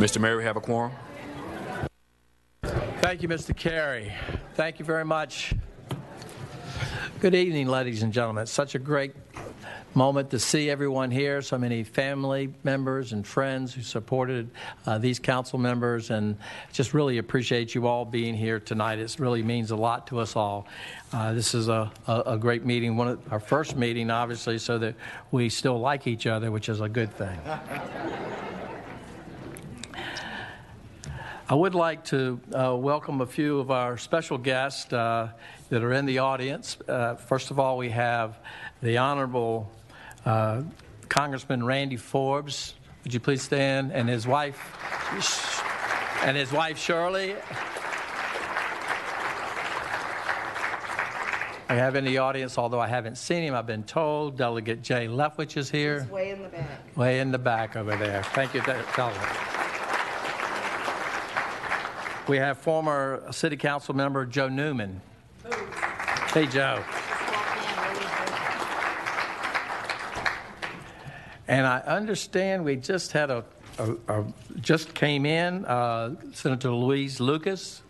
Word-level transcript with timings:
Mr. 0.00 0.18
Mayor, 0.18 0.38
we 0.38 0.44
have 0.44 0.56
a 0.56 0.62
quorum. 0.62 0.92
Thank 2.62 3.22
you, 3.22 3.28
Mr. 3.28 3.54
Carey. 3.54 4.10
Thank 4.54 4.78
you 4.78 4.84
very 4.86 5.04
much. 5.04 5.52
Good 7.20 7.34
evening, 7.34 7.66
ladies 7.68 8.02
and 8.02 8.10
gentlemen. 8.10 8.44
It's 8.44 8.50
such 8.50 8.74
a 8.74 8.78
great 8.78 9.12
moment 9.92 10.30
to 10.30 10.38
see 10.38 10.70
everyone 10.70 11.10
here, 11.10 11.42
so 11.42 11.58
many 11.58 11.84
family 11.84 12.54
members 12.64 13.12
and 13.12 13.26
friends 13.26 13.74
who 13.74 13.82
supported 13.82 14.48
uh, 14.86 14.96
these 14.96 15.18
council 15.18 15.58
members, 15.58 16.08
and 16.08 16.38
just 16.72 16.94
really 16.94 17.18
appreciate 17.18 17.74
you 17.74 17.86
all 17.86 18.06
being 18.06 18.34
here 18.34 18.58
tonight. 18.58 18.98
It 18.98 19.14
really 19.18 19.42
means 19.42 19.70
a 19.70 19.76
lot 19.76 20.06
to 20.06 20.20
us 20.20 20.34
all. 20.34 20.66
Uh, 21.12 21.34
this 21.34 21.54
is 21.54 21.68
a, 21.68 21.92
a, 22.06 22.22
a 22.24 22.38
great 22.38 22.64
meeting, 22.64 22.96
one 22.96 23.08
of 23.08 23.20
our 23.30 23.40
first 23.40 23.76
meeting, 23.76 24.10
obviously, 24.10 24.56
so 24.56 24.78
that 24.78 24.94
we 25.30 25.50
still 25.50 25.78
like 25.78 26.06
each 26.06 26.26
other, 26.26 26.50
which 26.50 26.70
is 26.70 26.80
a 26.80 26.88
good 26.88 27.12
thing. 27.12 27.38
I 31.50 31.54
would 31.54 31.74
like 31.74 32.04
to 32.04 32.40
uh, 32.54 32.76
welcome 32.76 33.20
a 33.22 33.26
few 33.26 33.58
of 33.58 33.72
our 33.72 33.98
special 33.98 34.38
guests 34.38 34.92
uh, 34.92 35.30
that 35.68 35.82
are 35.82 35.92
in 35.94 36.06
the 36.06 36.18
audience. 36.18 36.78
Uh, 36.86 37.16
first 37.16 37.50
of 37.50 37.58
all, 37.58 37.76
we 37.76 37.88
have 37.88 38.38
the 38.84 38.98
Honorable 38.98 39.68
uh, 40.24 40.62
Congressman 41.08 41.64
Randy 41.64 41.96
Forbes. 41.96 42.74
Would 43.02 43.12
you 43.12 43.18
please 43.18 43.42
stand? 43.42 43.90
And 43.92 44.08
his 44.08 44.28
wife, 44.28 44.78
and 46.22 46.36
his 46.36 46.52
wife 46.52 46.78
Shirley. 46.78 47.34
I 51.68 51.74
have 51.74 51.96
in 51.96 52.04
the 52.04 52.18
audience, 52.18 52.58
although 52.58 52.78
I 52.78 52.86
haven't 52.86 53.18
seen 53.18 53.42
him, 53.42 53.56
I've 53.56 53.66
been 53.66 53.82
told 53.82 54.36
Delegate 54.36 54.82
Jay 54.82 55.08
Leftwich 55.08 55.56
is 55.56 55.68
here. 55.68 56.02
He's 56.02 56.10
way 56.12 56.30
in 56.30 56.42
the 56.44 56.48
back. 56.48 56.96
Way 56.96 57.18
in 57.18 57.32
the 57.32 57.38
back 57.38 57.74
over 57.74 57.96
there. 57.96 58.22
Thank 58.22 58.54
you, 58.54 58.60
Delegate. 58.60 59.59
We 62.30 62.36
have 62.36 62.58
former 62.58 63.24
City 63.32 63.56
Council 63.56 63.92
member 63.92 64.24
Joe 64.24 64.48
Newman. 64.48 65.00
Hey, 66.32 66.46
Joe. 66.46 66.80
And 71.48 71.66
I 71.66 71.80
understand 71.80 72.64
we 72.64 72.76
just 72.76 73.10
had 73.10 73.32
a, 73.32 73.44
a, 73.78 73.94
a 74.06 74.24
just 74.60 74.94
came 74.94 75.26
in, 75.26 75.64
uh, 75.64 76.14
Senator 76.32 76.70
Louise 76.70 77.18
Lucas. 77.18 77.82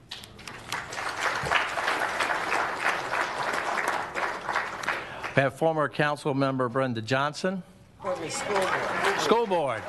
We 5.36 5.42
have 5.42 5.52
former 5.52 5.86
council 5.90 6.32
member 6.32 6.70
Brenda 6.70 7.02
Johnson. 7.02 7.62
School 8.00 8.16
board. 8.54 9.20
School 9.20 9.46
board. 9.46 9.82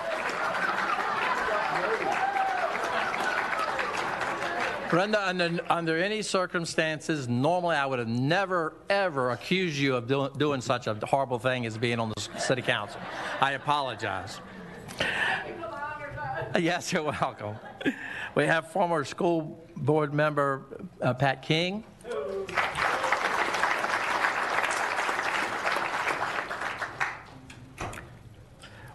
Brenda, 4.92 5.26
under, 5.26 5.60
under 5.70 5.98
any 5.98 6.22
circumstances, 6.22 7.30
normally 7.30 7.78
I 7.78 7.86
would 7.86 8.00
have 8.00 8.10
never, 8.10 8.74
ever 8.90 9.32
accused 9.32 9.78
you 9.78 9.96
of 9.96 10.06
do, 10.06 10.30
doing 10.38 10.60
such 10.60 10.86
a 10.86 10.96
horrible 11.06 11.40
thing 11.40 11.66
as 11.66 11.78
being 11.78 11.98
on 11.98 12.12
the 12.14 12.20
city 12.38 12.62
council. 12.62 13.00
I 13.40 13.54
apologize. 13.54 14.42
Yes, 16.60 16.92
you're 16.92 17.04
welcome. 17.04 17.56
We 18.36 18.46
have 18.48 18.70
former 18.74 19.06
school 19.06 19.66
board 19.78 20.14
member 20.14 20.66
uh, 21.02 21.14
Pat 21.14 21.42
King. 21.42 21.86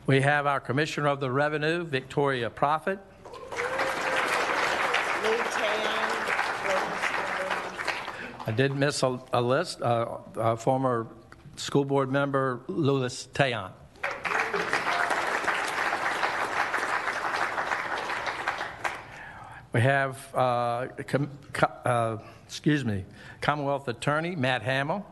We 0.07 0.21
have 0.21 0.47
our 0.47 0.61
Commissioner 0.61 1.09
of 1.09 1.21
the 1.21 1.31
Revenue, 1.31 1.85
Victoria 1.85 2.51
Prophet. 2.51 2.99
Lou 5.23 5.33
Tayon, 5.33 6.11
former 6.63 6.97
I 8.47 8.53
did 8.53 8.77
miss 8.77 9.03
a, 9.03 9.21
a 9.33 9.43
list. 9.43 9.83
Uh, 9.83 10.19
uh, 10.37 10.57
former 10.57 11.09
school 11.57 11.85
board 11.85 12.13
member 12.13 12.61
Louis 12.69 13.29
Tayon. 13.35 13.73
We 19.73 19.81
have, 19.83 20.35
uh, 20.35 20.87
com, 21.07 21.29
co- 21.53 21.67
uh, 21.85 22.19
excuse 22.47 22.85
me, 22.85 23.05
Commonwealth 23.41 23.89
Attorney 23.89 24.37
Matt 24.37 24.63
Hamel. 24.63 25.05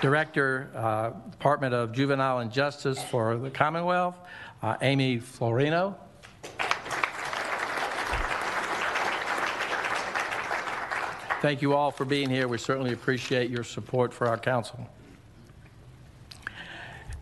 Director, 0.00 0.68
uh, 0.74 1.10
Department 1.30 1.74
of 1.74 1.92
Juvenile 1.92 2.40
and 2.40 2.50
Justice 2.50 3.00
for 3.04 3.36
the 3.36 3.50
Commonwealth, 3.50 4.16
uh, 4.62 4.76
Amy 4.80 5.18
Floriano. 5.18 5.94
Thank 11.42 11.60
you 11.60 11.74
all 11.74 11.90
for 11.90 12.04
being 12.04 12.30
here. 12.30 12.46
We 12.46 12.56
certainly 12.56 12.92
appreciate 12.92 13.50
your 13.50 13.64
support 13.64 14.14
for 14.14 14.28
our 14.28 14.38
council. 14.38 14.88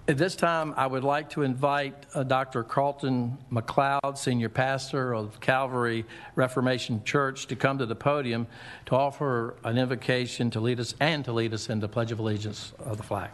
At 0.08 0.18
this 0.18 0.36
time, 0.36 0.74
I 0.76 0.86
would 0.86 1.04
like 1.04 1.30
to 1.30 1.42
invite 1.42 1.94
uh, 2.12 2.24
Dr. 2.24 2.62
Carlton 2.62 3.38
McLeod, 3.50 4.18
Senior 4.18 4.50
Pastor 4.50 5.14
of 5.14 5.40
Calvary 5.40 6.04
Reformation 6.34 7.02
Church, 7.02 7.46
to 7.46 7.56
come 7.56 7.78
to 7.78 7.86
the 7.86 7.94
podium 7.94 8.46
to 8.84 8.94
offer 8.94 9.54
an 9.64 9.78
invocation 9.78 10.50
to 10.50 10.60
lead 10.60 10.80
us 10.80 10.94
and 11.00 11.24
to 11.24 11.32
lead 11.32 11.54
us 11.54 11.70
in 11.70 11.80
the 11.80 11.88
Pledge 11.88 12.12
of 12.12 12.18
Allegiance 12.18 12.74
of 12.78 12.98
the 12.98 13.02
flag. 13.02 13.30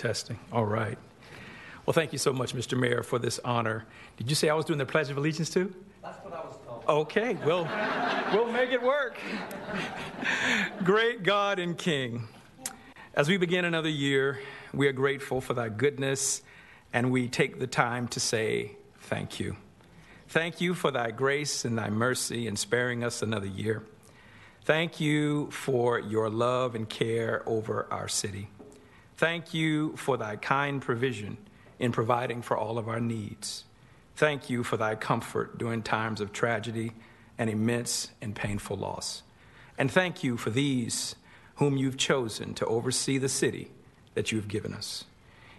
Testing. 0.00 0.38
All 0.50 0.64
right. 0.64 0.96
Well, 1.84 1.92
thank 1.92 2.14
you 2.14 2.18
so 2.18 2.32
much, 2.32 2.54
Mr. 2.54 2.78
Mayor, 2.78 3.02
for 3.02 3.18
this 3.18 3.38
honor. 3.44 3.84
Did 4.16 4.30
you 4.30 4.34
say 4.34 4.48
I 4.48 4.54
was 4.54 4.64
doing 4.64 4.78
the 4.78 4.86
Pledge 4.86 5.10
of 5.10 5.18
Allegiance 5.18 5.50
too? 5.50 5.74
That's 6.02 6.24
what 6.24 6.32
I 6.32 6.40
was 6.40 6.56
told. 6.66 6.84
Okay, 6.88 7.36
well, 7.44 7.68
we'll 8.32 8.50
make 8.50 8.70
it 8.70 8.82
work. 8.82 9.18
Great 10.84 11.22
God 11.22 11.58
and 11.58 11.76
King, 11.76 12.28
as 13.12 13.28
we 13.28 13.36
begin 13.36 13.66
another 13.66 13.90
year, 13.90 14.40
we 14.72 14.88
are 14.88 14.92
grateful 14.92 15.42
for 15.42 15.52
thy 15.52 15.68
goodness, 15.68 16.40
and 16.94 17.10
we 17.10 17.28
take 17.28 17.58
the 17.58 17.66
time 17.66 18.08
to 18.08 18.20
say 18.20 18.76
thank 19.00 19.38
you. 19.38 19.54
Thank 20.28 20.62
you 20.62 20.72
for 20.72 20.90
thy 20.90 21.10
grace 21.10 21.66
and 21.66 21.76
thy 21.76 21.90
mercy 21.90 22.46
in 22.46 22.56
sparing 22.56 23.04
us 23.04 23.20
another 23.20 23.48
year. 23.48 23.82
Thank 24.64 24.98
you 24.98 25.50
for 25.50 25.98
your 25.98 26.30
love 26.30 26.74
and 26.74 26.88
care 26.88 27.42
over 27.44 27.86
our 27.90 28.08
city. 28.08 28.48
Thank 29.20 29.52
you 29.52 29.96
for 29.96 30.16
thy 30.16 30.36
kind 30.36 30.80
provision 30.80 31.36
in 31.78 31.92
providing 31.92 32.40
for 32.40 32.56
all 32.56 32.78
of 32.78 32.88
our 32.88 33.00
needs. 33.00 33.64
Thank 34.16 34.48
you 34.48 34.64
for 34.64 34.78
thy 34.78 34.94
comfort 34.94 35.58
during 35.58 35.82
times 35.82 36.22
of 36.22 36.32
tragedy 36.32 36.92
and 37.36 37.50
immense 37.50 38.12
and 38.22 38.34
painful 38.34 38.78
loss. 38.78 39.22
And 39.76 39.90
thank 39.90 40.24
you 40.24 40.38
for 40.38 40.48
these 40.48 41.16
whom 41.56 41.76
you've 41.76 41.98
chosen 41.98 42.54
to 42.54 42.64
oversee 42.64 43.18
the 43.18 43.28
city 43.28 43.70
that 44.14 44.32
you've 44.32 44.48
given 44.48 44.72
us. 44.72 45.04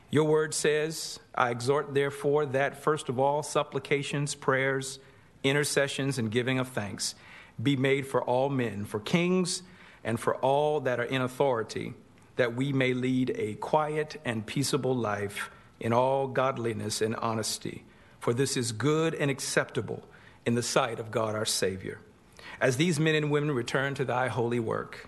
Your 0.10 0.24
word 0.24 0.56
says, 0.56 1.20
I 1.36 1.52
exhort, 1.52 1.94
therefore, 1.94 2.48
that 2.48 2.82
first 2.82 3.10
of 3.10 3.20
all, 3.20 3.44
supplications, 3.44 4.34
prayers, 4.34 4.98
intercessions, 5.44 6.18
and 6.18 6.32
giving 6.32 6.58
of 6.58 6.70
thanks 6.70 7.14
be 7.62 7.76
made 7.76 8.08
for 8.08 8.24
all 8.24 8.50
men, 8.50 8.86
for 8.86 9.00
kings, 9.00 9.62
and 10.04 10.20
for 10.20 10.36
all 10.38 10.80
that 10.80 11.00
are 11.00 11.04
in 11.04 11.22
authority, 11.22 11.94
that 12.42 12.56
we 12.56 12.74
may 12.74 12.92
lead 12.92 13.32
a 13.38 13.54
quiet 13.54 14.20
and 14.26 14.48
peaceable 14.48 14.96
life 14.96 15.52
in 15.80 15.94
all 15.94 16.28
godliness 16.28 17.00
and 17.00 17.16
honesty. 17.18 17.84
For 18.20 18.34
this 18.34 18.58
is 18.58 18.72
good 18.72 19.14
and 19.14 19.30
acceptable 19.30 20.04
in 20.44 20.56
the 20.56 20.64
sight 20.64 21.00
of 21.00 21.12
God 21.12 21.36
our 21.36 21.46
Savior. 21.46 22.00
As 22.60 22.78
these 22.78 23.00
men 23.00 23.14
and 23.14 23.30
women 23.30 23.52
return 23.52 23.94
to 23.94 24.06
thy 24.06 24.28
holy 24.28 24.60
work, 24.60 25.08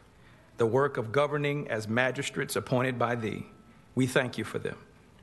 the 0.57 0.67
work 0.67 0.95
of 0.95 1.11
governing 1.11 1.67
as 1.71 1.87
magistrates 1.87 2.55
appointed 2.55 2.99
by 2.99 3.15
thee, 3.15 3.47
we 3.95 4.05
thank 4.05 4.37
you 4.37 4.43
for 4.43 4.59
them, 4.59 4.77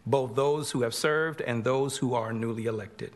both 0.04 0.34
those 0.34 0.72
who 0.72 0.82
have 0.82 0.92
served 0.92 1.40
and 1.40 1.62
those 1.62 1.98
who 1.98 2.14
are 2.14 2.32
newly 2.32 2.66
elected. 2.66 3.12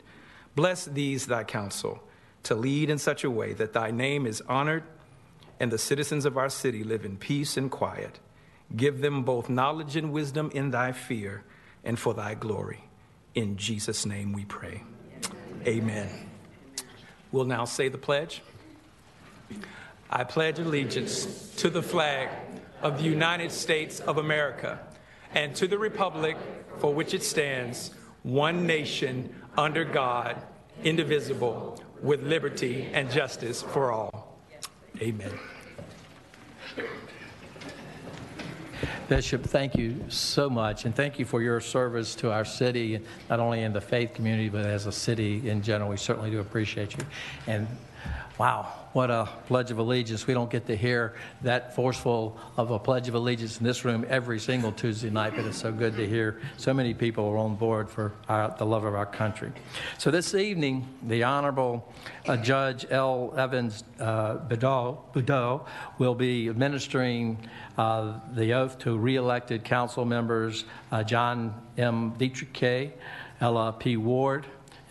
Bless 0.55 0.85
these, 0.85 1.27
thy 1.27 1.43
council, 1.43 2.01
to 2.45 2.55
lead 2.55 2.89
in 2.91 2.99
such 2.99 3.25
a 3.25 3.31
way 3.31 3.55
that 3.55 3.73
thy 3.73 3.91
name 3.91 4.25
is 4.25 4.41
honored 4.43 4.85
and 5.59 5.73
the 5.73 5.79
citizens 5.79 6.25
of 6.25 6.37
our 6.37 6.49
city 6.49 6.85
live 6.85 7.05
in 7.05 7.17
peace 7.17 7.57
and 7.57 7.73
quiet. 7.73 8.21
Give 8.75 9.01
them 9.01 9.23
both 9.23 9.49
knowledge 9.49 9.97
and 9.97 10.13
wisdom 10.13 10.51
in 10.55 10.71
thy 10.71 10.93
fear 10.93 11.45
and 11.85 11.99
for 11.99 12.15
thy 12.15 12.35
glory. 12.35 12.85
In 13.35 13.57
Jesus' 13.57 14.07
name 14.07 14.33
we 14.33 14.45
pray. 14.45 14.83
Amen. 15.67 16.09
We'll 17.33 17.45
now 17.45 17.65
say 17.65 17.89
the 17.89 17.99
pledge. 17.99 18.43
I 20.11 20.25
pledge 20.25 20.59
allegiance 20.59 21.53
to 21.57 21.71
the 21.71 21.83
flag 21.83 22.29
of 22.83 22.99
the 22.99 23.05
United 23.05 23.51
States 23.51 24.01
of 24.01 24.19
America 24.19 24.79
and 25.35 25.55
to 25.57 25.67
the 25.67 25.79
republic 25.79 26.37
for 26.79 26.95
which 26.95 27.15
it 27.15 27.23
stands, 27.23 27.91
one 28.23 28.67
nation 28.67 29.35
under 29.57 29.85
God, 29.85 30.41
indivisible, 30.83 31.83
with 32.03 32.23
liberty 32.23 32.89
and 32.93 33.11
justice 33.11 33.63
for 33.63 33.91
all. 33.91 34.39
Amen. 35.01 35.33
Bishop, 39.09 39.43
thank 39.43 39.75
you 39.77 40.03
so 40.09 40.49
much, 40.49 40.87
and 40.87 40.95
thank 40.95 41.19
you 41.19 41.27
for 41.27 41.43
your 41.43 41.61
service 41.61 42.15
to 42.15 42.33
our 42.33 42.45
city, 42.45 43.01
not 43.29 43.39
only 43.39 43.61
in 43.63 43.75
the 43.75 43.81
faith 43.81 44.15
community, 44.15 44.49
but 44.49 44.65
as 44.65 44.87
a 44.87 44.93
city 44.93 45.47
in 45.49 45.61
general. 45.61 45.91
We 45.91 45.99
certainly 45.99 46.31
do 46.31 46.41
appreciate 46.41 46.97
you. 46.97 47.05
And 47.47 47.69
wow, 48.39 48.73
what 48.95 49.11
a 49.11 49.29
Pledge 49.47 49.73
of 49.73 49.79
Allegiance. 49.79 50.25
We 50.25 50.35
don't 50.35 50.49
get 50.49 50.69
to 50.69 50.77
hear 50.77 51.15
that 51.43 51.75
forceful 51.75 52.39
of 52.57 52.71
a 52.71 52.79
Pledge 52.79 53.09
of 53.09 53.17
Allegiance 53.17 53.59
in 53.59 53.65
this 53.65 53.85
room 53.85 54.07
every 54.09 54.39
single 54.39 54.71
Tuesday 54.71 55.11
night, 55.11 55.33
but 55.35 55.45
it's 55.45 55.59
so 55.59 55.73
good 55.73 55.97
to 55.97 56.07
hear 56.07 56.41
so 56.59 56.73
many 56.73 56.95
people 56.95 57.29
are 57.29 57.39
on 57.39 57.57
board 57.57 57.91
for 57.91 58.13
our, 58.29 58.55
the 58.57 58.65
love 58.65 58.85
of 58.85 58.95
our 58.95 59.05
country. 59.05 59.51
So 59.99 60.13
this 60.13 60.33
evening, 60.33 60.87
the 61.03 61.25
Honorable 61.25 61.93
uh, 62.29 62.37
Judge 62.37 62.87
L. 62.89 63.35
Evans 63.37 63.83
uh, 63.99 64.39
will 65.99 66.15
be 66.15 66.49
administering 66.49 67.39
uh, 67.77 68.21
the 68.33 68.53
oath 68.53 68.79
to 68.79 68.97
re-elected 68.97 69.65
council 69.65 70.05
members 70.05 70.67
uh, 70.93 71.03
John 71.03 71.61
M. 71.77 72.15
de 72.17 72.31
Triquet, 72.31 72.93
Ella 73.41 73.75
P. 73.77 73.97
Ward, 73.97 74.47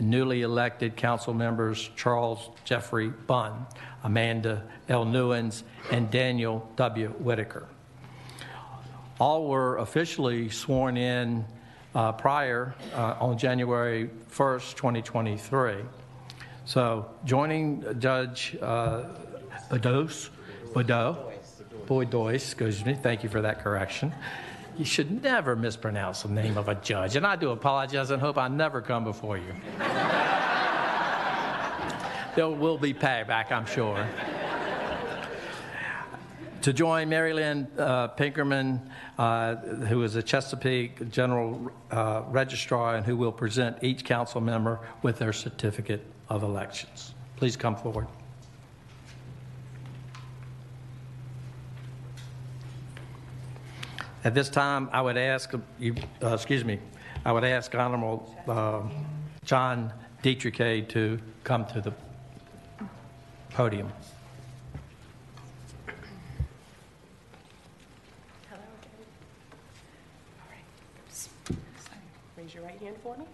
newly 0.10 0.42
elected 0.42 0.96
council 0.96 1.34
members 1.34 1.90
Charles 1.96 2.50
Jeffrey 2.66 3.10
Bunn, 3.10 3.66
Amanda 4.04 4.64
L. 4.90 5.06
Newins, 5.06 5.64
and 5.92 6.10
Daniel 6.12 6.70
W. 6.76 7.10
Whitaker. 7.20 7.68
All 9.20 9.48
were 9.48 9.78
officially 9.78 10.50
sworn 10.50 10.98
in 10.98 11.46
uh, 11.96 12.12
prior 12.12 12.76
uh, 12.94 13.16
on 13.20 13.38
January 13.38 14.10
1st, 14.32 14.76
2023. 14.76 15.76
So 16.66 17.10
joining 17.26 18.00
Judge 18.00 18.58
uh, 18.62 19.04
Bodos, 19.70 20.30
Bodo, 20.74 21.32
Boydois, 21.86 22.36
excuse 22.36 22.86
me, 22.86 22.96
thank 22.96 23.24
you 23.24 23.30
for 23.30 23.42
that 23.42 23.64
correction. 23.64 24.14
You 24.78 24.86
should 24.86 25.22
never 25.22 25.56
mispronounce 25.56 26.24
the 26.24 26.30
name 26.30 26.58
of 26.58 26.68
a 26.68 26.76
judge, 26.76 27.16
and 27.16 27.28
I 27.28 27.36
do 27.36 27.52
apologize 27.52 28.10
and 28.10 28.20
hope 28.22 28.38
I 28.38 28.48
never 28.48 28.82
come 28.82 29.04
before 29.04 29.38
you. 29.38 29.54
there 32.36 32.50
will 32.50 32.80
be 32.80 32.94
payback, 32.94 33.52
I'm 33.52 33.68
sure. 33.68 34.08
to 36.64 36.74
join 36.74 37.10
Mary 37.10 37.34
Lynn 37.34 37.68
uh, 37.78 38.08
Pinkerman, 38.08 38.82
uh, 39.20 39.56
who 39.56 40.02
is 40.02 40.16
a 40.16 40.24
Chesapeake 40.24 41.12
General 41.12 41.72
uh, 41.92 42.24
Registrar 42.30 42.96
and 42.96 43.06
who 43.06 43.16
will 43.16 43.32
present 43.32 43.78
each 43.84 44.04
council 44.04 44.42
member 44.42 44.80
with 45.04 45.20
their 45.20 45.34
certificate 45.34 46.04
of 46.30 46.42
elections. 46.42 47.14
Please 47.36 47.56
come 47.56 47.76
forward. 47.76 48.08
At 54.26 54.34
this 54.34 54.48
time, 54.48 54.90
I 54.94 55.02
would 55.02 55.18
ask 55.18 55.54
you, 55.80 55.96
uh, 56.24 56.34
excuse 56.34 56.64
me, 56.64 56.80
I 57.26 57.34
would 57.34 57.44
ask 57.44 57.76
Honorable 57.76 58.34
uh, 58.48 58.84
John 59.44 59.92
de 60.22 60.34
Triquet 60.34 60.88
to 60.90 61.20
come 61.44 61.66
to 61.66 61.82
the 61.82 61.94
podium. 63.50 63.92
Hello 68.50 68.62
again. 68.82 68.92
All 70.40 70.48
right. 70.50 71.58
Raise 72.38 72.54
your 72.54 72.64
right 72.64 72.80
hand 72.80 72.96
for 73.04 73.18
me. 73.18 73.26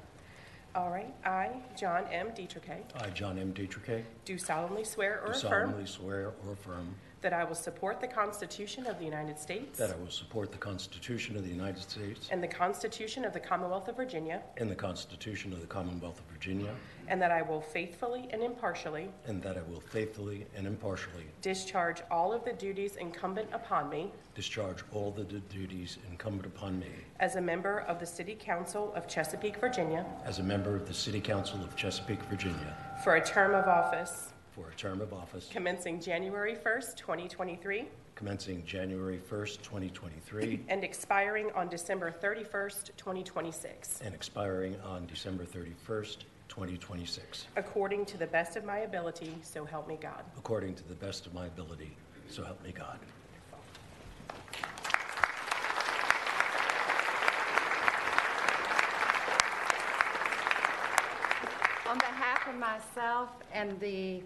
All 0.73 0.89
right. 0.89 1.13
I, 1.23 1.51
John 1.77 2.05
M. 2.11 2.31
de 2.33 2.47
Triquet, 2.47 2.81
I, 2.99 3.11
John 3.11 3.37
M. 3.37 3.51
de 3.53 3.67
Triquet, 3.67 4.03
do 4.25 4.39
solemnly 4.39 4.83
swear 4.83 5.21
or 5.21 5.33
do 5.33 5.37
affirm 5.37 5.69
solemnly 5.69 5.85
swear 5.85 6.31
or 6.43 6.53
affirm 6.53 6.95
that 7.21 7.33
I 7.33 7.43
will 7.43 7.55
support 7.55 7.99
the 7.99 8.07
Constitution 8.07 8.87
of 8.87 8.97
the 8.97 9.05
United 9.05 9.37
States 9.37 9.77
that 9.77 9.91
I 9.91 9.95
will 9.97 10.09
support 10.09 10.51
the 10.51 10.57
Constitution 10.57 11.35
of 11.35 11.43
the 11.43 11.49
United 11.49 11.81
States 11.81 12.27
and 12.31 12.41
the 12.41 12.47
Constitution 12.47 13.25
of 13.25 13.33
the 13.33 13.39
Commonwealth 13.39 13.87
of 13.87 13.97
Virginia, 13.97 14.41
and 14.57 14.69
the 14.69 14.75
Constitution 14.75 15.51
of 15.53 15.61
the 15.61 15.67
Commonwealth 15.67 16.19
of 16.19 16.25
Virginia, 16.25 16.73
and 17.07 17.21
that 17.21 17.31
I 17.31 17.41
will 17.41 17.61
faithfully 17.61 18.29
and 18.31 18.41
impartially 18.41 19.09
and 19.27 19.41
that 19.43 19.57
I 19.57 19.61
will 19.69 19.81
faithfully 19.81 20.45
and 20.55 20.65
impartially 20.65 21.25
discharge 21.41 22.01
all 22.09 22.31
of 22.33 22.45
the 22.45 22.53
duties 22.53 22.95
incumbent 22.95 23.49
upon 23.51 23.89
me 23.89 24.11
discharge 24.35 24.83
all 24.93 25.11
the 25.11 25.23
du- 25.23 25.39
duties 25.39 25.97
incumbent 26.09 26.45
upon 26.45 26.79
me 26.79 26.87
as 27.19 27.35
a 27.35 27.41
member 27.41 27.79
of 27.81 27.99
the 27.99 28.05
City 28.05 28.35
Council 28.39 28.93
of 28.95 29.07
Chesapeake, 29.07 29.57
Virginia, 29.59 30.05
as 30.23 30.39
a 30.39 30.43
member 30.43 30.75
of 30.75 30.87
the 30.87 30.93
City 30.93 31.19
Council 31.19 31.59
of 31.61 31.75
Chesapeake, 31.75 32.21
Virginia, 32.29 32.77
for 33.03 33.15
a 33.15 33.25
term 33.25 33.53
of 33.53 33.65
office 33.67 34.29
for 34.59 34.69
a 34.69 34.75
term 34.75 35.01
of 35.01 35.13
office. 35.13 35.49
Commencing 35.51 36.01
January 36.01 36.55
1st, 36.55 36.95
2023, 36.97 37.85
commencing 38.15 38.65
January 38.65 39.19
1st, 39.29 39.61
2023, 39.61 40.65
and 40.69 40.83
expiring 40.83 41.49
on 41.51 41.69
December 41.69 42.13
31st, 42.21 42.91
2026, 42.97 44.01
and 44.03 44.13
expiring 44.13 44.75
on 44.81 45.05
December 45.05 45.45
31st, 45.45 46.17
2026, 46.49 47.47
according 47.55 48.05
to 48.05 48.17
the 48.17 48.27
best 48.27 48.57
of 48.57 48.65
my 48.65 48.79
ability, 48.79 49.33
so 49.41 49.63
help 49.63 49.87
me 49.87 49.97
God. 50.01 50.23
according 50.37 50.75
to 50.75 50.87
the 50.87 50.95
best 50.95 51.25
of 51.25 51.33
my 51.33 51.45
ability, 51.45 51.95
so 52.27 52.43
help 52.43 52.61
me 52.63 52.73
God. 52.73 52.99
On 61.87 61.97
behalf 61.97 62.47
of 62.47 62.55
myself 62.55 63.29
and 63.51 63.79
the 63.79 64.21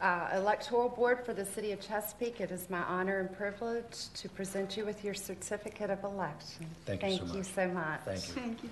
uh, 0.00 0.28
Electoral 0.34 0.88
Board 0.88 1.24
for 1.24 1.32
the 1.32 1.44
City 1.44 1.72
of 1.72 1.80
Chesapeake, 1.80 2.40
it 2.40 2.50
is 2.50 2.68
my 2.68 2.82
honor 2.82 3.20
and 3.20 3.32
privilege 3.36 4.08
to 4.14 4.28
present 4.28 4.76
you 4.76 4.84
with 4.84 5.04
your 5.04 5.14
certificate 5.14 5.90
of 5.90 6.02
election. 6.04 6.66
Thank 6.84 7.02
you 7.02 7.10
so 7.10 7.16
Thank 7.18 7.32
you 7.32 7.38
much. 7.38 7.46
so 7.46 7.68
much. 7.68 8.00
Thank 8.04 8.28
you. 8.28 8.34
Thank 8.34 8.62
you. 8.62 8.68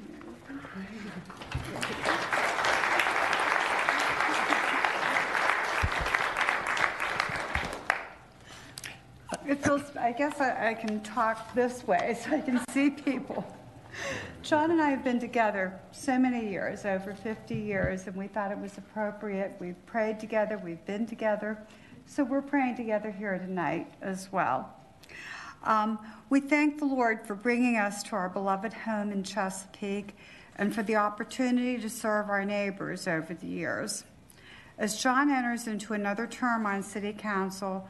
It 9.44 9.62
feels, 9.64 9.82
I 9.96 10.12
guess 10.12 10.40
I, 10.40 10.68
I 10.70 10.74
can 10.74 11.00
talk 11.00 11.52
this 11.54 11.86
way 11.86 12.16
so 12.22 12.36
I 12.36 12.40
can 12.40 12.60
see 12.70 12.90
people. 12.90 13.44
John 14.42 14.72
and 14.72 14.82
I 14.82 14.90
have 14.90 15.04
been 15.04 15.20
together 15.20 15.78
so 15.92 16.18
many 16.18 16.50
years, 16.50 16.84
over 16.84 17.14
50 17.14 17.54
years, 17.54 18.08
and 18.08 18.16
we 18.16 18.26
thought 18.26 18.50
it 18.50 18.58
was 18.58 18.76
appropriate. 18.76 19.52
We've 19.60 19.86
prayed 19.86 20.18
together, 20.18 20.58
we've 20.58 20.84
been 20.84 21.06
together, 21.06 21.64
so 22.06 22.24
we're 22.24 22.42
praying 22.42 22.76
together 22.76 23.12
here 23.12 23.38
tonight 23.38 23.94
as 24.02 24.32
well. 24.32 24.74
Um, 25.62 25.96
we 26.28 26.40
thank 26.40 26.78
the 26.78 26.86
Lord 26.86 27.24
for 27.24 27.36
bringing 27.36 27.76
us 27.76 28.02
to 28.04 28.16
our 28.16 28.28
beloved 28.28 28.72
home 28.72 29.12
in 29.12 29.22
Chesapeake 29.22 30.16
and 30.56 30.74
for 30.74 30.82
the 30.82 30.96
opportunity 30.96 31.80
to 31.80 31.88
serve 31.88 32.28
our 32.28 32.44
neighbors 32.44 33.06
over 33.06 33.34
the 33.34 33.46
years. 33.46 34.02
As 34.76 35.00
John 35.00 35.30
enters 35.30 35.68
into 35.68 35.94
another 35.94 36.26
term 36.26 36.66
on 36.66 36.82
City 36.82 37.12
Council, 37.12 37.88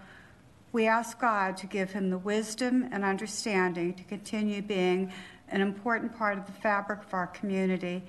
we 0.71 0.87
ask 0.87 1.19
God 1.19 1.57
to 1.59 1.67
give 1.67 1.93
him 1.93 2.11
the 2.11 2.19
wisdom 2.19 2.89
and 2.93 3.05
understanding 3.05 3.95
to 3.95 4.03
continue 4.05 4.61
being 4.61 5.13
an 5.53 5.61
important 5.61 6.17
part 6.17 6.39
of 6.39 6.47
the 6.47 6.53
fabric 6.53 7.05
of 7.05 7.15
our 7.15 7.27
community 7.29 8.03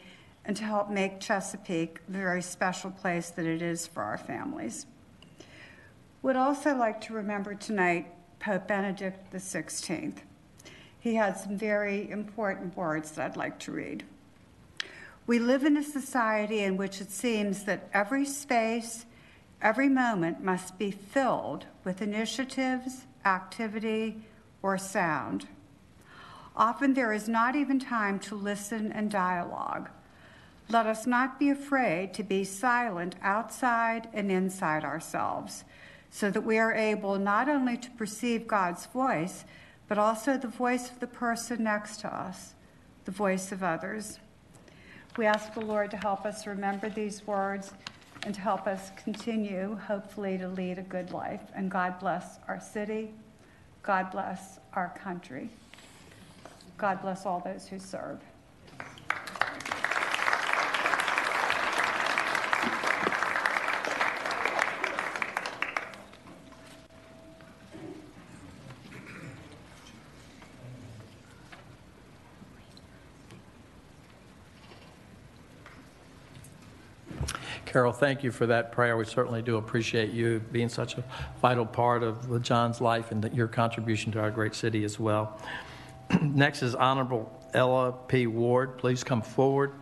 and 0.45 0.55
to 0.57 0.63
help 0.63 0.89
make 0.89 1.19
Chesapeake 1.19 1.99
the 2.07 2.17
very 2.17 2.41
special 2.41 2.89
place 2.89 3.29
that 3.31 3.45
it 3.45 3.61
is 3.61 3.85
for 3.85 4.01
our 4.01 4.17
families. 4.17 4.85
Would 6.21 6.35
also 6.37 6.75
like 6.75 7.01
to 7.01 7.13
remember 7.13 7.53
tonight 7.53 8.07
Pope 8.39 8.67
Benedict 8.67 9.31
XVI. 9.33 10.13
He 10.99 11.15
had 11.15 11.37
some 11.37 11.57
very 11.57 12.09
important 12.09 12.77
words 12.77 13.11
that 13.11 13.31
I'd 13.31 13.37
like 13.37 13.59
to 13.59 13.71
read. 13.71 14.05
We 15.27 15.39
live 15.39 15.63
in 15.63 15.77
a 15.77 15.83
society 15.83 16.59
in 16.59 16.77
which 16.77 17.01
it 17.01 17.11
seems 17.11 17.63
that 17.65 17.89
every 17.93 18.25
space, 18.25 19.05
every 19.61 19.89
moment 19.89 20.43
must 20.43 20.77
be 20.77 20.91
filled 20.91 21.65
with 21.83 22.01
initiatives, 22.01 23.05
activity, 23.25 24.21
or 24.61 24.77
sound. 24.77 25.47
Often 26.55 26.93
there 26.93 27.13
is 27.13 27.27
not 27.27 27.55
even 27.55 27.79
time 27.79 28.19
to 28.19 28.35
listen 28.35 28.91
and 28.91 29.09
dialogue. 29.09 29.89
Let 30.69 30.85
us 30.85 31.07
not 31.07 31.39
be 31.39 31.49
afraid 31.49 32.13
to 32.13 32.23
be 32.23 32.43
silent 32.43 33.15
outside 33.21 34.07
and 34.13 34.31
inside 34.31 34.83
ourselves, 34.83 35.63
so 36.09 36.29
that 36.29 36.41
we 36.41 36.57
are 36.57 36.73
able 36.73 37.17
not 37.17 37.49
only 37.49 37.75
to 37.77 37.91
perceive 37.91 38.47
God's 38.47 38.85
voice, 38.85 39.45
but 39.87 39.97
also 39.97 40.37
the 40.37 40.47
voice 40.47 40.89
of 40.89 40.99
the 40.99 41.07
person 41.07 41.63
next 41.63 42.01
to 42.01 42.15
us, 42.15 42.53
the 43.05 43.11
voice 43.11 43.51
of 43.51 43.63
others. 43.63 44.19
We 45.17 45.25
ask 45.25 45.53
the 45.53 45.61
Lord 45.61 45.91
to 45.91 45.97
help 45.97 46.25
us 46.25 46.47
remember 46.47 46.89
these 46.89 47.27
words 47.27 47.73
and 48.23 48.33
to 48.33 48.41
help 48.41 48.67
us 48.67 48.91
continue, 48.95 49.75
hopefully, 49.75 50.37
to 50.37 50.47
lead 50.47 50.79
a 50.79 50.83
good 50.83 51.11
life. 51.11 51.41
And 51.55 51.69
God 51.69 51.99
bless 51.99 52.39
our 52.47 52.59
city. 52.59 53.11
God 53.81 54.11
bless 54.11 54.59
our 54.73 54.97
country. 54.97 55.49
God 56.77 57.01
bless 57.01 57.25
all 57.25 57.39
those 57.39 57.67
who 57.67 57.79
serve. 57.79 58.19
Carol, 77.65 77.91
thank 77.91 78.23
you 78.23 78.31
for 78.31 78.45
that 78.45 78.71
prayer. 78.71 78.95
We 78.97 79.05
certainly 79.05 79.41
do 79.41 79.57
appreciate 79.57 80.11
you 80.11 80.43
being 80.51 80.69
such 80.69 80.95
a 80.95 81.03
vital 81.41 81.65
part 81.65 82.03
of 82.03 82.43
John's 82.43 82.79
life 82.79 83.11
and 83.11 83.33
your 83.33 83.47
contribution 83.47 84.11
to 84.11 84.19
our 84.19 84.29
great 84.29 84.53
city 84.53 84.83
as 84.83 84.99
well. 84.99 85.41
Next 86.21 86.63
is 86.63 86.75
Honorable 86.75 87.31
Ella 87.53 87.93
P. 88.07 88.27
Ward. 88.27 88.77
Please 88.77 89.03
come 89.03 89.21
forward. 89.21 89.73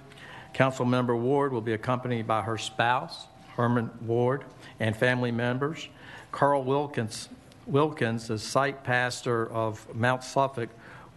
Councilmember 0.53 1.17
Ward 1.17 1.51
will 1.53 1.61
be 1.61 1.73
accompanied 1.73 2.27
by 2.27 2.41
her 2.41 2.57
spouse, 2.57 3.25
Herman 3.55 3.89
Ward, 4.01 4.43
and 4.79 4.95
family 4.95 5.31
members. 5.31 5.87
Carl 6.31 6.63
Wilkins, 6.63 7.29
Wilkins, 7.65 8.27
the 8.27 8.37
site 8.37 8.83
pastor 8.83 9.49
of 9.51 9.93
Mount 9.95 10.23
Suffolk, 10.23 10.69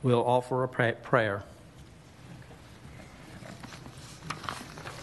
will 0.02 0.24
offer 0.24 0.64
a 0.64 0.68
pra- 0.68 0.92
prayer. 0.92 1.42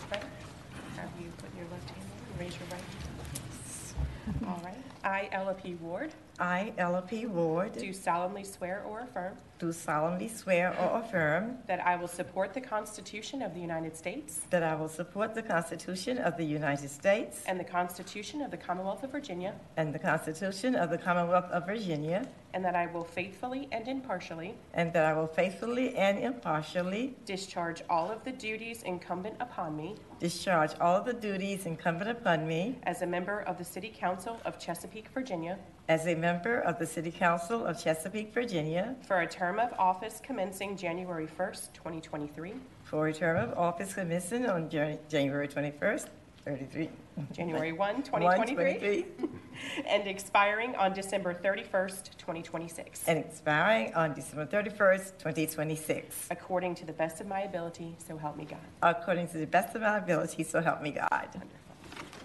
Have 0.10 1.10
you 1.20 1.30
put 1.38 1.50
your 1.58 1.66
left 1.72 1.90
hand 1.90 2.06
raise 2.40 2.54
your 2.58 2.68
right 2.72 2.82
hand? 2.82 4.48
All 4.48 4.62
right. 4.64 4.78
I, 5.04 5.30
Ella 5.32 5.54
P. 5.54 5.76
Ward, 5.76 6.12
I, 6.40 6.74
Ella 6.78 7.02
P. 7.02 7.26
Ward, 7.26 7.74
do 7.74 7.94
solemnly 7.94 8.44
swear 8.44 8.84
or 8.88 9.02
affirm 9.02 9.38
do 9.62 9.72
solemnly 9.72 10.28
swear 10.28 10.76
or 10.80 11.00
affirm 11.00 11.56
that 11.68 11.80
I 11.86 11.96
will 11.96 12.08
support 12.08 12.52
the 12.52 12.62
Constitution 12.62 13.44
of 13.44 13.54
the 13.54 13.60
United 13.60 13.96
States 13.96 14.42
that 14.50 14.64
I 14.64 14.74
will 14.74 14.90
support 14.90 15.36
the 15.36 15.44
Constitution 15.44 16.18
of 16.18 16.36
the 16.36 16.44
United 16.44 16.90
States 16.90 17.44
and 17.46 17.60
the 17.60 17.64
Constitution 17.64 18.42
of 18.42 18.50
the 18.50 18.58
Commonwealth 18.58 19.04
of 19.04 19.12
Virginia, 19.12 19.54
and 19.78 19.94
the 19.94 20.00
Constitution 20.00 20.74
of 20.74 20.90
the 20.90 20.98
Commonwealth 20.98 21.46
of 21.52 21.68
Virginia, 21.68 22.28
and 22.56 22.66
that 22.66 22.76
I 22.76 22.88
will 22.88 23.04
faithfully 23.04 23.68
and 23.72 23.88
impartially 23.88 24.56
and 24.74 24.92
that 24.94 25.06
I 25.06 25.14
will 25.14 25.28
faithfully 25.28 25.96
and 25.96 26.18
impartially 26.18 27.16
discharge 27.26 27.84
all 27.88 28.10
of 28.10 28.24
the 28.24 28.32
duties 28.32 28.82
incumbent 28.82 29.36
upon 29.40 29.78
me 29.78 29.96
discharge 30.20 30.72
all 30.80 30.96
of 30.96 31.06
the 31.06 31.14
duties 31.14 31.66
incumbent 31.66 32.10
upon 32.10 32.48
me 32.48 32.78
as 32.84 33.02
a 33.02 33.08
member 33.08 33.42
of 33.42 33.58
the 33.58 33.66
City 33.66 33.92
Council 33.96 34.40
of 34.46 34.60
Chesapeake, 34.60 34.91
Virginia, 35.14 35.58
as 35.88 36.06
a 36.08 36.16
member 36.16 36.60
of 36.60 36.78
the 36.80 36.86
City 36.86 37.12
Council 37.12 37.66
of 37.66 37.82
Chesapeake, 37.82 38.34
Virginia, 38.34 38.96
for 39.08 39.22
a 39.22 39.28
term 39.28 39.58
of 39.60 39.74
office 39.80 40.20
commencing 40.24 40.76
January 40.76 41.28
1st, 41.28 41.74
2023, 41.74 42.54
for 42.84 43.08
a 43.08 43.14
term 43.14 43.38
of 43.38 43.58
office 43.58 43.94
commencing 43.94 44.46
on 44.50 44.70
Jan- 44.70 45.00
January 45.10 45.48
21st, 45.48 46.08
33. 46.46 46.90
January 47.32 47.72
1, 47.72 47.96
1, 47.96 48.04
2023, 48.04 49.04
23, 49.04 49.06
and 49.88 50.08
expiring 50.08 50.76
on 50.76 50.92
December 50.94 51.34
31st, 51.34 52.18
2026, 52.18 53.08
and 53.08 53.18
expiring 53.20 53.94
on 53.94 54.14
December 54.14 54.46
31st, 54.46 55.18
2026, 55.20 56.28
according 56.32 56.76
to 56.76 56.86
the 56.86 56.94
best 56.94 57.22
of 57.22 57.28
my 57.28 57.42
ability, 57.42 57.96
so 58.06 58.18
help 58.18 58.36
me 58.36 58.46
God. 58.46 58.60
according 58.84 59.28
to 59.30 59.38
the 59.38 59.48
best 59.48 59.74
of 59.76 59.82
my 59.82 59.98
ability, 59.98 60.44
so 60.44 60.60
help 60.62 60.82
me 60.82 60.92
God. 60.92 61.28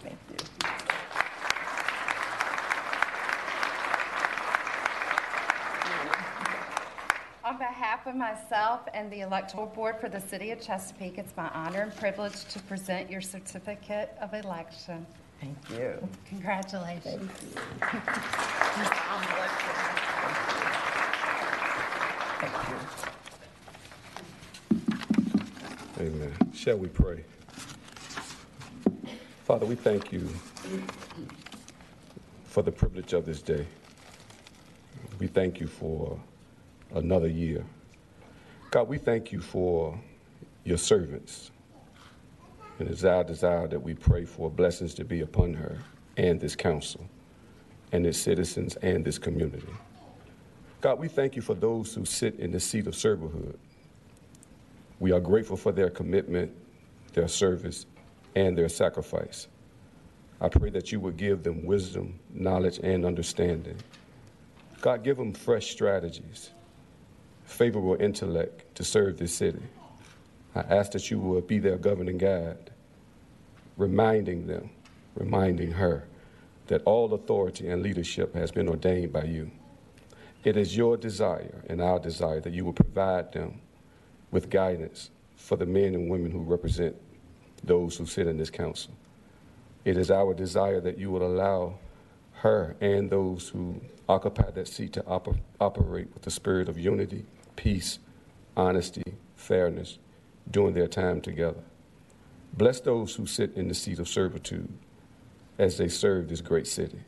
Thank 0.02 0.18
you. 0.30 0.36
On 7.44 7.56
behalf 7.96 8.06
of 8.06 8.16
myself 8.16 8.80
and 8.92 9.10
the 9.10 9.20
Electoral 9.20 9.66
Board 9.66 9.98
for 9.98 10.08
the 10.08 10.20
City 10.20 10.50
of 10.50 10.60
Chesapeake, 10.60 11.16
it's 11.16 11.34
my 11.36 11.48
honor 11.50 11.80
and 11.80 11.96
privilege 11.96 12.44
to 12.46 12.58
present 12.60 13.10
your 13.10 13.22
certificate 13.22 14.14
of 14.20 14.34
election. 14.34 15.06
Thank 15.40 15.56
you. 15.70 16.08
Congratulations. 16.26 17.30
Amen. 25.98 26.34
Shall 26.52 26.76
we 26.76 26.88
pray? 26.88 27.24
Father, 29.44 29.64
we 29.64 29.74
thank 29.74 30.12
you 30.12 30.28
for 32.44 32.62
the 32.62 32.72
privilege 32.72 33.14
of 33.14 33.24
this 33.24 33.40
day. 33.40 33.66
We 35.18 35.28
thank 35.28 35.60
you 35.60 35.66
for 35.66 36.18
another 36.94 37.28
year. 37.28 37.64
God, 38.76 38.88
we 38.88 38.98
thank 38.98 39.32
you 39.32 39.40
for 39.40 39.98
your 40.64 40.76
servants. 40.76 41.50
And 42.78 42.86
it's 42.90 43.04
our 43.04 43.24
desire 43.24 43.66
that 43.68 43.80
we 43.80 43.94
pray 43.94 44.26
for 44.26 44.50
blessings 44.50 44.92
to 44.96 45.04
be 45.06 45.22
upon 45.22 45.54
her 45.54 45.78
and 46.18 46.38
this 46.38 46.54
council 46.54 47.08
and 47.92 48.06
its 48.06 48.18
citizens 48.18 48.76
and 48.82 49.02
this 49.02 49.18
community. 49.18 49.72
God, 50.82 50.98
we 50.98 51.08
thank 51.08 51.36
you 51.36 51.40
for 51.40 51.54
those 51.54 51.94
who 51.94 52.04
sit 52.04 52.38
in 52.38 52.52
the 52.52 52.60
seat 52.60 52.86
of 52.86 52.92
servanthood. 52.92 53.56
We 55.00 55.10
are 55.10 55.20
grateful 55.20 55.56
for 55.56 55.72
their 55.72 55.88
commitment, 55.88 56.52
their 57.14 57.28
service, 57.28 57.86
and 58.34 58.58
their 58.58 58.68
sacrifice. 58.68 59.48
I 60.38 60.50
pray 60.50 60.68
that 60.68 60.92
you 60.92 61.00
would 61.00 61.16
give 61.16 61.42
them 61.42 61.64
wisdom, 61.64 62.20
knowledge, 62.34 62.78
and 62.82 63.06
understanding. 63.06 63.78
God, 64.82 65.02
give 65.02 65.16
them 65.16 65.32
fresh 65.32 65.70
strategies, 65.70 66.50
favorable 67.46 67.96
intellect 67.98 68.74
to 68.76 68.84
serve 68.84 69.18
this 69.18 69.34
city. 69.34 69.62
I 70.54 70.60
ask 70.60 70.92
that 70.92 71.10
you 71.10 71.18
would 71.20 71.46
be 71.46 71.58
their 71.58 71.78
governing 71.78 72.18
guide, 72.18 72.70
reminding 73.76 74.46
them, 74.46 74.70
reminding 75.14 75.72
her 75.72 76.06
that 76.66 76.82
all 76.84 77.12
authority 77.14 77.68
and 77.68 77.82
leadership 77.82 78.34
has 78.34 78.50
been 78.50 78.68
ordained 78.68 79.12
by 79.12 79.24
you. 79.24 79.50
It 80.44 80.56
is 80.56 80.76
your 80.76 80.96
desire 80.96 81.62
and 81.68 81.80
our 81.80 81.98
desire 81.98 82.40
that 82.40 82.52
you 82.52 82.64
will 82.64 82.72
provide 82.72 83.32
them 83.32 83.60
with 84.30 84.50
guidance 84.50 85.10
for 85.36 85.56
the 85.56 85.66
men 85.66 85.94
and 85.94 86.10
women 86.10 86.30
who 86.30 86.40
represent 86.40 86.96
those 87.62 87.96
who 87.96 88.06
sit 88.06 88.26
in 88.26 88.36
this 88.36 88.50
council. 88.50 88.92
It 89.84 89.96
is 89.96 90.10
our 90.10 90.34
desire 90.34 90.80
that 90.80 90.98
you 90.98 91.10
will 91.10 91.26
allow 91.26 91.78
her 92.34 92.76
and 92.80 93.08
those 93.08 93.48
who 93.48 93.80
occupy 94.08 94.50
that 94.50 94.68
seat 94.68 94.92
to 94.94 95.02
oper- 95.02 95.38
operate 95.60 96.12
with 96.12 96.22
the 96.22 96.30
spirit 96.30 96.68
of 96.68 96.78
unity, 96.78 97.24
peace, 97.56 97.98
honesty, 98.56 99.02
fairness 99.34 99.98
during 100.50 100.74
their 100.74 100.86
time 100.86 101.20
together. 101.20 101.62
Bless 102.52 102.80
those 102.80 103.14
who 103.16 103.26
sit 103.26 103.54
in 103.56 103.68
the 103.68 103.74
seat 103.74 103.98
of 103.98 104.08
servitude 104.08 104.72
as 105.58 105.76
they 105.76 105.88
serve 105.88 106.28
this 106.28 106.40
great 106.40 106.66
city. 106.66 107.00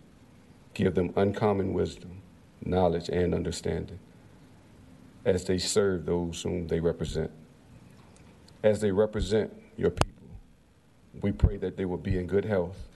Give 0.74 0.94
them 0.94 1.12
uncommon 1.16 1.72
wisdom, 1.72 2.22
knowledge, 2.64 3.08
and 3.08 3.34
understanding 3.34 3.98
as 5.24 5.44
they 5.44 5.58
serve 5.58 6.06
those 6.06 6.42
whom 6.42 6.68
they 6.68 6.80
represent. 6.80 7.30
As 8.62 8.80
they 8.80 8.90
represent 8.90 9.52
your 9.76 9.90
people, 9.90 10.28
we 11.20 11.32
pray 11.32 11.56
that 11.58 11.76
they 11.76 11.84
will 11.84 11.98
be 11.98 12.18
in 12.18 12.26
good 12.26 12.44
health 12.44 12.88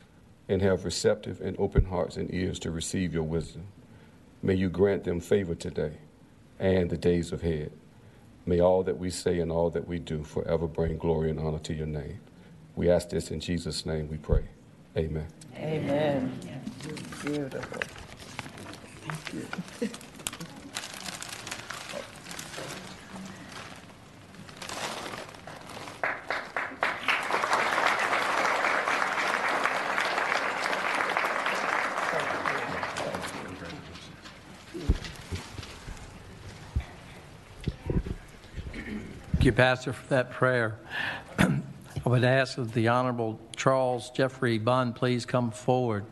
and 0.48 0.60
have 0.62 0.84
receptive 0.84 1.40
and 1.40 1.56
open 1.58 1.84
hearts 1.84 2.16
and 2.16 2.32
ears 2.32 2.58
to 2.60 2.70
receive 2.70 3.14
your 3.14 3.22
wisdom. 3.22 3.64
May 4.42 4.54
you 4.54 4.68
grant 4.68 5.04
them 5.04 5.20
favor 5.20 5.54
today 5.54 5.92
and 6.62 6.88
the 6.88 6.96
days 6.96 7.32
ahead. 7.32 7.72
May 8.46 8.60
all 8.60 8.84
that 8.84 8.96
we 8.96 9.10
say 9.10 9.40
and 9.40 9.50
all 9.50 9.68
that 9.70 9.86
we 9.86 9.98
do 9.98 10.22
forever 10.22 10.66
bring 10.66 10.96
glory 10.96 11.28
and 11.28 11.38
honor 11.38 11.58
to 11.58 11.74
your 11.74 11.88
name. 11.88 12.20
We 12.76 12.88
ask 12.88 13.10
this 13.10 13.30
in 13.30 13.40
Jesus' 13.40 13.84
name 13.84 14.08
we 14.08 14.16
pray. 14.16 14.44
Amen. 14.96 15.26
Amen. 15.56 16.40
Beautiful. 17.22 17.80
Thank 19.04 19.34
you, 19.80 19.88
Pastor, 39.50 39.92
for 39.92 40.06
that 40.10 40.30
prayer. 40.30 40.78
I 41.38 41.58
would 42.04 42.22
ask 42.22 42.56
that 42.56 42.72
the 42.72 42.88
Honorable 42.88 43.40
Charles 43.56 44.10
Jeffrey 44.10 44.58
Bunn 44.58 44.92
please 44.92 45.26
come 45.26 45.50
forward. 45.50 46.04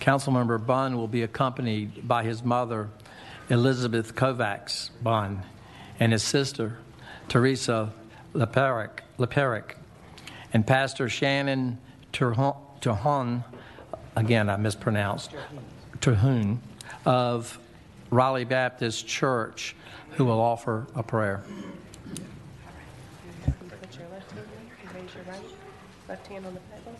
Councilmember 0.00 0.64
Bunn 0.64 0.96
will 0.96 1.06
be 1.06 1.22
accompanied 1.22 2.08
by 2.08 2.24
his 2.24 2.42
mother, 2.42 2.88
Elizabeth 3.48 4.16
Kovacs 4.16 4.90
Bunn, 5.02 5.42
and 6.00 6.10
his 6.10 6.24
sister, 6.24 6.78
Teresa 7.28 7.92
Leperick, 8.34 9.00
Leperick 9.18 9.76
and 10.52 10.66
Pastor 10.66 11.08
Shannon 11.08 11.78
Terhon 12.12 13.44
again, 14.16 14.48
I 14.48 14.56
mispronounced, 14.56 15.30
Terhune, 16.00 16.60
of 17.04 17.58
Raleigh 18.12 18.44
Baptist 18.44 19.08
Church, 19.08 19.74
who 20.12 20.24
will 20.24 20.40
offer 20.40 20.86
a 20.94 21.02
prayer. 21.02 21.42
You 22.14 22.22
put 23.80 23.98
your 23.98 24.08
left 24.10 24.30
hand 24.30 24.46
in, 24.46 25.00
raise 25.00 25.14
your 25.14 25.24
right, 25.24 25.42
left 26.08 26.26
hand 26.26 26.46
on 26.46 26.54
the 26.54 26.60
Bible. 26.60 26.96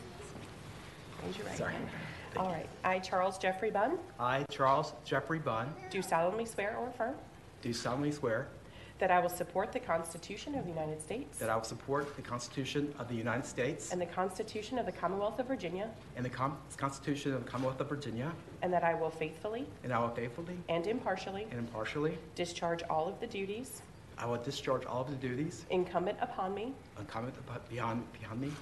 Raise 1.24 1.36
your 1.36 1.46
right 1.46 1.58
hand. 1.58 1.88
All 2.36 2.48
right. 2.48 2.68
I, 2.82 2.98
Charles 2.98 3.36
Jeffrey 3.38 3.70
Bunn, 3.70 3.98
I, 4.18 4.44
Charles 4.50 4.94
Jeffrey 5.04 5.38
Bunn, 5.38 5.72
do 5.90 6.00
solemnly 6.02 6.46
swear 6.46 6.76
or 6.78 6.88
affirm 6.88 7.14
do 7.62 7.72
solemnly 7.72 8.10
swear 8.10 8.48
that 8.98 9.10
I 9.10 9.18
will 9.18 9.28
support 9.28 9.72
the 9.72 9.80
Constitution 9.80 10.54
of 10.54 10.64
the 10.64 10.70
United 10.70 11.00
States 11.00 11.38
that 11.38 11.50
I 11.50 11.56
will 11.56 11.64
support 11.64 12.14
the 12.16 12.22
Constitution 12.22 12.94
of 12.98 13.08
the 13.08 13.14
United 13.14 13.44
States 13.46 13.90
and 13.92 14.00
the 14.00 14.06
Constitution 14.06 14.78
of 14.78 14.86
the 14.86 14.92
Commonwealth 14.92 15.38
of 15.38 15.46
Virginia, 15.46 15.90
and 16.16 16.24
the 16.24 16.30
Com- 16.30 16.56
Constitution 16.76 17.34
of 17.34 17.44
the 17.44 17.50
Commonwealth 17.50 17.80
of 17.80 17.88
Virginia, 17.88 18.30
and 18.62 18.72
that 18.72 18.84
I 18.84 18.94
will 18.94 19.10
faithfully 19.10 19.66
and 19.84 19.92
I 19.92 19.98
will 19.98 20.10
faithfully 20.10 20.56
and 20.68 20.86
impartially 20.86 21.44
and 21.50 21.58
impartially, 21.58 22.16
discharge 22.34 22.82
all 22.84 23.08
of 23.08 23.18
the 23.20 23.26
duties 23.26 23.82
I 24.18 24.26
will 24.26 24.36
discharge 24.36 24.84
all 24.84 25.00
of 25.00 25.10
the 25.10 25.16
duties 25.16 25.64
incumbent 25.70 26.18
upon 26.20 26.54
me 26.54 26.74
incumbent 26.98 27.36
upon- 27.38 27.60
beyond, 27.68 28.04
beyond 28.20 28.40
me 28.40 28.52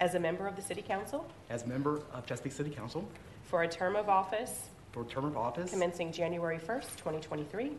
as 0.00 0.14
a 0.14 0.18
member 0.18 0.46
of 0.48 0.56
the 0.56 0.62
City 0.62 0.82
Council 0.82 1.26
as 1.50 1.66
member 1.66 2.00
of 2.12 2.26
Chesapeake 2.26 2.52
City 2.52 2.70
Council 2.70 3.06
for 3.44 3.62
a 3.62 3.68
term 3.68 3.94
of 3.94 4.08
office 4.08 4.68
for 4.92 5.02
a 5.02 5.04
term 5.04 5.26
of 5.26 5.36
office 5.36 5.70
commencing 5.70 6.10
January 6.10 6.58
1st, 6.58 6.96
2023, 6.96 7.72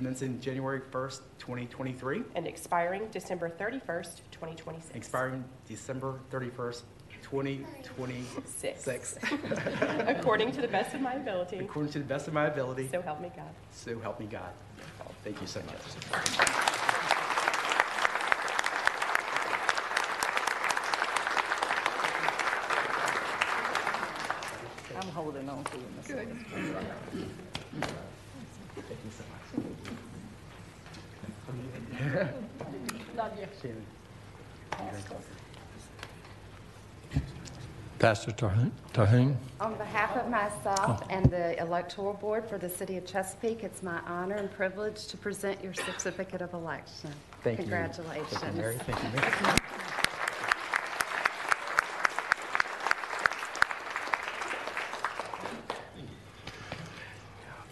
commencing 0.00 0.40
January 0.40 0.80
1st, 0.80 1.20
2023, 1.38 2.22
and 2.34 2.46
expiring 2.46 3.06
December 3.12 3.50
31st, 3.50 4.22
2026. 4.30 4.96
expiring 4.96 5.44
December 5.68 6.18
31st, 6.32 6.80
2026. 7.22 8.82
Six. 8.82 9.18
According 10.06 10.52
to 10.52 10.62
the 10.62 10.68
best 10.68 10.94
of 10.94 11.02
my 11.02 11.12
ability, 11.12 11.58
According 11.58 11.92
to 11.92 11.98
the 11.98 12.06
best 12.06 12.28
of 12.28 12.32
my 12.32 12.46
ability, 12.46 12.88
so 12.90 13.02
help 13.02 13.20
me 13.20 13.30
God. 13.36 13.50
so 13.72 13.98
help 13.98 14.18
me 14.18 14.24
God. 14.24 14.52
Thank 15.22 15.38
you 15.42 15.46
so 15.46 15.60
much. 15.66 15.76
I'm 24.96 25.08
holding 25.08 25.46
on 25.50 25.62
to 25.64 25.76
you, 28.90 28.96
Miss 29.04 29.22
Williams. 33.62 33.84
Pastor 37.98 38.32
Terhune- 38.32 38.72
Terhune? 38.94 39.36
On 39.60 39.74
behalf 39.74 40.16
of 40.16 40.30
myself 40.30 41.02
oh. 41.02 41.06
and 41.10 41.30
the 41.30 41.60
Electoral 41.60 42.14
Board 42.14 42.48
for 42.48 42.56
the 42.56 42.68
City 42.68 42.96
of 42.96 43.04
Chesapeake, 43.04 43.62
it's 43.62 43.82
my 43.82 44.00
honor 44.06 44.36
and 44.36 44.50
privilege 44.50 45.06
to 45.08 45.18
present 45.18 45.62
your 45.62 45.74
certificate 45.74 46.40
of 46.40 46.54
election. 46.54 47.10
Thank 47.44 47.58
you. 47.58 47.64
Congratulations. 47.64 48.38
Thank 48.38 48.56
you, 48.56 48.62
Mary. 48.62 48.78
Thank 48.78 49.02
you, 49.02 49.10
Mary. 49.10 49.58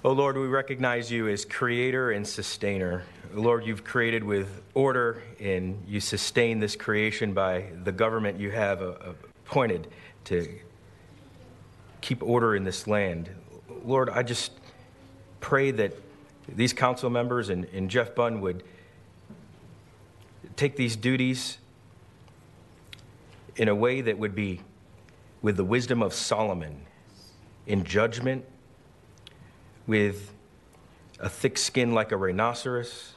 Oh 0.04 0.12
Lord, 0.12 0.38
we 0.38 0.46
recognize 0.46 1.10
you 1.10 1.26
as 1.26 1.44
creator 1.44 2.12
and 2.12 2.24
sustainer. 2.24 3.02
Lord, 3.34 3.66
you've 3.66 3.82
created 3.82 4.22
with 4.22 4.62
order 4.72 5.24
and 5.40 5.82
you 5.88 5.98
sustain 5.98 6.60
this 6.60 6.76
creation 6.76 7.32
by 7.34 7.64
the 7.82 7.90
government 7.90 8.38
you 8.38 8.52
have 8.52 8.80
uh, 8.80 8.94
appointed 9.44 9.88
to 10.26 10.60
keep 12.00 12.22
order 12.22 12.54
in 12.54 12.62
this 12.62 12.86
land. 12.86 13.28
Lord, 13.84 14.08
I 14.08 14.22
just 14.22 14.52
pray 15.40 15.72
that 15.72 15.94
these 16.48 16.72
council 16.72 17.10
members 17.10 17.48
and, 17.48 17.64
and 17.64 17.90
Jeff 17.90 18.14
Bunn 18.14 18.40
would 18.40 18.62
take 20.54 20.76
these 20.76 20.94
duties 20.94 21.58
in 23.56 23.66
a 23.66 23.74
way 23.74 24.00
that 24.00 24.16
would 24.16 24.36
be 24.36 24.60
with 25.42 25.56
the 25.56 25.64
wisdom 25.64 26.04
of 26.04 26.14
Solomon 26.14 26.82
in 27.66 27.82
judgment 27.82 28.44
with 29.88 30.32
a 31.18 31.28
thick 31.28 31.58
skin 31.58 31.92
like 31.92 32.12
a 32.12 32.16
rhinoceros, 32.16 33.14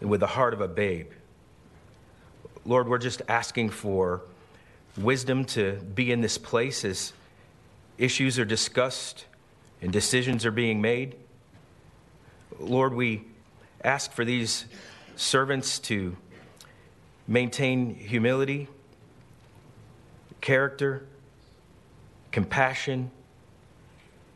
and 0.00 0.10
with 0.10 0.18
the 0.18 0.26
heart 0.26 0.54
of 0.54 0.60
a 0.60 0.66
babe. 0.66 1.12
Lord, 2.64 2.88
we're 2.88 2.98
just 2.98 3.22
asking 3.28 3.70
for 3.70 4.22
wisdom 4.96 5.44
to 5.44 5.74
be 5.94 6.10
in 6.10 6.20
this 6.20 6.38
place 6.38 6.84
as 6.84 7.12
issues 7.98 8.38
are 8.38 8.44
discussed 8.44 9.26
and 9.80 9.92
decisions 9.92 10.44
are 10.44 10.50
being 10.50 10.80
made. 10.80 11.14
Lord, 12.58 12.94
we 12.94 13.24
ask 13.84 14.12
for 14.12 14.24
these 14.24 14.64
servants 15.16 15.78
to 15.80 16.16
maintain 17.28 17.94
humility, 17.94 18.68
character, 20.40 21.04
compassion, 22.30 23.10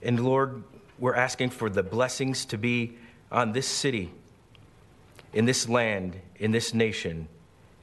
and 0.02 0.20
Lord, 0.20 0.62
we're 0.98 1.14
asking 1.14 1.50
for 1.50 1.68
the 1.68 1.82
blessings 1.82 2.44
to 2.46 2.58
be 2.58 2.96
on 3.30 3.52
this 3.52 3.66
city, 3.66 4.10
in 5.32 5.44
this 5.44 5.68
land, 5.68 6.16
in 6.38 6.52
this 6.52 6.72
nation. 6.72 7.28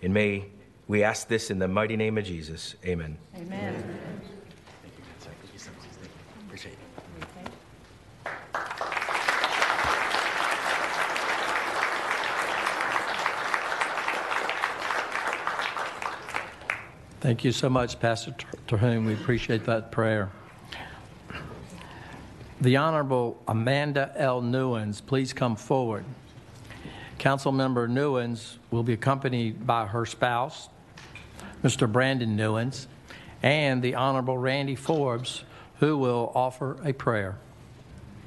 And 0.01 0.13
may 0.13 0.45
we 0.87 1.03
ask 1.03 1.27
this 1.27 1.49
in 1.51 1.59
the 1.59 1.67
mighty 1.67 1.95
name 1.95 2.17
of 2.17 2.25
Jesus. 2.25 2.75
Amen. 2.85 3.17
Amen. 3.35 3.73
Thank 4.81 4.97
you, 4.97 5.03
Thank 5.19 5.53
you 5.53 5.59
so 5.59 5.69
much. 5.71 5.83
Thank 5.83 6.11
you. 6.11 6.45
Appreciate 6.47 6.73
it. 6.73 6.79
Thank 17.21 17.45
you 17.45 17.53
so 17.53 17.69
much, 17.69 17.99
Pastor 18.01 18.35
Terhune. 18.67 19.05
We 19.05 19.13
appreciate 19.13 19.63
that 19.65 19.91
prayer. 19.91 20.29
The 22.63 22.77
Honorable 22.77 23.43
Amanda 23.45 24.13
L. 24.15 24.39
Newins, 24.39 25.01
please 25.01 25.33
come 25.33 25.57
forward. 25.57 26.05
Councilmember 27.19 27.89
Newins 27.89 28.57
will 28.71 28.83
be 28.83 28.93
accompanied 28.93 29.67
by 29.67 29.85
her 29.85 30.05
spouse, 30.05 30.69
Mr. 31.61 31.91
Brandon 31.91 32.37
Newins, 32.37 32.87
and 33.41 33.83
the 33.83 33.95
Honorable 33.95 34.37
Randy 34.37 34.77
Forbes, 34.77 35.43
who 35.81 35.97
will 35.97 36.31
offer 36.33 36.77
a 36.85 36.93
prayer. 36.93 37.35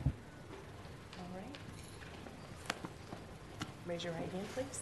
All 0.04 0.12
right. 1.34 1.56
Raise 3.86 4.04
your 4.04 4.12
right 4.12 4.30
hand, 4.30 4.46
please. 4.52 4.80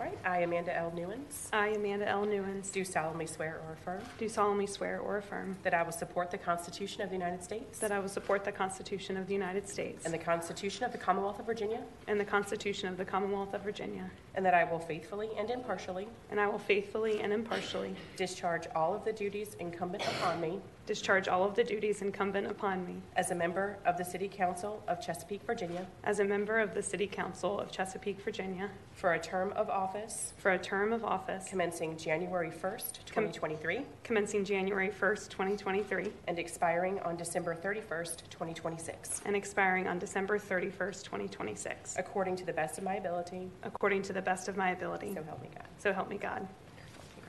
All 0.00 0.06
right, 0.06 0.18
I, 0.30 0.42
Amanda 0.42 0.76
L. 0.76 0.92
Newins, 0.94 1.48
I, 1.52 1.70
Amanda 1.70 2.08
L. 2.08 2.24
Newins, 2.24 2.70
do 2.70 2.84
solemnly 2.84 3.26
swear 3.26 3.60
or 3.66 3.72
affirm 3.72 4.00
do 4.16 4.28
solemnly 4.28 4.66
swear 4.66 5.00
or 5.00 5.16
affirm 5.16 5.56
that 5.64 5.74
I 5.74 5.82
will 5.82 5.90
support 5.90 6.30
the 6.30 6.38
Constitution 6.38 7.02
of 7.02 7.08
the 7.08 7.16
United 7.16 7.42
States 7.42 7.80
that 7.80 7.90
I 7.90 7.98
will 7.98 8.08
support 8.08 8.44
the 8.44 8.52
Constitution 8.52 9.16
of 9.16 9.26
the 9.26 9.32
United 9.32 9.68
States 9.68 10.04
and 10.04 10.14
the 10.14 10.18
Constitution 10.18 10.84
of 10.84 10.92
the 10.92 10.98
Commonwealth 10.98 11.40
of 11.40 11.46
Virginia, 11.46 11.82
and 12.06 12.20
the 12.20 12.24
Constitution 12.24 12.88
of 12.88 12.96
the 12.96 13.04
Commonwealth 13.04 13.54
of 13.54 13.62
Virginia, 13.62 14.08
and 14.36 14.46
that 14.46 14.54
I 14.54 14.62
will 14.62 14.78
faithfully 14.78 15.30
and 15.36 15.50
impartially 15.50 16.06
and 16.30 16.38
I 16.38 16.46
will 16.46 16.60
faithfully 16.60 17.20
and 17.22 17.32
impartially 17.32 17.96
discharge 18.16 18.68
all 18.76 18.94
of 18.94 19.04
the 19.04 19.12
duties 19.12 19.56
incumbent 19.58 20.04
upon 20.06 20.40
me 20.40 20.60
discharge 20.90 21.28
all 21.28 21.44
of 21.44 21.54
the 21.54 21.62
duties 21.62 22.02
incumbent 22.02 22.48
upon 22.48 22.84
me 22.84 22.96
as 23.14 23.30
a 23.30 23.34
member 23.34 23.78
of 23.86 23.96
the 23.96 24.04
City 24.04 24.26
Council 24.26 24.82
of 24.88 25.00
Chesapeake, 25.00 25.40
Virginia, 25.44 25.86
as 26.02 26.18
a 26.18 26.24
member 26.24 26.58
of 26.58 26.74
the 26.74 26.82
City 26.82 27.06
Council 27.06 27.60
of 27.60 27.70
Chesapeake, 27.70 28.20
Virginia, 28.22 28.68
for 28.92 29.12
a 29.12 29.18
term 29.20 29.52
of 29.52 29.70
office 29.70 30.32
for 30.36 30.50
a 30.50 30.58
term 30.58 30.92
of 30.92 31.04
office 31.04 31.46
commencing 31.48 31.96
January 31.96 32.50
1st, 32.50 33.04
2023, 33.04 33.82
commencing 34.02 34.44
January 34.44 34.88
1st, 34.88 35.28
2023, 35.28 36.10
and 36.26 36.40
expiring 36.40 36.98
on 37.02 37.16
December 37.16 37.54
31st, 37.54 38.28
2026, 38.28 39.22
and 39.26 39.36
expiring 39.36 39.86
on 39.86 40.00
December 40.00 40.40
31st, 40.40 41.04
2026, 41.04 41.94
according 42.00 42.34
to 42.34 42.44
the 42.44 42.52
best 42.52 42.78
of 42.78 42.82
my 42.82 42.96
ability, 42.96 43.48
according 43.62 44.02
to 44.02 44.12
the 44.12 44.22
best 44.22 44.48
of 44.48 44.56
my 44.56 44.70
ability. 44.70 45.14
so 45.14 45.22
help 45.22 45.40
me 45.40 45.50
God. 45.54 45.68
So 45.78 45.92
help 45.92 46.10
me 46.10 46.18
God. 46.18 46.48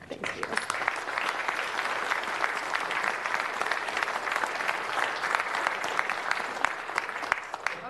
Thank 0.08 0.26
you. 0.36 0.82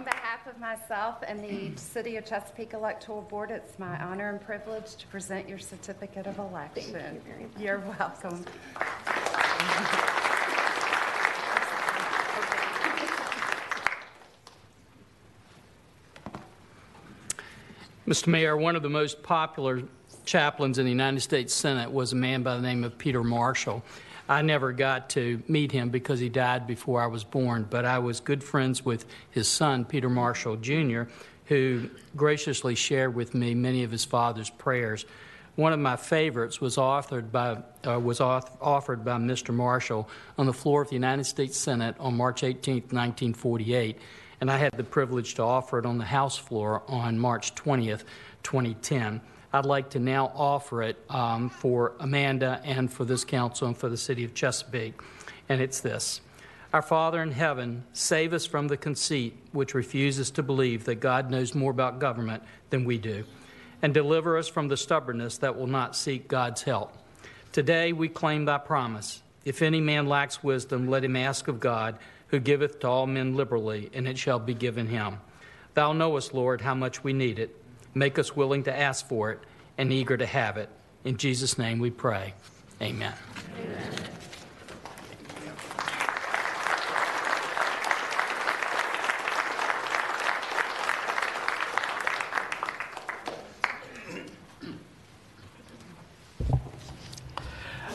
On 0.03 0.05
behalf 0.05 0.47
of 0.49 0.59
myself 0.73 1.17
and 1.27 1.45
the 1.45 1.79
City 1.79 2.17
of 2.17 2.25
Chesapeake 2.25 2.73
Electoral 2.73 3.21
Board, 3.23 3.51
it's 3.51 3.79
my 3.79 4.03
honor 4.03 4.31
and 4.31 4.41
privilege 4.41 4.97
to 4.97 5.07
present 5.09 5.47
your 5.47 5.59
certificate 5.59 6.27
of 6.27 6.39
election. 6.39 6.95
Thank 6.95 7.15
you 7.15 7.21
very 7.27 7.43
much. 7.43 7.61
You're 7.61 7.81
welcome. 7.99 8.45
Mr. 18.09 18.29
Mayor, 18.29 18.57
one 18.57 18.75
of 18.75 18.83
the 18.83 18.89
most 18.89 19.23
popular 19.23 19.83
chaplains 20.25 20.79
in 20.79 20.87
the 20.87 20.91
United 20.91 21.21
States 21.21 21.53
Senate 21.53 21.91
was 21.91 22.13
a 22.15 22.17
man 22.17 22.43
by 22.43 22.57
the 22.57 22.63
name 22.63 22.83
of 22.83 22.97
Peter 22.97 23.23
Marshall. 23.23 23.83
I 24.33 24.41
never 24.41 24.73
got 24.73 25.11
to 25.11 25.43
meet 25.47 25.73
him 25.73 25.91
because 25.91 26.19
he 26.19 26.31
died 26.31 26.67
before 26.67 27.03
I 27.03 27.07
was 27.07 27.23
born, 27.23 27.67
but 27.69 27.85
I 27.85 27.99
was 27.99 28.19
good 28.19 28.43
friends 28.43 28.83
with 28.83 29.05
his 29.31 29.47
son, 29.47 29.85
Peter 29.85 30.09
Marshall 30.09 30.57
Jr., 30.57 31.03
who 31.47 31.91
graciously 32.17 32.75
shared 32.75 33.15
with 33.15 33.35
me 33.35 33.55
many 33.55 33.85
of 33.85 33.91
his 33.91 34.07
father's 34.07 34.49
prayers. 34.49 35.05
One 35.57 35.75
of 35.75 35.81
my 35.81 35.97
favorites 35.97 36.63
was 36.63 36.77
authored 36.77 37.31
by 37.31 37.59
uh, 37.87 38.01
was 38.01 38.23
offered 38.23 39.05
by 39.05 39.19
Mr. 39.19 39.53
Marshall 39.53 40.09
on 40.39 40.47
the 40.47 40.55
floor 40.55 40.81
of 40.81 40.89
the 40.89 40.95
United 40.95 41.25
States 41.25 41.59
Senate 41.59 41.95
on 42.01 42.17
March 42.17 42.43
18, 42.43 42.75
1948, 42.75 43.99
and 44.41 44.51
I 44.51 44.57
had 44.57 44.73
the 44.73 44.85
privilege 44.85 45.35
to 45.35 45.43
offer 45.43 45.79
it 45.79 45.85
on 45.85 45.99
the 45.99 46.07
House 46.07 46.39
floor 46.39 46.83
on 46.89 47.19
March 47.19 47.55
20th, 47.55 48.05
2010. 48.45 49.21
I'd 49.55 49.67
like 49.67 49.91
to 49.91 49.99
now 49.99 50.33
offer 50.35 50.83
it 50.83 50.97
um, 51.11 51.51
for 51.51 51.93
Amanda 52.01 52.61
and 52.65 52.91
for 52.91 53.05
this 53.05 53.23
council 53.23 53.69
and 53.69 53.77
for 53.77 53.91
the 53.91 53.99
city 53.99 54.25
of 54.25 54.33
Chesapeake. 54.33 54.99
And 55.49 55.61
it's 55.61 55.81
this 55.81 56.23
Our 56.73 56.81
Father 56.81 57.23
in 57.23 57.33
heaven, 57.33 57.85
save 57.93 58.33
us 58.33 58.47
from 58.47 58.69
the 58.69 58.79
conceit 58.79 59.37
which 59.53 59.75
refuses 59.75 60.31
to 60.33 60.43
believe 60.43 60.87
that 60.87 60.97
God 60.97 61.31
knows 61.31 61.55
more 61.55 61.71
about 61.71 61.99
government 61.99 62.43
than 62.71 62.87
we 62.87 62.97
do, 62.97 63.25
and 63.83 63.93
deliver 63.93 64.39
us 64.39 64.49
from 64.49 64.69
the 64.69 64.77
stubbornness 64.77 65.37
that 65.39 65.59
will 65.59 65.67
not 65.67 65.95
seek 65.95 66.29
God's 66.29 66.63
help. 66.63 66.97
Today 67.53 67.93
we 67.93 68.09
claim 68.09 68.47
thy 68.47 68.57
promise. 68.57 69.23
If 69.45 69.61
any 69.61 69.81
man 69.81 70.07
lacks 70.07 70.43
wisdom, 70.43 70.89
let 70.89 71.05
him 71.05 71.17
ask 71.17 71.47
of 71.49 71.61
God, 71.61 71.99
who 72.29 72.39
giveth 72.39 72.81
to 72.81 72.89
all 72.89 73.07
men 73.07 73.37
liberally, 73.37 73.91
and 73.93 74.09
it 74.09 74.17
shall 74.17 74.39
be 74.39 74.55
given 74.55 74.87
him. 74.87 75.19
Thou 75.75 75.93
knowest, 75.93 76.33
Lord, 76.33 76.63
how 76.63 76.75
much 76.75 77.05
we 77.05 77.13
need 77.13 77.39
it. 77.39 77.62
Make 77.95 78.19
us 78.19 78.35
willing 78.35 78.65
to 78.65 78.77
ask 78.77 79.07
for 79.07 79.31
it 79.33 79.41
and 79.79 79.93
eager 79.93 80.17
to 80.17 80.27
have 80.27 80.57
it. 80.57 80.69
In 81.05 81.17
Jesus' 81.17 81.59
name 81.59 81.79
we 81.79 81.91
pray. 81.91 82.35
Amen. 82.81 83.15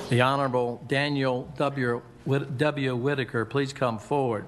The 0.10 0.22
Honorable 0.22 0.82
Daniel 0.88 1.52
W. 1.58 2.02
W. 2.26 2.96
Whitaker, 2.96 3.44
please 3.44 3.74
come 3.74 4.00
forward. 4.00 4.46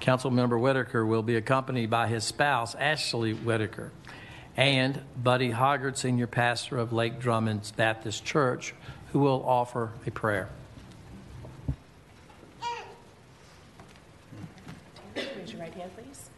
Councilmember 0.00 0.58
Whitaker 0.58 1.04
will 1.04 1.22
be 1.22 1.36
accompanied 1.36 1.90
by 1.90 2.08
his 2.08 2.24
spouse, 2.24 2.74
Ashley 2.74 3.34
Whitaker, 3.34 3.92
and 4.56 5.00
Buddy 5.22 5.50
Hoggard, 5.50 5.96
Senior 5.96 6.26
Pastor 6.26 6.78
of 6.78 6.92
Lake 6.92 7.18
Drummond 7.18 7.72
Baptist 7.76 8.24
Church, 8.24 8.74
who 9.12 9.18
will 9.18 9.44
offer 9.44 9.90
a 10.06 10.10
prayer. 10.10 10.48
Raise 15.16 15.52
your 15.52 15.60
right 15.60 15.74
hand, 15.74 15.90
please. 15.96 16.30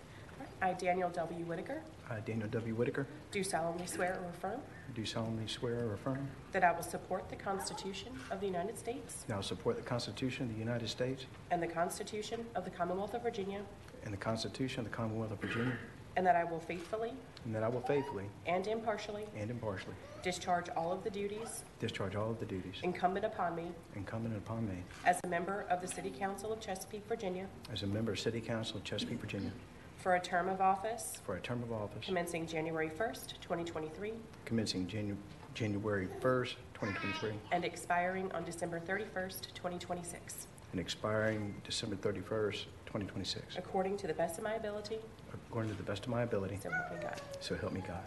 I, 0.63 0.73
Daniel 0.73 1.11
W. 1.11 1.45
Whitaker, 1.45 1.83
I, 2.11 2.21
Daniel 2.21 2.49
W. 2.49 2.75
Whitaker, 2.75 3.07
do 3.31 3.45
solemnly 3.45 3.87
swear 3.87 4.19
or 4.23 4.31
affirm 4.31 4.61
do 4.95 5.05
solemnly 5.05 5.47
swear 5.47 5.87
or 5.87 5.95
affirm 5.95 6.27
that 6.53 6.65
I 6.65 6.73
will 6.73 6.83
support 6.83 7.29
the 7.29 7.37
Constitution 7.37 8.13
of 8.31 8.41
the 8.41 8.47
United 8.47 8.79
States 8.79 9.25
that 9.29 9.35
I 9.35 9.37
will 9.37 9.43
support 9.43 9.77
the 9.77 9.83
Constitution 9.83 10.47
of 10.47 10.53
the 10.55 10.59
United 10.59 10.89
States 10.89 11.27
and 11.51 11.63
the 11.63 11.67
Constitution 11.67 12.47
of 12.55 12.65
the 12.65 12.71
Commonwealth 12.71 13.13
of 13.15 13.23
Virginia, 13.23 13.61
and 14.05 14.13
the 14.13 14.19
Constitution 14.19 14.81
of 14.81 14.91
the 14.91 14.97
Commonwealth 14.97 15.33
of 15.33 15.41
Virginia, 15.41 15.77
and 16.17 16.27
that 16.27 16.35
I 16.37 16.45
will 16.45 16.61
faithfully 16.61 17.13
and 17.45 17.55
that 17.55 17.63
I 17.63 17.69
will 17.69 17.83
faithfully 17.83 18.25
and 18.47 18.67
impartially 18.67 19.25
and 19.37 19.51
impartially 19.51 19.95
discharge 20.23 20.69
all 20.77 20.91
of 20.93 21.05
the 21.05 21.11
duties 21.11 21.63
discharge 21.79 22.17
all 22.17 22.31
of 22.31 22.41
the 22.41 22.47
duties 22.47 22.75
incumbent 22.83 23.25
upon 23.25 23.55
me 23.55 23.67
incumbent 23.95 24.37
upon 24.37 24.67
me 24.67 24.83
as 25.05 25.21
a 25.25 25.29
member 25.29 25.67
of 25.71 25.81
the 25.81 25.87
City 25.89 26.11
Council 26.11 26.53
of 26.53 26.61
Chesapeake, 26.61 27.07
Virginia, 27.09 27.47
as 27.73 27.83
a 27.83 27.87
member 27.87 28.13
of 28.13 28.19
City 28.19 28.41
Council 28.41 28.79
of 28.79 28.85
Chesapeake, 28.85 29.21
Virginia, 29.21 29.51
for 29.99 30.17
a 30.17 30.21
term 30.21 30.49
of 30.49 30.61
office 30.61 31.19
for 31.25 31.37
a 31.37 31.41
term 31.41 31.63
of 31.63 31.71
office 31.73 32.05
commencing 32.05 32.47
January 32.47 32.89
1st, 32.91 33.35
2023, 33.41 34.13
commencing 34.45 34.87
Janu- 34.87 35.17
January 35.55 36.09
1st, 36.21 36.55
2023, 36.75 37.31
and 37.53 37.65
expiring 37.65 38.31
on 38.33 38.45
December 38.45 38.81
31st, 38.81 39.53
2026, 39.55 40.47
and 40.73 40.81
expiring 40.81 41.55
December 41.65 41.97
31st, 41.97 42.65
2026, 42.87 43.57
according 43.57 43.97
to 43.97 44.07
the 44.07 44.13
best 44.15 44.39
of 44.39 44.45
my 44.45 44.55
ability, 44.55 44.99
according 45.49 45.71
to 45.71 45.77
the 45.77 45.83
best 45.83 46.05
of 46.05 46.11
my 46.11 46.23
ability, 46.23 46.59
so 46.63 46.71
help 46.71 46.93
me 46.93 46.99
God. 47.03 47.21
so 47.41 47.55
help 47.57 47.73
me 47.73 47.83
God. 47.87 48.03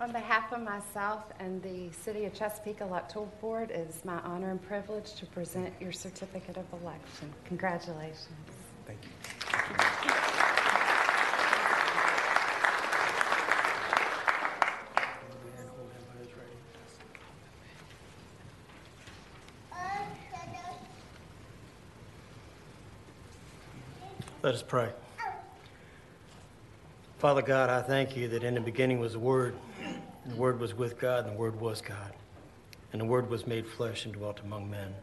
On 0.00 0.12
behalf 0.12 0.50
of 0.52 0.62
myself 0.62 1.24
and 1.40 1.62
the 1.62 1.90
City 1.92 2.24
of 2.24 2.32
Chesapeake 2.32 2.80
Electoral 2.80 3.30
Board, 3.40 3.70
it 3.70 3.86
is 3.90 4.02
my 4.02 4.18
honor 4.20 4.50
and 4.50 4.62
privilege 4.62 5.14
to 5.16 5.26
present 5.26 5.74
your 5.78 5.92
certificate 5.92 6.56
of 6.56 6.64
election. 6.80 7.30
Congratulations. 7.44 8.28
Thank 8.86 9.00
you. 9.04 10.10
Let 24.42 24.54
us 24.54 24.62
pray. 24.62 24.88
Father 27.18 27.42
God, 27.42 27.68
I 27.68 27.82
thank 27.82 28.16
you 28.16 28.26
that 28.28 28.42
in 28.42 28.54
the 28.54 28.60
beginning 28.62 28.98
was 28.98 29.12
the 29.12 29.18
Word, 29.18 29.54
and 29.84 30.32
the 30.32 30.36
Word 30.36 30.58
was 30.58 30.72
with 30.72 30.98
God, 30.98 31.26
and 31.26 31.34
the 31.34 31.38
Word 31.38 31.60
was 31.60 31.82
God, 31.82 32.14
and 32.90 32.98
the 33.02 33.04
Word 33.04 33.28
was 33.28 33.46
made 33.46 33.66
flesh 33.66 34.06
and 34.06 34.14
dwelt 34.14 34.40
among 34.40 34.70
men. 34.70 34.94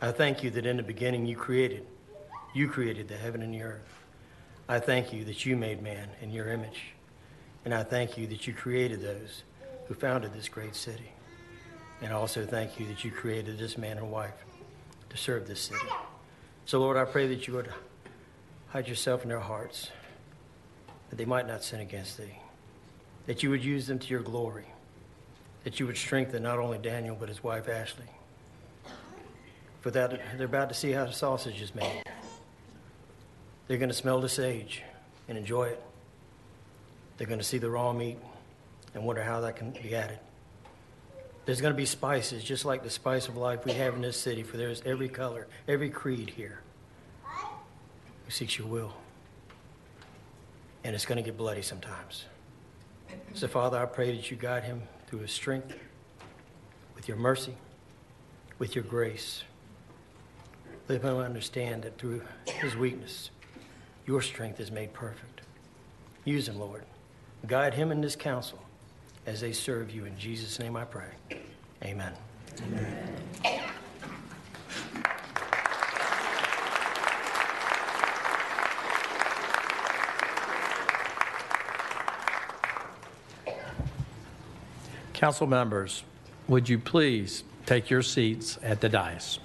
I 0.00 0.10
thank 0.10 0.42
you 0.42 0.50
that 0.50 0.66
in 0.66 0.76
the 0.76 0.82
beginning 0.82 1.24
you 1.24 1.36
created, 1.36 1.86
you 2.52 2.66
created 2.66 3.06
the 3.06 3.16
heaven 3.16 3.42
and 3.42 3.54
the 3.54 3.62
earth. 3.62 4.02
I 4.68 4.80
thank 4.80 5.12
you 5.12 5.24
that 5.26 5.46
you 5.46 5.56
made 5.56 5.80
man 5.80 6.08
in 6.20 6.32
your 6.32 6.50
image, 6.50 6.94
and 7.64 7.72
I 7.72 7.84
thank 7.84 8.18
you 8.18 8.26
that 8.26 8.48
you 8.48 8.54
created 8.54 9.00
those 9.00 9.44
who 9.86 9.94
founded 9.94 10.34
this 10.34 10.48
great 10.48 10.74
city. 10.74 11.12
And 12.02 12.12
also 12.12 12.44
thank 12.44 12.80
you 12.80 12.88
that 12.88 13.04
you 13.04 13.12
created 13.12 13.56
this 13.56 13.78
man 13.78 13.98
and 13.98 14.10
wife 14.10 14.44
to 15.10 15.16
serve 15.16 15.46
this 15.46 15.60
city. 15.60 15.86
So, 16.66 16.80
Lord, 16.80 16.96
I 16.96 17.04
pray 17.04 17.28
that 17.28 17.46
you 17.46 17.54
would 17.54 17.72
hide 18.68 18.86
yourself 18.86 19.22
in 19.22 19.28
their 19.28 19.40
hearts, 19.40 19.90
that 21.08 21.16
they 21.16 21.24
might 21.24 21.46
not 21.46 21.64
sin 21.64 21.80
against 21.80 22.18
thee, 22.18 22.38
that 23.26 23.42
you 23.42 23.50
would 23.50 23.64
use 23.64 23.86
them 23.86 23.98
to 23.98 24.08
your 24.08 24.20
glory, 24.20 24.66
that 25.64 25.80
you 25.80 25.86
would 25.86 25.96
strengthen 25.96 26.42
not 26.42 26.58
only 26.58 26.78
Daniel, 26.78 27.16
but 27.18 27.28
his 27.28 27.42
wife 27.42 27.68
Ashley. 27.68 28.04
For 29.80 29.90
that, 29.92 30.20
they're 30.36 30.46
about 30.46 30.68
to 30.68 30.74
see 30.74 30.92
how 30.92 31.06
the 31.06 31.12
sausage 31.12 31.62
is 31.62 31.74
made. 31.74 32.02
They're 33.66 33.78
going 33.78 33.90
to 33.90 33.94
smell 33.94 34.20
the 34.20 34.28
sage 34.28 34.82
and 35.28 35.38
enjoy 35.38 35.64
it. 35.64 35.82
They're 37.16 37.26
going 37.26 37.40
to 37.40 37.44
see 37.44 37.58
the 37.58 37.70
raw 37.70 37.92
meat 37.92 38.18
and 38.94 39.04
wonder 39.04 39.22
how 39.22 39.40
that 39.42 39.56
can 39.56 39.70
be 39.70 39.94
added. 39.94 40.18
There's 41.46 41.60
going 41.60 41.72
to 41.72 41.76
be 41.76 41.86
spices, 41.86 42.44
just 42.44 42.64
like 42.64 42.82
the 42.82 42.90
spice 42.90 43.28
of 43.28 43.36
life 43.36 43.64
we 43.64 43.72
have 43.72 43.94
in 43.94 44.02
this 44.02 44.18
city, 44.18 44.42
for 44.42 44.58
there's 44.58 44.82
every 44.84 45.08
color, 45.08 45.46
every 45.66 45.88
creed 45.88 46.30
here 46.30 46.60
who 48.28 48.32
seeks 48.32 48.58
your 48.58 48.68
will. 48.68 48.92
And 50.84 50.94
it's 50.94 51.06
going 51.06 51.16
to 51.16 51.22
get 51.22 51.38
bloody 51.38 51.62
sometimes. 51.62 52.26
So, 53.32 53.48
Father, 53.48 53.78
I 53.78 53.86
pray 53.86 54.14
that 54.14 54.30
you 54.30 54.36
guide 54.36 54.64
him 54.64 54.82
through 55.06 55.20
his 55.20 55.30
strength, 55.30 55.74
with 56.94 57.08
your 57.08 57.16
mercy, 57.16 57.54
with 58.58 58.74
your 58.74 58.84
grace. 58.84 59.44
Let 60.88 61.00
him 61.00 61.16
understand 61.16 61.84
that 61.84 61.96
through 61.96 62.20
his 62.44 62.76
weakness, 62.76 63.30
your 64.06 64.20
strength 64.20 64.60
is 64.60 64.70
made 64.70 64.92
perfect. 64.92 65.40
Use 66.26 66.48
him, 66.48 66.58
Lord. 66.58 66.84
Guide 67.46 67.72
him 67.72 67.90
in 67.90 68.02
this 68.02 68.14
council 68.14 68.58
as 69.24 69.40
they 69.40 69.52
serve 69.52 69.90
you. 69.90 70.04
In 70.04 70.18
Jesus' 70.18 70.58
name 70.58 70.76
I 70.76 70.84
pray. 70.84 71.12
Amen. 71.82 72.12
Amen. 72.62 73.68
Council 85.18 85.48
members, 85.48 86.04
would 86.46 86.68
you 86.68 86.78
please 86.78 87.42
take 87.66 87.90
your 87.90 88.02
seats 88.02 88.56
at 88.62 88.80
the 88.80 88.88
dais? 88.88 89.40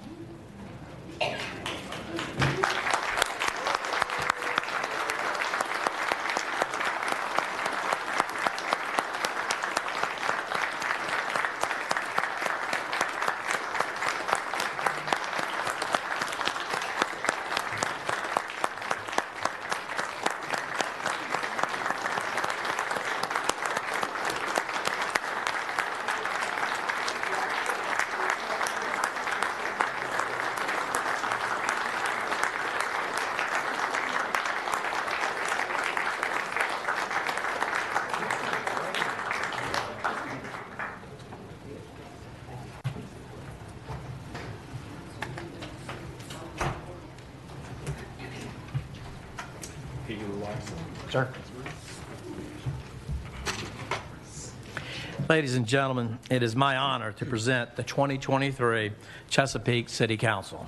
Ladies 55.54 55.60
and 55.60 55.68
gentlemen, 55.68 56.18
it 56.32 56.42
is 56.42 56.56
my 56.56 56.78
honor 56.78 57.12
to 57.12 57.28
present 57.28 57.76
the 57.76 57.84
2023 57.84 58.92
Chesapeake 59.30 59.88
City 59.88 60.18
Council. 60.18 60.66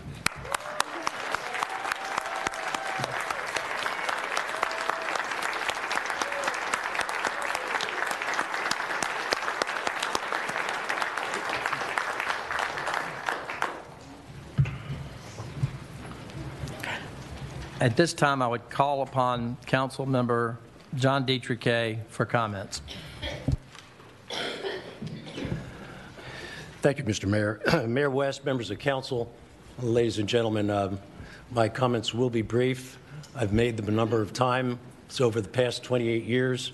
At 17.82 17.98
this 17.98 18.14
time, 18.14 18.44
I 18.44 18.48
would 18.48 18.70
call 18.70 19.02
upon 19.02 19.58
Council 19.66 20.06
Member 20.06 20.60
John 20.94 21.26
de 21.26 21.40
Triquet 21.40 22.06
for 22.08 22.28
comments. 22.28 22.84
Thank 26.86 27.00
you, 27.00 27.04
Mr. 27.04 27.28
Mayor. 27.28 27.88
Mayor 27.88 28.12
West, 28.12 28.46
members 28.46 28.70
of 28.70 28.78
council, 28.78 29.34
ladies 29.80 30.20
and 30.20 30.30
gentlemen, 30.30 30.70
um, 30.70 31.00
my 31.50 31.68
comments 31.68 32.14
will 32.14 32.30
be 32.30 32.44
brief. 32.44 33.00
I've 33.34 33.54
made 33.54 33.76
them 33.76 33.88
a 33.88 33.92
number 33.92 34.22
of 34.22 34.34
times 34.34 34.78
over 35.20 35.42
the 35.42 35.50
past 35.50 35.82
28 35.82 36.26
years, 36.26 36.74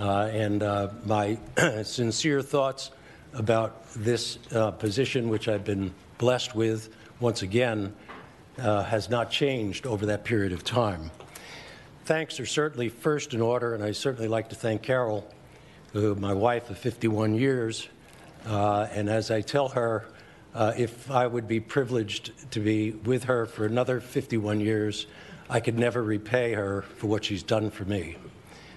uh, 0.00 0.30
and 0.32 0.64
uh, 0.64 0.88
my 1.04 1.38
sincere 1.84 2.42
thoughts 2.42 2.90
about 3.34 3.84
this 3.94 4.40
uh, 4.52 4.72
position, 4.72 5.28
which 5.28 5.46
I've 5.46 5.64
been 5.64 5.94
blessed 6.18 6.56
with 6.56 6.92
once 7.20 7.42
again, 7.42 7.94
uh, 8.58 8.82
has 8.82 9.08
not 9.08 9.30
changed 9.30 9.86
over 9.86 10.06
that 10.06 10.24
period 10.24 10.52
of 10.52 10.64
time. 10.64 11.12
Thanks 12.04 12.40
are 12.40 12.46
certainly 12.46 12.88
first 12.88 13.32
in 13.32 13.40
order, 13.40 13.76
and 13.76 13.84
I 13.84 13.92
certainly 13.92 14.26
like 14.26 14.48
to 14.48 14.56
thank 14.56 14.82
Carol, 14.82 15.24
my 15.94 16.32
wife 16.32 16.68
of 16.68 16.78
51 16.78 17.36
years, 17.36 17.88
uh, 18.46 18.88
and 18.92 19.08
as 19.08 19.30
I 19.30 19.40
tell 19.40 19.68
her, 19.68 20.06
uh, 20.54 20.72
if 20.76 21.10
I 21.10 21.26
would 21.26 21.48
be 21.48 21.60
privileged 21.60 22.32
to 22.52 22.60
be 22.60 22.90
with 22.90 23.24
her 23.24 23.46
for 23.46 23.64
another 23.64 24.00
51 24.00 24.60
years, 24.60 25.06
I 25.48 25.60
could 25.60 25.78
never 25.78 26.02
repay 26.02 26.52
her 26.52 26.82
for 26.82 27.06
what 27.06 27.24
she's 27.24 27.42
done 27.42 27.70
for 27.70 27.84
me. 27.84 28.16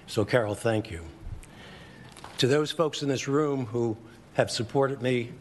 So, 0.08 0.23
Carol, 0.23 0.56
thank 0.56 0.91
you. 0.91 1.01
To 2.39 2.47
those 2.47 2.71
folks 2.71 3.01
in 3.01 3.10
this 3.10 3.28
room 3.28 3.65
who 3.65 3.97
have 4.34 4.51
supported 4.51 5.01
me 5.01 5.32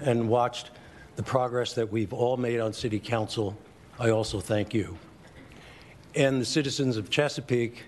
and 0.00 0.28
watched 0.28 0.70
the 1.16 1.22
progress 1.22 1.74
that 1.74 1.90
we've 1.90 2.12
all 2.12 2.36
made 2.36 2.60
on 2.60 2.72
City 2.72 2.98
Council, 2.98 3.56
I 3.98 4.10
also 4.10 4.40
thank 4.40 4.72
you. 4.74 4.96
And 6.14 6.40
the 6.40 6.46
citizens 6.46 6.96
of 6.96 7.10
Chesapeake 7.10 7.84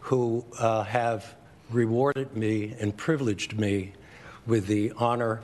who 0.00 0.44
uh, 0.58 0.84
have 0.84 1.34
rewarded 1.70 2.36
me 2.36 2.74
and 2.78 2.96
privileged 2.96 3.58
me 3.58 3.92
with 4.46 4.66
the 4.66 4.92
honor 4.96 5.40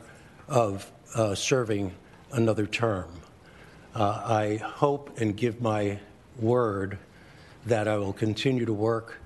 of 0.48 0.90
uh, 1.14 1.34
serving 1.34 1.92
another 2.32 2.66
term. 2.66 3.08
Uh, 3.94 4.22
I 4.24 4.56
hope 4.56 5.18
and 5.20 5.36
give 5.36 5.60
my 5.60 5.98
word 6.38 6.98
that 7.66 7.88
I 7.88 7.96
will 7.96 8.12
continue 8.12 8.64
to 8.64 8.72
work 8.72 9.20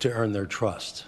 to 0.00 0.10
earn 0.10 0.32
their 0.32 0.46
trust. 0.46 1.06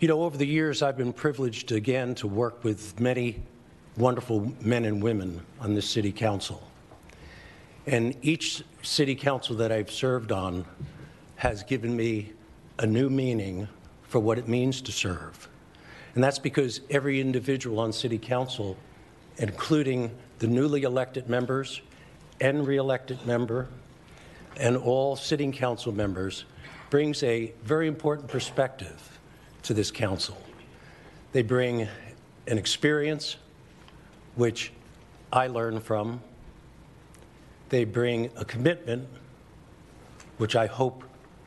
You 0.00 0.08
know, 0.08 0.22
over 0.22 0.36
the 0.36 0.46
years, 0.46 0.82
I've 0.82 0.96
been 0.96 1.12
privileged 1.12 1.72
again 1.72 2.14
to 2.16 2.26
work 2.26 2.62
with 2.64 2.98
many 3.00 3.42
wonderful 3.96 4.52
men 4.60 4.84
and 4.84 5.02
women 5.02 5.40
on 5.60 5.74
this 5.74 5.88
city 5.88 6.12
council. 6.12 6.62
And 7.86 8.16
each 8.22 8.64
city 8.82 9.14
council 9.14 9.56
that 9.56 9.70
I've 9.70 9.90
served 9.90 10.32
on 10.32 10.64
has 11.36 11.62
given 11.62 11.96
me 11.96 12.32
a 12.78 12.86
new 12.86 13.08
meaning 13.08 13.68
for 14.02 14.18
what 14.18 14.38
it 14.38 14.48
means 14.48 14.80
to 14.82 14.92
serve. 14.92 15.48
And 16.14 16.22
that's 16.22 16.38
because 16.38 16.80
every 16.90 17.20
individual 17.20 17.80
on 17.80 17.92
City 17.92 18.18
Council, 18.18 18.76
including 19.38 20.10
the 20.38 20.46
newly 20.46 20.82
elected 20.82 21.28
members 21.28 21.80
and 22.40 22.66
re-elected 22.66 23.26
member, 23.26 23.68
and 24.56 24.76
all 24.76 25.16
sitting 25.16 25.52
council 25.52 25.92
members, 25.92 26.44
brings 26.90 27.22
a 27.24 27.52
very 27.64 27.88
important 27.88 28.28
perspective 28.28 29.18
to 29.64 29.74
this 29.74 29.90
council. 29.90 30.36
They 31.32 31.42
bring 31.42 31.88
an 32.46 32.58
experience 32.58 33.36
which 34.36 34.72
I 35.32 35.48
learn 35.48 35.80
from. 35.80 36.22
They 37.70 37.84
bring 37.84 38.30
a 38.36 38.44
commitment 38.44 39.08
which 40.38 40.54
I 40.54 40.66
hope 40.66 41.02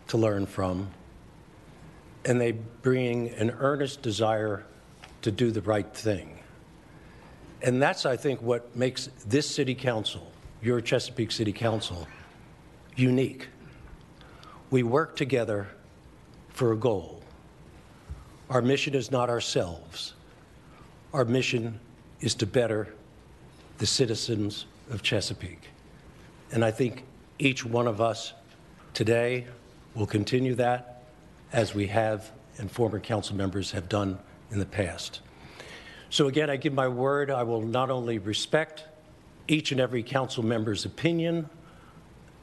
to 0.07 0.17
learn 0.17 0.45
from 0.45 0.89
and 2.27 2.39
they 2.41 2.51
bring 2.51 3.29
an 3.29 3.51
earnest 3.59 4.01
desire 4.01 4.65
to 5.21 5.31
do 5.31 5.49
the 5.49 5.61
right 5.61 5.91
thing. 5.95 6.37
And 7.61 7.81
that's, 7.81 8.05
I 8.05 8.17
think, 8.17 8.41
what 8.41 8.75
makes 8.75 9.09
this 9.25 9.49
city 9.49 9.73
council, 9.73 10.29
your 10.61 10.81
Chesapeake 10.81 11.31
City 11.31 11.53
Council, 11.53 12.05
unique. 12.97 13.47
We 14.69 14.83
work 14.83 15.15
together 15.15 15.69
for 16.49 16.73
a 16.73 16.75
goal. 16.75 17.23
Our 18.49 18.61
mission 18.61 18.93
is 18.93 19.09
not 19.09 19.29
ourselves. 19.29 20.13
Our 21.13 21.23
mission 21.23 21.79
is 22.19 22.35
to 22.35 22.45
better 22.45 22.93
the 23.77 23.85
citizens 23.85 24.65
of 24.91 25.01
Chesapeake. 25.01 25.69
And 26.51 26.65
I 26.65 26.71
think 26.71 27.05
each 27.39 27.65
one 27.65 27.87
of 27.87 28.01
us 28.01 28.33
today 28.93 29.47
will 29.95 30.07
continue 30.07 30.55
that 30.55 30.96
as 31.51 31.73
we 31.73 31.87
have 31.87 32.31
and 32.57 32.71
former 32.71 32.99
council 32.99 33.35
members 33.35 33.71
have 33.71 33.87
done 33.87 34.17
in 34.51 34.59
the 34.59 34.65
past. 34.65 35.21
So 36.09 36.27
again, 36.27 36.49
I 36.49 36.55
give 36.55 36.73
my 36.73 36.87
word 36.87 37.29
I 37.29 37.43
will 37.43 37.61
not 37.61 37.89
only 37.89 38.17
respect 38.17 38.85
each 39.47 39.71
and 39.71 39.79
every 39.79 40.03
council 40.03 40.43
member's 40.43 40.85
opinion, 40.85 41.49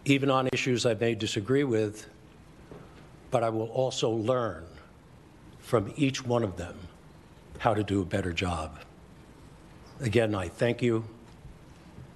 even 0.04 0.30
on 0.30 0.48
issues 0.52 0.86
I 0.86 0.94
may 0.94 1.14
disagree 1.14 1.64
with, 1.64 2.08
but 3.30 3.42
I 3.42 3.48
will 3.48 3.68
also 3.68 4.10
learn 4.10 4.64
from 5.58 5.92
each 5.96 6.24
one 6.24 6.42
of 6.44 6.56
them 6.56 6.76
how 7.58 7.74
to 7.74 7.82
do 7.82 8.02
a 8.02 8.04
better 8.04 8.32
job. 8.32 8.80
Again, 10.00 10.34
I 10.34 10.48
thank 10.48 10.82
you, 10.82 11.04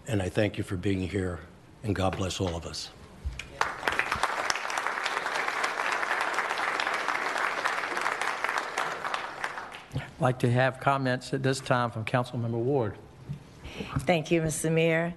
and 0.06 0.20
I 0.20 0.28
thank 0.28 0.58
you 0.58 0.64
for 0.64 0.76
being 0.76 1.00
here, 1.08 1.40
and 1.82 1.94
God 1.94 2.16
bless 2.16 2.40
all 2.40 2.54
of 2.54 2.66
us. 2.66 2.90
Like 10.20 10.38
to 10.40 10.50
have 10.50 10.80
comments 10.80 11.32
at 11.32 11.42
this 11.42 11.60
time 11.60 11.90
from 11.90 12.04
Councilmember 12.04 12.50
Ward. 12.52 12.94
Thank 14.00 14.30
you, 14.30 14.40
Mr. 14.42 14.72
Mayor, 14.72 15.14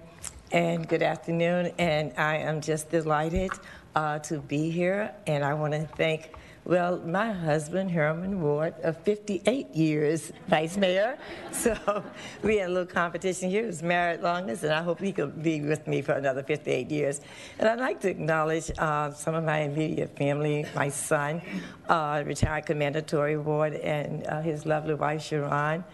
and 0.52 0.88
good 0.88 1.02
afternoon. 1.02 1.72
And 1.78 2.12
I 2.16 2.36
am 2.36 2.60
just 2.60 2.90
delighted 2.90 3.50
uh, 3.94 4.20
to 4.20 4.38
be 4.38 4.70
here, 4.70 5.12
and 5.26 5.44
I 5.44 5.54
want 5.54 5.72
to 5.72 5.86
thank 5.96 6.32
well, 6.64 6.98
my 6.98 7.32
husband, 7.32 7.90
Herman 7.90 8.40
Ward, 8.40 8.74
of 8.84 8.96
58 8.98 9.74
years, 9.74 10.32
Vice 10.48 10.76
Mayor. 10.76 11.18
So 11.52 12.02
we 12.42 12.56
had 12.56 12.70
a 12.70 12.72
little 12.72 12.86
competition 12.86 13.50
here. 13.50 13.60
He 13.60 13.66
was 13.66 13.82
married 13.82 14.20
longest, 14.20 14.64
and 14.64 14.72
I 14.72 14.82
hope 14.82 15.00
he 15.00 15.12
could 15.12 15.42
be 15.42 15.60
with 15.60 15.86
me 15.86 16.02
for 16.02 16.12
another 16.12 16.42
58 16.42 16.90
years. 16.90 17.20
And 17.58 17.68
I'd 17.68 17.78
like 17.78 18.00
to 18.00 18.10
acknowledge 18.10 18.70
uh, 18.78 19.12
some 19.12 19.34
of 19.34 19.44
my 19.44 19.58
immediate 19.58 20.16
family, 20.16 20.64
my 20.74 20.88
son, 20.88 21.42
uh, 21.88 22.22
retired 22.26 22.66
Commander 22.66 23.00
Tory 23.00 23.36
Ward, 23.36 23.74
and 23.74 24.26
uh, 24.26 24.40
his 24.40 24.66
lovely 24.66 24.94
wife, 24.94 25.22
Sharon. 25.22 25.84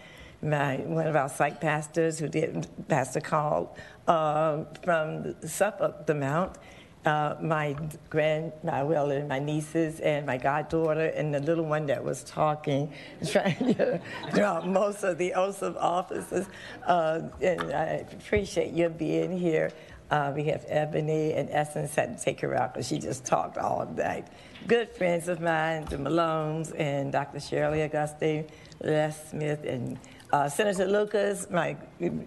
My, 0.41 0.77
one 0.77 1.05
of 1.05 1.15
our 1.15 1.29
site 1.29 1.59
pastors 1.59 2.17
who 2.17 2.29
did 2.29 2.65
Pastor 2.87 3.19
Call 3.19 3.75
uh, 4.07 4.63
from 4.83 5.35
Suffolk, 5.45 6.05
the 6.05 6.15
Mount, 6.15 6.57
uh, 7.05 7.35
my 7.41 7.75
grand, 8.09 8.51
my, 8.63 8.83
well, 8.83 9.11
and 9.11 9.27
my 9.29 9.39
nieces 9.39 9.99
and 9.99 10.25
my 10.25 10.37
goddaughter 10.37 11.05
and 11.05 11.33
the 11.33 11.39
little 11.39 11.65
one 11.65 11.85
that 11.85 12.03
was 12.03 12.23
talking, 12.23 12.91
trying 13.31 13.75
to 13.75 14.01
draw 14.33 14.61
most 14.61 15.03
of 15.03 15.17
the 15.17 15.33
oaths 15.33 15.61
of 15.61 15.77
offices. 15.77 16.47
Uh, 16.85 17.21
and 17.41 17.73
I 17.73 18.05
appreciate 18.11 18.73
you 18.73 18.89
being 18.89 19.37
here. 19.37 19.71
Uh, 20.11 20.33
we 20.35 20.43
have 20.45 20.65
Ebony 20.67 21.33
and 21.33 21.49
Essence 21.51 21.93
had 21.93 22.17
to 22.17 22.23
take 22.23 22.41
her 22.41 22.55
out 22.55 22.73
because 22.73 22.87
she 22.87 22.97
just 22.97 23.25
talked 23.25 23.57
all 23.57 23.85
night. 23.85 24.27
Good 24.67 24.89
friends 24.89 25.27
of 25.27 25.39
mine, 25.39 25.85
the 25.85 25.97
Malones 25.97 26.73
and 26.77 27.11
Dr. 27.11 27.39
Shirley 27.39 27.83
Augustine, 27.83 28.47
Les 28.81 29.29
Smith, 29.29 29.63
and 29.65 29.99
uh, 30.31 30.49
Senator 30.49 30.85
Lucas, 30.85 31.47
my 31.49 31.77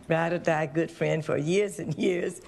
ride 0.08 0.32
or 0.32 0.38
die 0.38 0.66
good 0.66 0.90
friend 0.90 1.24
for 1.24 1.36
years 1.36 1.78
and 1.78 1.94
years. 1.96 2.40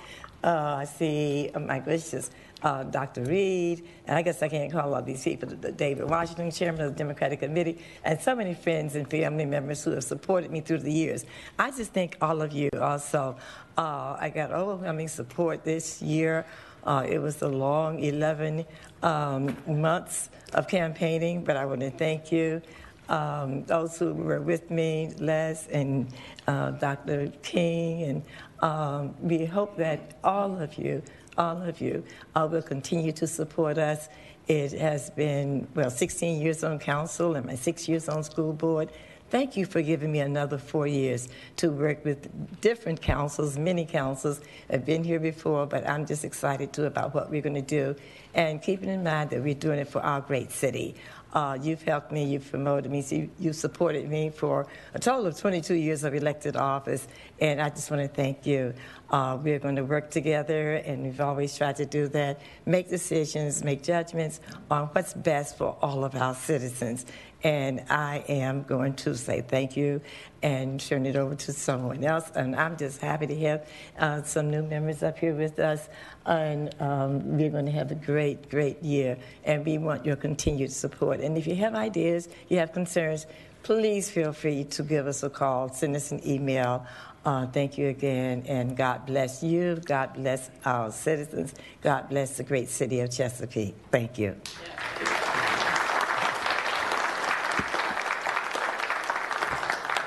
Uh, 0.44 0.76
I 0.80 0.84
see, 0.84 1.50
oh 1.54 1.58
my 1.58 1.78
gracious, 1.78 2.30
uh, 2.62 2.82
Dr. 2.82 3.22
Reed, 3.22 3.88
and 4.06 4.18
I 4.18 4.22
guess 4.22 4.42
I 4.42 4.48
can't 4.48 4.70
call 4.70 4.94
all 4.94 5.02
these 5.02 5.24
people, 5.24 5.48
the 5.48 5.72
David 5.72 6.08
Washington, 6.08 6.50
chairman 6.50 6.82
of 6.82 6.92
the 6.92 6.98
Democratic 6.98 7.40
Committee, 7.40 7.78
and 8.04 8.20
so 8.20 8.36
many 8.36 8.52
friends 8.52 8.94
and 8.94 9.10
family 9.10 9.46
members 9.46 9.82
who 9.82 9.92
have 9.92 10.04
supported 10.04 10.50
me 10.50 10.60
through 10.60 10.80
the 10.80 10.92
years. 10.92 11.24
I 11.58 11.70
just 11.70 11.94
thank 11.94 12.18
all 12.20 12.42
of 12.42 12.52
you 12.52 12.68
also. 12.78 13.36
Uh, 13.78 14.16
I 14.20 14.28
got 14.28 14.52
overwhelming 14.52 15.08
support 15.08 15.64
this 15.64 16.02
year 16.02 16.44
Uh, 16.84 17.06
it 17.08 17.18
was 17.18 17.40
a 17.40 17.48
long 17.48 17.98
11 17.98 18.64
um, 19.02 19.56
months 19.66 20.28
of 20.52 20.68
campaigning, 20.68 21.42
but 21.42 21.56
I 21.56 21.64
want 21.64 21.80
to 21.80 21.90
thank 21.90 22.30
you. 22.30 22.60
Um, 23.08 23.64
those 23.64 23.98
who 23.98 24.12
were 24.12 24.40
with 24.40 24.70
me, 24.70 25.12
Les 25.18 25.66
and 25.68 26.08
uh, 26.46 26.72
Dr. 26.72 27.32
King, 27.42 28.02
and 28.02 28.22
um, 28.64 29.14
we 29.20 29.44
hope 29.44 29.76
that 29.76 30.16
all 30.24 30.58
of 30.58 30.78
you, 30.78 31.02
all 31.36 31.60
of 31.60 31.82
you, 31.82 32.02
uh, 32.34 32.48
will 32.50 32.62
continue 32.62 33.12
to 33.12 33.26
support 33.26 33.76
us. 33.76 34.08
It 34.48 34.72
has 34.72 35.10
been, 35.10 35.68
well, 35.74 35.90
16 35.90 36.40
years 36.40 36.64
on 36.64 36.78
council 36.78 37.34
and 37.36 37.44
my 37.44 37.56
six 37.56 37.86
years 37.86 38.08
on 38.08 38.24
school 38.24 38.54
board. 38.54 38.90
Thank 39.28 39.56
you 39.56 39.66
for 39.66 39.82
giving 39.82 40.12
me 40.12 40.20
another 40.20 40.56
four 40.56 40.86
years 40.86 41.28
to 41.56 41.70
work 41.70 42.04
with 42.06 42.60
different 42.62 43.02
councils, 43.02 43.58
many 43.58 43.84
councils. 43.84 44.40
I've 44.70 44.86
been 44.86 45.04
here 45.04 45.20
before, 45.20 45.66
but 45.66 45.86
I'm 45.86 46.06
just 46.06 46.24
excited 46.24 46.72
too 46.72 46.84
about 46.84 47.14
what 47.14 47.30
we're 47.30 47.42
going 47.42 47.56
to 47.56 47.60
do. 47.60 47.96
And 48.32 48.62
keeping 48.62 48.88
in 48.88 49.02
mind 49.02 49.30
that 49.30 49.42
we're 49.42 49.54
doing 49.54 49.78
it 49.78 49.88
for 49.88 50.00
our 50.00 50.22
great 50.22 50.52
city. 50.52 50.94
Uh, 51.34 51.58
you've 51.60 51.82
helped 51.82 52.12
me, 52.12 52.24
you've 52.24 52.48
promoted 52.48 52.90
me, 52.90 53.02
so 53.02 53.16
you, 53.16 53.30
you've 53.40 53.56
supported 53.56 54.08
me 54.08 54.30
for 54.30 54.68
a 54.94 54.98
total 55.00 55.26
of 55.26 55.36
22 55.36 55.74
years 55.74 56.04
of 56.04 56.14
elected 56.14 56.54
office, 56.54 57.08
and 57.40 57.60
I 57.60 57.70
just 57.70 57.90
want 57.90 58.02
to 58.02 58.08
thank 58.08 58.46
you. 58.46 58.72
Uh, 59.10 59.36
we're 59.42 59.58
going 59.58 59.74
to 59.76 59.84
work 59.84 60.10
together, 60.10 60.74
and 60.74 61.02
we've 61.02 61.20
always 61.20 61.56
tried 61.56 61.76
to 61.76 61.86
do 61.86 62.06
that, 62.08 62.40
make 62.66 62.88
decisions, 62.88 63.64
make 63.64 63.82
judgments 63.82 64.40
on 64.70 64.86
what's 64.88 65.12
best 65.12 65.58
for 65.58 65.76
all 65.82 66.04
of 66.04 66.14
our 66.14 66.34
citizens. 66.34 67.04
And 67.44 67.84
I 67.90 68.24
am 68.26 68.62
going 68.62 68.94
to 68.94 69.14
say 69.14 69.42
thank 69.42 69.76
you 69.76 70.00
and 70.42 70.80
turn 70.80 71.04
it 71.04 71.14
over 71.14 71.34
to 71.34 71.52
someone 71.52 72.02
else. 72.02 72.30
And 72.34 72.56
I'm 72.56 72.76
just 72.78 73.02
happy 73.02 73.26
to 73.26 73.38
have 73.40 73.68
uh, 73.98 74.22
some 74.22 74.50
new 74.50 74.62
members 74.62 75.02
up 75.02 75.18
here 75.18 75.34
with 75.34 75.58
us. 75.58 75.86
And 76.24 76.74
um, 76.80 77.36
we're 77.36 77.50
going 77.50 77.66
to 77.66 77.72
have 77.72 77.92
a 77.92 77.96
great, 77.96 78.48
great 78.48 78.82
year. 78.82 79.18
And 79.44 79.64
we 79.64 79.76
want 79.76 80.06
your 80.06 80.16
continued 80.16 80.72
support. 80.72 81.20
And 81.20 81.36
if 81.36 81.46
you 81.46 81.54
have 81.56 81.74
ideas, 81.74 82.30
you 82.48 82.58
have 82.58 82.72
concerns, 82.72 83.26
please 83.62 84.10
feel 84.10 84.32
free 84.32 84.64
to 84.64 84.82
give 84.82 85.06
us 85.06 85.22
a 85.22 85.28
call, 85.30 85.70
send 85.72 85.96
us 85.96 86.12
an 86.12 86.26
email. 86.26 86.86
Uh, 87.26 87.46
thank 87.46 87.78
you 87.78 87.88
again, 87.88 88.44
and 88.46 88.76
God 88.76 89.06
bless 89.06 89.42
you. 89.42 89.76
God 89.76 90.12
bless 90.12 90.50
our 90.66 90.92
citizens. 90.92 91.54
God 91.80 92.10
bless 92.10 92.36
the 92.36 92.42
great 92.42 92.68
city 92.68 93.00
of 93.00 93.10
Chesapeake. 93.10 93.74
Thank 93.90 94.18
you. 94.18 94.36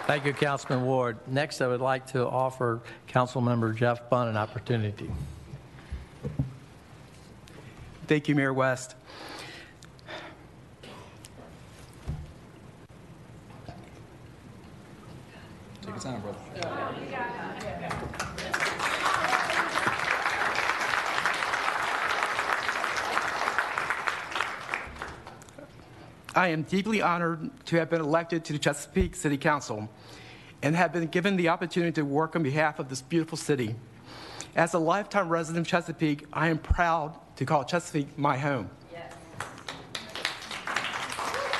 Thank 0.07 0.23
you, 0.23 0.31
Councilman 0.31 0.85
Ward. 0.85 1.17
Next, 1.27 1.59
I 1.59 1.67
would 1.67 1.81
like 1.81 2.07
to 2.13 2.25
offer 2.25 2.79
Councilmember 3.09 3.75
Jeff 3.75 4.09
Bunn 4.09 4.29
an 4.29 4.37
opportunity. 4.37 5.11
Thank 8.07 8.29
you, 8.29 8.35
Mayor 8.35 8.53
West. 8.53 8.95
Take 15.81 15.89
your 15.89 15.97
time, 15.99 16.21
brother. 16.21 17.33
I 26.37 26.49
am 26.49 26.61
deeply 26.61 27.01
honored 27.01 27.49
to 27.65 27.77
have 27.77 27.89
been 27.89 27.99
elected 27.99 28.45
to 28.45 28.53
the 28.53 28.59
Chesapeake 28.59 29.15
City 29.15 29.37
Council 29.37 29.89
and 30.61 30.75
have 30.75 30.93
been 30.93 31.07
given 31.07 31.35
the 31.35 31.49
opportunity 31.49 31.93
to 31.93 32.03
work 32.03 32.35
on 32.35 32.43
behalf 32.43 32.77
of 32.77 32.89
this 32.89 33.01
beautiful 33.01 33.39
city. 33.39 33.73
As 34.55 34.75
a 34.75 34.79
lifetime 34.79 35.29
resident 35.29 35.65
of 35.65 35.67
Chesapeake, 35.67 36.27
I 36.31 36.49
am 36.49 36.59
proud 36.59 37.15
to 37.37 37.45
call 37.45 37.63
Chesapeake 37.63 38.19
my 38.19 38.37
home. 38.37 38.69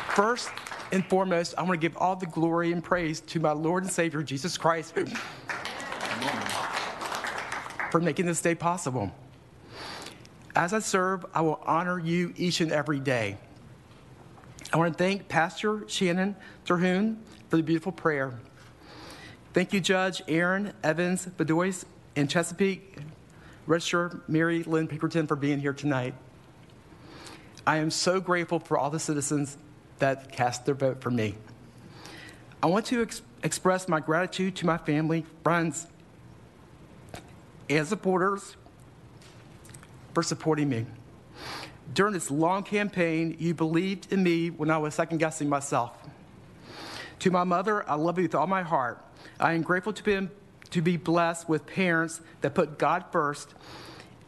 First 0.09 0.51
and 0.91 1.03
foremost, 1.07 1.55
I 1.57 1.63
want 1.63 1.73
to 1.73 1.77
give 1.77 1.97
all 1.97 2.15
the 2.15 2.27
glory 2.27 2.71
and 2.71 2.83
praise 2.83 3.19
to 3.21 3.39
my 3.39 3.53
Lord 3.53 3.83
and 3.83 3.91
Savior, 3.91 4.21
Jesus 4.21 4.59
Christ, 4.59 4.93
for 7.89 7.99
making 7.99 8.27
this 8.27 8.41
day 8.43 8.53
possible. 8.53 9.11
As 10.55 10.71
I 10.71 10.79
serve, 10.79 11.25
I 11.33 11.41
will 11.41 11.59
honor 11.65 11.97
you 11.97 12.31
each 12.37 12.61
and 12.61 12.71
every 12.71 12.99
day. 12.99 13.37
I 14.73 14.77
want 14.77 14.97
to 14.97 15.03
thank 15.03 15.29
Pastor 15.29 15.83
Shannon 15.87 16.35
Terhune 16.65 17.23
for 17.49 17.57
the 17.57 17.63
beautiful 17.63 17.93
prayer. 17.93 18.33
Thank 19.53 19.71
you, 19.71 19.79
Judge 19.79 20.21
Aaron 20.27 20.73
Evans 20.83 21.25
Bedois 21.25 21.85
and 22.17 22.29
Chesapeake 22.29 22.97
Register 23.65 24.21
Mary 24.27 24.63
Lynn 24.63 24.87
Pinkerton 24.87 25.25
for 25.25 25.35
being 25.35 25.59
here 25.59 25.73
tonight. 25.73 26.13
I 27.65 27.77
am 27.77 27.91
so 27.91 28.19
grateful 28.19 28.59
for 28.59 28.77
all 28.77 28.89
the 28.89 28.99
citizens 28.99 29.57
that 29.99 30.31
cast 30.31 30.65
their 30.65 30.75
vote 30.75 31.01
for 31.01 31.11
me. 31.11 31.35
I 32.61 32.67
want 32.67 32.85
to 32.87 33.01
ex- 33.01 33.21
express 33.43 33.87
my 33.87 33.99
gratitude 33.99 34.55
to 34.57 34.65
my 34.65 34.77
family, 34.77 35.25
friends, 35.43 35.87
and 37.69 37.87
supporters 37.87 38.55
for 40.13 40.23
supporting 40.23 40.69
me. 40.69 40.85
During 41.93 42.13
this 42.13 42.29
long 42.29 42.63
campaign, 42.63 43.35
you 43.39 43.53
believed 43.53 44.11
in 44.11 44.21
me 44.23 44.49
when 44.49 44.69
I 44.69 44.77
was 44.77 44.93
second 44.95 45.17
guessing 45.17 45.49
myself. 45.49 45.97
To 47.19 47.31
my 47.31 47.43
mother, 47.43 47.89
I 47.89 47.95
love 47.95 48.17
you 48.17 48.23
with 48.23 48.35
all 48.35 48.47
my 48.47 48.61
heart. 48.61 49.03
I 49.39 49.53
am 49.53 49.61
grateful 49.61 49.93
to 49.93 50.03
be, 50.03 50.27
to 50.69 50.81
be 50.81 50.97
blessed 50.97 51.49
with 51.49 51.65
parents 51.65 52.21
that 52.41 52.53
put 52.53 52.77
God 52.77 53.05
first 53.11 53.55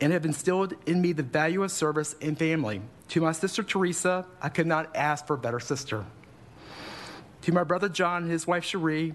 and 0.01 0.13
have 0.13 0.25
instilled 0.25 0.73
in 0.85 1.01
me 1.01 1.11
the 1.11 1.23
value 1.23 1.63
of 1.63 1.71
service 1.71 2.15
and 2.21 2.37
family. 2.37 2.81
To 3.09 3.21
my 3.21 3.31
sister 3.31 3.63
Teresa, 3.63 4.25
I 4.41 4.49
could 4.49 4.67
not 4.67 4.95
ask 4.95 5.27
for 5.27 5.33
a 5.33 5.37
better 5.37 5.59
sister. 5.59 6.05
To 7.41 7.51
my 7.51 7.63
brother 7.63 7.89
John 7.89 8.23
and 8.23 8.31
his 8.31 8.47
wife 8.47 8.63
Cherie, 8.63 9.13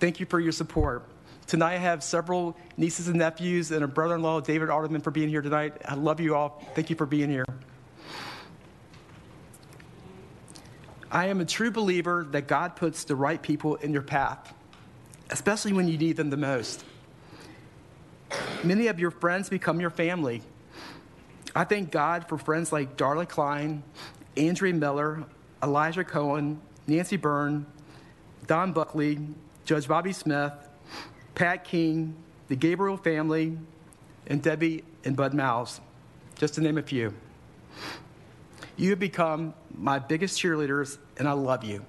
thank 0.00 0.20
you 0.20 0.26
for 0.26 0.40
your 0.40 0.52
support. 0.52 1.04
Tonight 1.46 1.74
I 1.74 1.78
have 1.78 2.02
several 2.02 2.56
nieces 2.76 3.08
and 3.08 3.18
nephews 3.18 3.70
and 3.70 3.84
a 3.84 3.88
brother-in-law, 3.88 4.40
David 4.40 4.68
Alderman, 4.68 5.00
for 5.00 5.10
being 5.12 5.28
here 5.28 5.42
tonight. 5.42 5.74
I 5.84 5.94
love 5.94 6.18
you 6.18 6.34
all. 6.34 6.62
Thank 6.74 6.90
you 6.90 6.96
for 6.96 7.06
being 7.06 7.30
here. 7.30 7.44
I 11.10 11.26
am 11.26 11.40
a 11.40 11.44
true 11.44 11.70
believer 11.70 12.26
that 12.32 12.48
God 12.48 12.74
puts 12.74 13.04
the 13.04 13.14
right 13.14 13.40
people 13.40 13.76
in 13.76 13.92
your 13.92 14.02
path, 14.02 14.52
especially 15.30 15.72
when 15.72 15.86
you 15.86 15.96
need 15.96 16.16
them 16.16 16.30
the 16.30 16.36
most. 16.36 16.84
Many 18.64 18.88
of 18.88 18.98
your 18.98 19.12
friends 19.12 19.48
become 19.48 19.80
your 19.80 19.90
family. 19.90 20.42
I 21.54 21.64
thank 21.64 21.90
God 21.90 22.28
for 22.28 22.36
friends 22.36 22.72
like 22.72 22.96
Darla 22.96 23.28
Klein, 23.28 23.84
Andrea 24.36 24.74
Miller, 24.74 25.24
Elijah 25.62 26.04
Cohen, 26.04 26.60
Nancy 26.86 27.16
Byrne, 27.16 27.66
Don 28.46 28.72
Buckley, 28.72 29.20
Judge 29.64 29.86
Bobby 29.86 30.12
Smith, 30.12 30.52
Pat 31.34 31.64
King, 31.64 32.16
the 32.48 32.56
Gabriel 32.56 32.96
family, 32.96 33.56
and 34.26 34.42
Debbie 34.42 34.84
and 35.04 35.16
Bud 35.16 35.34
Mouse, 35.34 35.80
just 36.36 36.54
to 36.54 36.60
name 36.60 36.78
a 36.78 36.82
few. 36.82 37.14
You 38.76 38.90
have 38.90 38.98
become 38.98 39.54
my 39.74 39.98
biggest 39.98 40.40
cheerleaders, 40.40 40.98
and 41.16 41.26
I 41.26 41.32
love 41.32 41.64
you. 41.64 41.84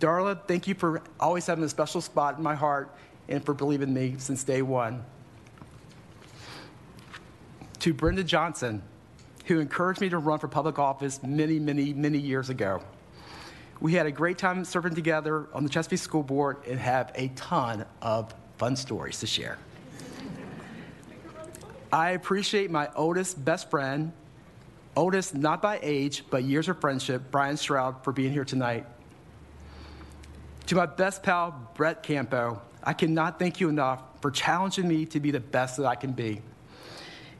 Darla, 0.00 0.38
thank 0.46 0.66
you 0.66 0.74
for 0.74 1.02
always 1.20 1.46
having 1.46 1.64
a 1.64 1.68
special 1.68 2.00
spot 2.00 2.36
in 2.36 2.42
my 2.42 2.54
heart 2.54 2.94
and 3.28 3.44
for 3.44 3.54
believing 3.54 3.94
me 3.94 4.16
since 4.18 4.44
day 4.44 4.62
one. 4.62 5.04
To 7.80 7.94
Brenda 7.94 8.24
Johnson, 8.24 8.82
who 9.46 9.60
encouraged 9.60 10.00
me 10.00 10.08
to 10.08 10.18
run 10.18 10.40
for 10.40 10.48
public 10.48 10.78
office 10.78 11.22
many, 11.22 11.60
many, 11.60 11.94
many 11.94 12.18
years 12.18 12.50
ago. 12.50 12.82
We 13.80 13.92
had 13.92 14.06
a 14.06 14.10
great 14.10 14.38
time 14.38 14.64
serving 14.64 14.94
together 14.94 15.46
on 15.52 15.62
the 15.62 15.70
Chesapeake 15.70 16.00
School 16.00 16.22
Board 16.22 16.56
and 16.66 16.80
have 16.80 17.12
a 17.14 17.28
ton 17.28 17.84
of 18.02 18.34
fun 18.58 18.74
stories 18.74 19.20
to 19.20 19.26
share. 19.26 19.58
I 21.92 22.10
appreciate 22.10 22.70
my 22.70 22.88
oldest 22.96 23.44
best 23.44 23.70
friend, 23.70 24.12
oldest 24.96 25.34
not 25.34 25.62
by 25.62 25.78
age, 25.82 26.24
but 26.30 26.42
years 26.42 26.68
of 26.68 26.80
friendship, 26.80 27.30
Brian 27.30 27.56
Stroud, 27.56 28.02
for 28.02 28.12
being 28.12 28.32
here 28.32 28.44
tonight. 28.44 28.86
To 30.66 30.74
my 30.74 30.86
best 30.86 31.22
pal, 31.22 31.70
Brett 31.74 32.02
Campo, 32.02 32.60
I 32.82 32.92
cannot 32.92 33.38
thank 33.38 33.60
you 33.60 33.68
enough 33.68 34.02
for 34.20 34.30
challenging 34.30 34.88
me 34.88 35.06
to 35.06 35.20
be 35.20 35.30
the 35.30 35.40
best 35.40 35.76
that 35.76 35.86
I 35.86 35.94
can 35.94 36.12
be. 36.12 36.40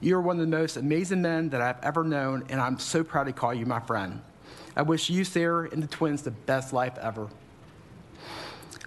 You 0.00 0.16
are 0.16 0.20
one 0.20 0.38
of 0.38 0.48
the 0.48 0.56
most 0.56 0.76
amazing 0.76 1.22
men 1.22 1.48
that 1.48 1.60
I've 1.60 1.82
ever 1.82 2.04
known, 2.04 2.44
and 2.50 2.60
I'm 2.60 2.78
so 2.78 3.02
proud 3.02 3.24
to 3.24 3.32
call 3.32 3.54
you 3.54 3.64
my 3.64 3.80
friend. 3.80 4.20
I 4.76 4.82
wish 4.82 5.08
you, 5.08 5.24
Sarah, 5.24 5.68
and 5.72 5.82
the 5.82 5.86
twins 5.86 6.22
the 6.22 6.30
best 6.30 6.72
life 6.72 6.98
ever. 6.98 7.28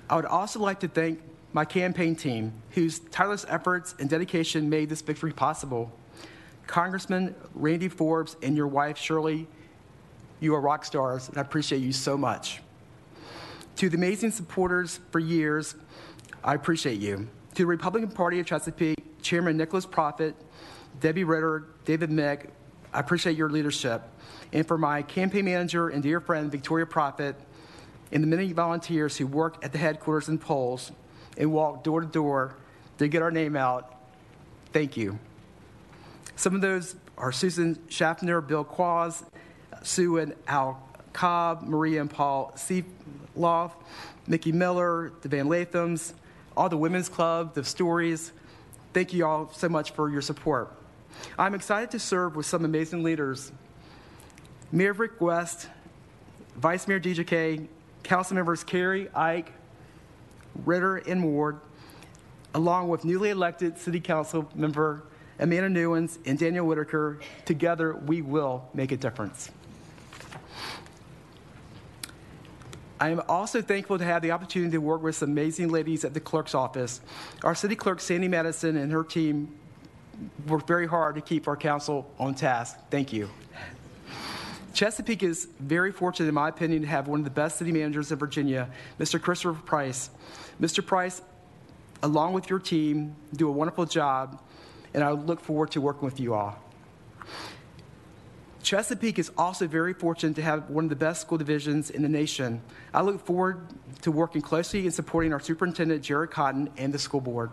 I 0.10 0.16
would 0.16 0.26
also 0.26 0.60
like 0.60 0.80
to 0.82 0.88
thank 0.88 1.20
my 1.52 1.66
campaign 1.66 2.16
team, 2.16 2.54
whose 2.72 3.00
tireless 3.00 3.46
efforts 3.50 3.96
and 4.00 4.08
dedication 4.08 4.70
made 4.70 4.90
this 4.90 5.02
victory 5.02 5.34
possible. 5.34 5.92
Congressman 6.70 7.34
Randy 7.56 7.90
Forbes 7.90 8.38
and 8.44 8.56
your 8.56 8.68
wife, 8.68 8.96
Shirley, 8.96 9.48
you 10.40 10.54
are 10.54 10.62
rock 10.62 10.86
stars, 10.86 11.28
and 11.28 11.40
I 11.40 11.42
appreciate 11.42 11.80
you 11.80 11.92
so 11.92 12.16
much. 12.16 12.62
To 13.78 13.90
the 13.90 13.98
amazing 13.98 14.30
supporters 14.30 15.00
for 15.10 15.18
years, 15.18 15.74
I 16.44 16.54
appreciate 16.54 17.00
you. 17.00 17.28
To 17.56 17.64
the 17.64 17.66
Republican 17.66 18.12
Party 18.12 18.40
of 18.40 18.46
Chesapeake, 18.46 19.20
Chairman 19.24 19.58
Nicholas 19.58 19.88
Profit, 19.88 20.36
Debbie 21.00 21.24
Ritter, 21.24 21.66
David 21.86 22.12
Mick, 22.12 22.52
I 22.94 23.00
appreciate 23.00 23.36
your 23.36 23.50
leadership. 23.50 24.04
And 24.54 24.68
for 24.68 24.78
my 24.78 25.02
campaign 25.02 25.46
manager 25.46 25.90
and 25.90 26.04
dear 26.04 26.22
friend, 26.22 26.52
Victoria 26.52 26.86
Prophet, 26.86 27.36
and 28.12 28.22
the 28.22 28.28
many 28.28 28.54
volunteers 28.54 29.18
who 29.18 29.26
work 29.26 29.66
at 29.66 29.72
the 29.72 29.80
headquarters 29.80 30.28
and 30.28 30.40
polls 30.40 30.92
and 31.36 31.52
walk 31.52 31.84
door 31.84 32.02
to 32.02 32.08
door 32.08 32.54
to 33.00 33.08
get 33.08 33.24
our 33.24 33.32
name 33.32 33.56
out, 33.56 33.96
thank 34.72 34.96
you. 34.96 35.18
Some 36.40 36.56
of 36.56 36.62
those 36.62 36.96
are 37.18 37.34
Susan 37.34 37.78
Schaffner, 37.90 38.40
Bill 38.40 38.64
Qualls, 38.64 39.26
Sue 39.84 40.20
and 40.20 40.34
Al 40.48 40.82
Cobb, 41.12 41.64
Maria 41.64 42.00
and 42.00 42.10
Paul 42.10 42.54
Seeloff, 42.56 43.74
Mickey 44.26 44.54
Miller, 44.54 45.12
the 45.22 45.28
Van 45.28 45.48
Lathams, 45.48 46.14
all 46.56 46.70
the 46.70 46.78
Women's 46.78 47.10
Club, 47.10 47.56
the 47.56 47.64
Stories. 47.66 48.32
Thank 48.94 49.14
you 49.14 49.26
all 49.26 49.52
so 49.52 49.68
much 49.68 49.92
for 49.92 50.10
your 50.10 50.22
support. 50.22 50.74
I'm 51.38 51.56
excited 51.56 51.92
to 51.92 52.00
serve 52.00 52.38
with 52.38 52.46
some 52.46 52.64
amazing 52.64 53.04
leaders. 53.04 53.52
Mayor 54.72 54.94
Rick 54.94 55.20
West, 55.20 55.68
Vice 56.56 56.88
Mayor 56.88 57.02
DJK, 57.02 57.68
Council 58.04 58.36
members 58.36 58.64
Carey, 58.64 59.10
Ike, 59.14 59.52
Ritter, 60.64 60.96
and 60.96 61.22
Ward, 61.22 61.60
along 62.54 62.88
with 62.88 63.04
newly 63.04 63.30
elected 63.30 63.78
City 63.78 64.00
Council 64.00 64.50
member 64.56 65.04
Amanda 65.40 65.70
Newins 65.70 66.20
and 66.26 66.38
Daniel 66.38 66.66
Whitaker. 66.68 67.20
Together, 67.46 67.96
we 67.96 68.22
will 68.22 68.68
make 68.74 68.92
a 68.92 68.98
difference. 68.98 69.50
I 73.00 73.10
am 73.10 73.22
also 73.30 73.62
thankful 73.62 73.98
to 73.98 74.04
have 74.04 74.22
the 74.22 74.32
opportunity 74.32 74.72
to 74.72 74.80
work 74.80 75.02
with 75.02 75.16
some 75.16 75.30
amazing 75.32 75.70
ladies 75.70 76.04
at 76.04 76.14
the 76.14 76.20
clerk's 76.20 76.54
office. 76.54 77.00
Our 77.44 77.56
city 77.56 77.76
clerk, 77.76 78.02
Sandy 78.02 78.28
Madison, 78.28 78.76
and 78.76 78.92
her 78.92 79.06
team 79.06 79.56
worked 80.48 80.68
very 80.68 80.86
hard 80.86 81.16
to 81.16 81.22
keep 81.22 81.48
our 81.48 81.56
council 81.56 82.12
on 82.20 82.36
task. 82.36 82.78
Thank 82.90 83.14
you. 83.14 83.30
Chesapeake 84.74 85.24
is 85.24 85.48
very 85.60 85.94
fortunate, 85.94 86.28
in 86.28 86.36
my 86.36 86.50
opinion, 86.50 86.82
to 86.82 86.88
have 86.90 87.08
one 87.08 87.20
of 87.20 87.26
the 87.26 87.32
best 87.32 87.58
city 87.58 87.72
managers 87.72 88.12
in 88.12 88.18
Virginia, 88.18 88.70
Mr. 89.00 89.20
Christopher 89.22 89.60
Price. 89.62 90.10
Mr. 90.62 90.86
Price, 90.86 91.22
along 92.04 92.34
with 92.34 92.50
your 92.50 92.60
team, 92.60 93.16
do 93.34 93.48
a 93.48 93.52
wonderful 93.52 93.86
job, 93.86 94.42
and 94.94 95.04
I 95.04 95.12
look 95.12 95.40
forward 95.40 95.72
to 95.72 95.82
working 95.82 96.06
with 96.06 96.20
you 96.20 96.34
all. 96.34 96.58
Chesapeake 98.62 99.18
is 99.18 99.32
also 99.38 99.68
very 99.68 99.94
fortunate 99.94 100.36
to 100.36 100.42
have 100.42 100.70
one 100.70 100.84
of 100.84 100.90
the 100.90 100.96
best 100.96 101.22
school 101.22 101.38
divisions 101.38 101.90
in 101.90 102.04
the 102.04 102.10
nation. 102.10 102.62
I 102.94 103.02
look 103.02 103.26
forward 103.26 103.66
to 104.02 104.12
working 104.12 104.42
closely 104.42 104.82
and 104.82 104.94
supporting 104.94 105.34
our 105.34 105.40
superintendent, 105.40 106.04
Jared 106.04 106.32
Cotton, 106.32 106.70
and 106.78 106.94
the 106.94 107.00
school 107.00 107.22
board. 107.22 107.52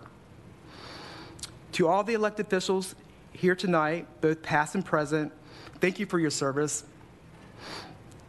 To 1.73 1.89
all 1.89 2.05
the 2.05 2.15
elected 2.15 2.47
officials 2.47 2.95
here 3.33 3.55
tonight, 3.55 4.07
both 4.21 4.43
past 4.43 4.75
and 4.75 4.85
present, 4.85 5.33
thank 5.81 5.99
you 5.99 6.07
for 6.07 6.19
your 6.19 6.31
service. 6.31 6.85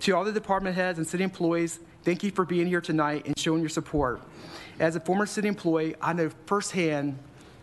To 0.02 0.16
all 0.16 0.24
the 0.24 0.32
department 0.32 0.76
heads 0.76 0.98
and 0.98 1.08
city 1.08 1.24
employees, 1.24 1.80
thank 2.04 2.24
you 2.24 2.32
for 2.32 2.46
being 2.46 2.68
here 2.68 2.82
tonight 2.82 3.26
and 3.26 3.38
showing 3.38 3.62
your 3.62 3.70
support. 3.70 4.22
As 4.80 4.96
a 4.96 5.00
former 5.00 5.26
city 5.26 5.48
employee, 5.48 5.96
I 6.02 6.14
know 6.14 6.30
firsthand 6.46 7.18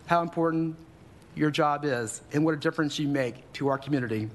how 0.07 0.21
important 0.23 0.77
your 1.35 1.51
job 1.51 1.85
is 1.85 2.23
and 2.33 2.45
what 2.45 2.55
a 2.55 2.57
difference 2.57 2.99
you 2.99 3.09
make 3.09 3.53
to 3.55 3.69
our 3.69 3.79
community. 3.79 4.29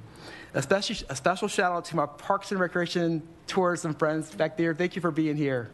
Especially 0.54 0.98
a 1.10 1.16
special 1.16 1.48
shout 1.48 1.72
out 1.72 1.86
to 1.86 1.96
my 1.96 2.06
Parks 2.06 2.52
and 2.52 2.60
Recreation 2.60 3.22
tourism 3.48 3.94
friends 3.94 4.34
back 4.34 4.58
there. 4.58 4.74
Thank 4.74 4.96
you 4.96 5.02
for 5.02 5.12
being 5.12 5.36
here. 5.36 5.70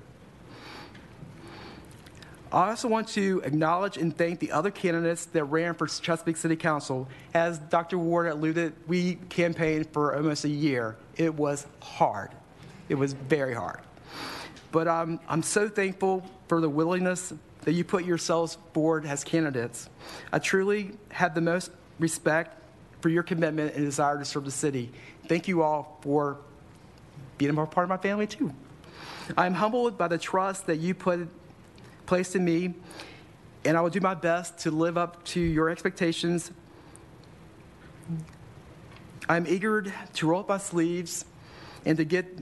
I 2.51 2.69
also 2.69 2.87
want 2.87 3.09
to 3.09 3.41
acknowledge 3.43 3.97
and 3.97 4.15
thank 4.15 4.39
the 4.39 4.51
other 4.51 4.71
candidates 4.71 5.25
that 5.27 5.43
ran 5.45 5.73
for 5.73 5.87
Chesapeake 5.87 6.37
City 6.37 6.55
Council. 6.55 7.07
As 7.33 7.59
Dr. 7.59 7.97
Ward 7.97 8.27
alluded, 8.27 8.73
we 8.87 9.15
campaigned 9.29 9.91
for 9.91 10.15
almost 10.15 10.45
a 10.45 10.49
year. 10.49 10.95
It 11.17 11.33
was 11.33 11.67
hard. 11.81 12.31
It 12.87 12.95
was 12.95 13.13
very 13.13 13.53
hard. 13.53 13.81
But 14.71 14.87
um, 14.87 15.19
I'm 15.27 15.43
so 15.43 15.67
thankful 15.67 16.23
for 16.47 16.61
the 16.61 16.69
willingness 16.69 17.33
that 17.65 17.73
you 17.73 17.83
put 17.83 18.05
yourselves 18.05 18.57
forward 18.73 19.05
as 19.05 19.23
candidates. 19.23 19.89
I 20.31 20.39
truly 20.39 20.91
have 21.11 21.35
the 21.35 21.41
most 21.41 21.71
respect 21.99 22.61
for 23.01 23.09
your 23.09 23.23
commitment 23.23 23.75
and 23.75 23.83
desire 23.83 24.17
to 24.17 24.25
serve 24.25 24.45
the 24.45 24.51
city. 24.51 24.91
Thank 25.27 25.47
you 25.47 25.61
all 25.61 25.99
for 26.01 26.37
being 27.37 27.55
a 27.55 27.65
part 27.65 27.83
of 27.83 27.89
my 27.89 27.97
family, 27.97 28.27
too. 28.27 28.53
I'm 29.35 29.55
humbled 29.55 29.97
by 29.97 30.07
the 30.07 30.17
trust 30.17 30.67
that 30.67 30.77
you 30.77 30.93
put 30.93 31.27
placed 32.05 32.35
in 32.35 32.45
me, 32.45 32.75
and 33.65 33.75
I 33.75 33.81
will 33.81 33.89
do 33.89 33.99
my 33.99 34.13
best 34.13 34.59
to 34.59 34.71
live 34.71 34.97
up 34.97 35.23
to 35.25 35.39
your 35.39 35.69
expectations. 35.69 36.51
I'm 39.27 39.47
eager 39.47 39.91
to 40.13 40.27
roll 40.27 40.41
up 40.41 40.49
my 40.49 40.59
sleeves 40.59 41.25
and 41.83 41.97
to 41.97 42.05
get 42.05 42.37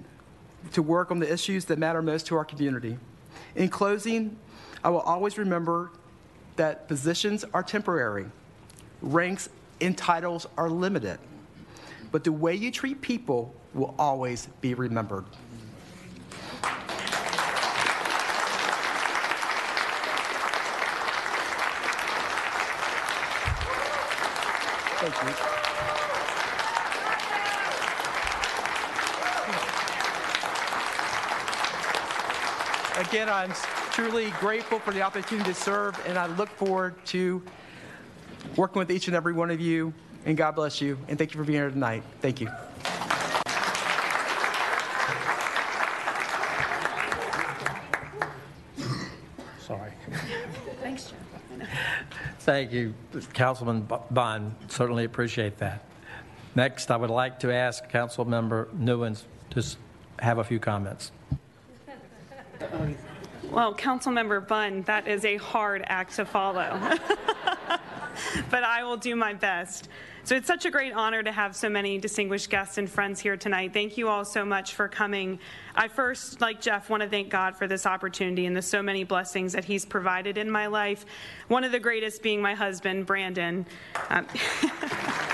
to 0.74 0.82
work 0.82 1.12
on 1.12 1.20
the 1.20 1.32
issues 1.32 1.66
that 1.66 1.80
matter 1.80 2.02
most 2.02 2.28
to 2.28 2.36
our 2.36 2.44
community. 2.44 2.98
In 3.56 3.70
closing, 3.70 4.38
I 4.84 4.90
will 4.90 5.00
always 5.00 5.38
remember 5.38 5.92
that 6.58 6.88
positions 6.88 7.46
are 7.54 7.64
temporary, 7.64 8.26
ranks 9.02 9.50
and 9.80 9.98
titles 9.98 10.46
are 10.58 10.70
limited, 10.70 11.20
but 12.12 12.24
the 12.24 12.32
way 12.32 12.54
you 12.54 12.70
treat 12.70 13.02
people 13.02 13.54
will 13.74 13.96
always 13.98 14.48
be 14.62 14.74
remembered. 14.74 15.26
Thank 25.00 25.16
you. 25.24 25.54
Again, 33.02 33.28
I'm 33.28 33.54
truly 33.94 34.32
grateful 34.40 34.80
for 34.80 34.92
the 34.92 35.04
opportunity 35.04 35.54
to 35.54 35.56
serve, 35.56 36.00
and 36.08 36.18
I 36.18 36.26
look 36.26 36.50
forward 36.50 36.96
to 37.06 37.44
working 38.56 38.80
with 38.80 38.92
each 38.92 39.08
and 39.08 39.16
every 39.16 39.34
one 39.34 39.52
of 39.52 39.62
you. 39.62 39.94
And 40.26 40.36
God 40.36 40.56
bless 40.56 40.82
you. 40.82 40.98
And 41.08 41.18
thank 41.18 41.34
you 41.34 41.40
for 41.40 41.46
being 41.46 41.60
here 41.60 41.70
tonight. 41.70 42.04
Thank 42.20 42.42
you. 42.42 42.50
Sorry. 49.60 49.92
Thanks, 50.82 51.12
John. 51.12 51.68
Thank 52.40 52.72
you, 52.72 52.94
Councilman 53.34 53.88
Bond. 54.10 54.56
Certainly 54.70 55.06
appreciate 55.06 55.60
that. 55.60 55.86
Next, 56.56 56.90
I 56.90 56.98
would 56.98 57.10
like 57.10 57.40
to 57.42 57.54
ask 57.54 57.88
Councilmember 57.90 58.74
Newins 58.74 59.26
to 59.52 59.64
have 60.20 60.40
a 60.40 60.44
few 60.44 60.60
comments. 60.60 61.12
Well, 63.54 63.76
Councilmember 63.76 64.48
Bunn, 64.48 64.82
that 64.88 65.08
is 65.08 65.24
a 65.26 65.38
hard 65.38 65.84
act 65.86 66.16
to 66.16 66.26
follow. 66.26 66.80
but 68.50 68.64
I 68.64 68.84
will 68.84 68.98
do 68.98 69.16
my 69.16 69.34
best. 69.34 69.90
So 70.24 70.36
it's 70.36 70.48
such 70.48 70.66
a 70.66 70.72
great 70.72 70.92
honor 70.92 71.22
to 71.22 71.32
have 71.32 71.56
so 71.56 71.70
many 71.70 72.00
distinguished 72.00 72.50
guests 72.50 72.80
and 72.80 72.90
friends 72.90 73.20
here 73.20 73.38
tonight. 73.38 73.72
Thank 73.72 73.96
you 73.96 74.10
all 74.10 74.26
so 74.26 74.44
much 74.44 74.74
for 74.74 74.88
coming. 74.88 75.38
I 75.76 75.88
first, 75.88 76.42
like 76.42 76.62
Jeff, 76.62 76.90
want 76.90 77.04
to 77.04 77.10
thank 77.10 77.30
God 77.30 77.56
for 77.56 77.68
this 77.68 77.86
opportunity 77.86 78.48
and 78.48 78.58
the 78.58 78.62
so 78.64 78.82
many 78.82 79.04
blessings 79.04 79.54
that 79.54 79.66
He's 79.66 79.86
provided 79.86 80.40
in 80.40 80.50
my 80.50 80.66
life. 80.66 81.06
One 81.48 81.64
of 81.64 81.72
the 81.72 81.80
greatest 81.80 82.24
being 82.24 82.42
my 82.42 82.56
husband, 82.56 83.06
Brandon. 83.06 83.68
Um, 84.10 84.26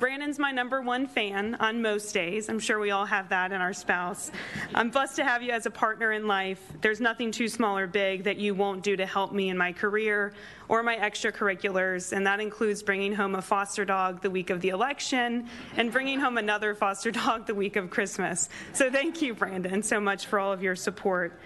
Brandon's 0.00 0.38
my 0.38 0.50
number 0.50 0.80
one 0.80 1.06
fan 1.06 1.56
on 1.60 1.82
most 1.82 2.14
days. 2.14 2.48
I'm 2.48 2.58
sure 2.58 2.78
we 2.78 2.90
all 2.90 3.04
have 3.04 3.28
that 3.28 3.52
in 3.52 3.60
our 3.60 3.74
spouse. 3.74 4.30
I'm 4.74 4.88
blessed 4.88 5.16
to 5.16 5.24
have 5.24 5.42
you 5.42 5.52
as 5.52 5.66
a 5.66 5.70
partner 5.70 6.12
in 6.12 6.26
life. 6.26 6.72
There's 6.80 7.02
nothing 7.02 7.30
too 7.30 7.48
small 7.48 7.76
or 7.76 7.86
big 7.86 8.24
that 8.24 8.38
you 8.38 8.54
won't 8.54 8.82
do 8.82 8.96
to 8.96 9.04
help 9.04 9.30
me 9.30 9.50
in 9.50 9.58
my 9.58 9.74
career 9.74 10.32
or 10.70 10.82
my 10.82 10.96
extracurriculars, 10.96 12.16
and 12.16 12.26
that 12.26 12.40
includes 12.40 12.82
bringing 12.82 13.12
home 13.12 13.34
a 13.34 13.42
foster 13.42 13.84
dog 13.84 14.22
the 14.22 14.30
week 14.30 14.48
of 14.48 14.62
the 14.62 14.70
election 14.70 15.46
and 15.76 15.92
bringing 15.92 16.18
home 16.18 16.38
another 16.38 16.74
foster 16.74 17.10
dog 17.10 17.46
the 17.46 17.54
week 17.54 17.76
of 17.76 17.90
Christmas. 17.90 18.48
So 18.72 18.90
thank 18.90 19.20
you, 19.20 19.34
Brandon, 19.34 19.82
so 19.82 20.00
much 20.00 20.24
for 20.24 20.38
all 20.38 20.50
of 20.50 20.62
your 20.62 20.76
support. 20.76 21.38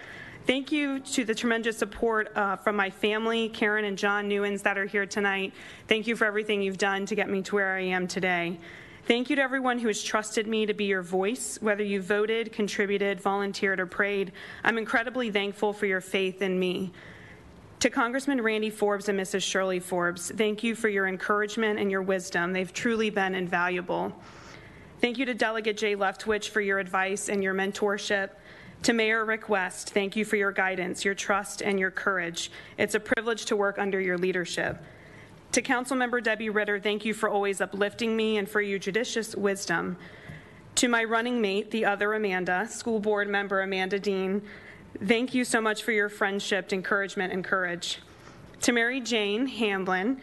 Thank 0.46 0.70
you 0.70 1.00
to 1.00 1.24
the 1.24 1.34
tremendous 1.34 1.78
support 1.78 2.30
uh, 2.36 2.56
from 2.56 2.76
my 2.76 2.90
family, 2.90 3.48
Karen 3.48 3.86
and 3.86 3.96
John 3.96 4.28
Newins, 4.28 4.60
that 4.60 4.76
are 4.76 4.84
here 4.84 5.06
tonight. 5.06 5.54
Thank 5.88 6.06
you 6.06 6.16
for 6.16 6.26
everything 6.26 6.60
you've 6.60 6.76
done 6.76 7.06
to 7.06 7.14
get 7.14 7.30
me 7.30 7.40
to 7.44 7.54
where 7.54 7.74
I 7.74 7.80
am 7.80 8.06
today. 8.06 8.58
Thank 9.06 9.30
you 9.30 9.36
to 9.36 9.42
everyone 9.42 9.78
who 9.78 9.86
has 9.86 10.02
trusted 10.02 10.46
me 10.46 10.66
to 10.66 10.74
be 10.74 10.84
your 10.84 11.00
voice, 11.00 11.56
whether 11.62 11.82
you 11.82 12.02
voted, 12.02 12.52
contributed, 12.52 13.22
volunteered, 13.22 13.80
or 13.80 13.86
prayed. 13.86 14.32
I'm 14.62 14.76
incredibly 14.76 15.30
thankful 15.30 15.72
for 15.72 15.86
your 15.86 16.02
faith 16.02 16.42
in 16.42 16.58
me. 16.58 16.92
To 17.80 17.88
Congressman 17.88 18.42
Randy 18.42 18.68
Forbes 18.68 19.08
and 19.08 19.18
Mrs. 19.18 19.42
Shirley 19.42 19.80
Forbes, 19.80 20.30
thank 20.30 20.62
you 20.62 20.74
for 20.74 20.90
your 20.90 21.06
encouragement 21.06 21.78
and 21.78 21.90
your 21.90 22.02
wisdom. 22.02 22.52
They've 22.52 22.72
truly 22.72 23.08
been 23.08 23.34
invaluable. 23.34 24.12
Thank 25.00 25.16
you 25.16 25.24
to 25.24 25.32
Delegate 25.32 25.78
Jay 25.78 25.96
Leftwich 25.96 26.50
for 26.50 26.60
your 26.60 26.78
advice 26.78 27.30
and 27.30 27.42
your 27.42 27.54
mentorship. 27.54 28.30
To 28.84 28.92
Mayor 28.92 29.24
Rick 29.24 29.48
West, 29.48 29.94
thank 29.94 30.14
you 30.14 30.26
for 30.26 30.36
your 30.36 30.52
guidance, 30.52 31.06
your 31.06 31.14
trust, 31.14 31.62
and 31.62 31.80
your 31.80 31.90
courage. 31.90 32.50
It's 32.76 32.94
a 32.94 33.00
privilege 33.00 33.46
to 33.46 33.56
work 33.56 33.78
under 33.78 33.98
your 33.98 34.18
leadership. 34.18 34.76
To 35.52 35.62
Councilmember 35.62 36.22
Debbie 36.22 36.50
Ritter, 36.50 36.78
thank 36.78 37.02
you 37.02 37.14
for 37.14 37.30
always 37.30 37.62
uplifting 37.62 38.14
me 38.14 38.36
and 38.36 38.46
for 38.46 38.60
your 38.60 38.78
judicious 38.78 39.34
wisdom. 39.34 39.96
To 40.74 40.88
my 40.88 41.02
running 41.02 41.40
mate, 41.40 41.70
the 41.70 41.86
other 41.86 42.12
Amanda, 42.12 42.68
school 42.68 43.00
board 43.00 43.26
member 43.26 43.62
Amanda 43.62 43.98
Dean, 43.98 44.42
thank 45.02 45.32
you 45.32 45.46
so 45.46 45.62
much 45.62 45.82
for 45.82 45.92
your 45.92 46.10
friendship, 46.10 46.70
encouragement, 46.70 47.32
and 47.32 47.42
courage. 47.42 48.00
To 48.60 48.72
Mary 48.72 49.00
Jane 49.00 49.46
Hamblin, 49.46 50.20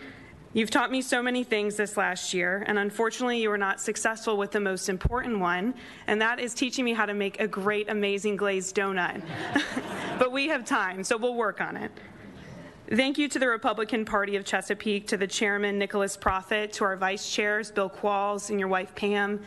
you've 0.54 0.70
taught 0.70 0.92
me 0.92 1.02
so 1.02 1.22
many 1.22 1.44
things 1.44 1.76
this 1.76 1.98
last 1.98 2.34
year, 2.34 2.64
and 2.68 2.78
unfortunately, 2.78 3.42
you 3.42 3.50
were 3.50 3.58
not 3.58 3.80
successful 3.80 4.38
with 4.38 4.52
the 4.52 4.60
most 4.60 4.90
important 4.90 5.40
one, 5.40 5.74
and 6.08 6.22
that 6.22 6.40
is 6.40 6.54
teaching 6.54 6.86
me 6.86 6.94
how 6.94 7.06
to 7.06 7.14
make 7.14 7.40
a 7.40 7.48
great, 7.48 7.90
amazing 7.90 8.36
glazed 8.36 8.76
donut. 8.76 9.22
but 10.20 10.32
we 10.32 10.48
have 10.48 10.66
time, 10.66 11.04
so 11.04 11.18
we'll 11.18 11.36
work 11.36 11.62
on 11.62 11.78
it. 11.78 11.92
Thank 12.94 13.18
you 13.18 13.30
to 13.30 13.40
the 13.40 13.48
Republican 13.48 14.04
Party 14.04 14.36
of 14.36 14.44
Chesapeake, 14.44 15.08
to 15.08 15.18
the 15.18 15.28
chairman, 15.28 15.80
Nicholas 15.80 16.18
Profit, 16.18 16.74
to 16.74 16.84
our 16.84 16.98
vice 16.98 17.32
chairs, 17.32 17.72
Bill 17.72 17.90
Qualls 17.90 18.50
and 18.50 18.60
your 18.60 18.68
wife, 18.68 18.94
Pam, 18.96 19.40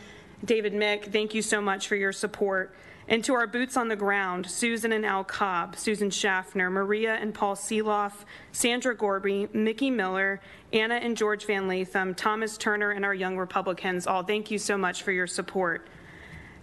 David 0.43 0.73
Mick, 0.73 1.11
thank 1.11 1.33
you 1.33 1.41
so 1.41 1.61
much 1.61 1.87
for 1.87 1.95
your 1.95 2.11
support. 2.11 2.75
And 3.07 3.23
to 3.25 3.35
our 3.35 3.45
boots 3.45 3.77
on 3.77 3.87
the 3.87 3.95
ground, 3.95 4.49
Susan 4.49 4.91
and 4.91 5.05
Al 5.05 5.23
Cobb, 5.23 5.75
Susan 5.75 6.09
Schaffner, 6.09 6.71
Maria 6.71 7.15
and 7.15 7.35
Paul 7.35 7.55
Seeloff, 7.55 8.25
Sandra 8.51 8.95
Gorby, 8.95 9.47
Mickey 9.53 9.91
Miller, 9.91 10.41
Anna 10.73 10.95
and 10.95 11.15
George 11.15 11.45
Van 11.45 11.67
Latham, 11.67 12.15
Thomas 12.15 12.57
Turner, 12.57 12.91
and 12.91 13.05
our 13.05 13.13
young 13.13 13.37
Republicans, 13.37 14.07
all 14.07 14.23
thank 14.23 14.49
you 14.49 14.57
so 14.57 14.75
much 14.75 15.03
for 15.03 15.11
your 15.11 15.27
support. 15.27 15.87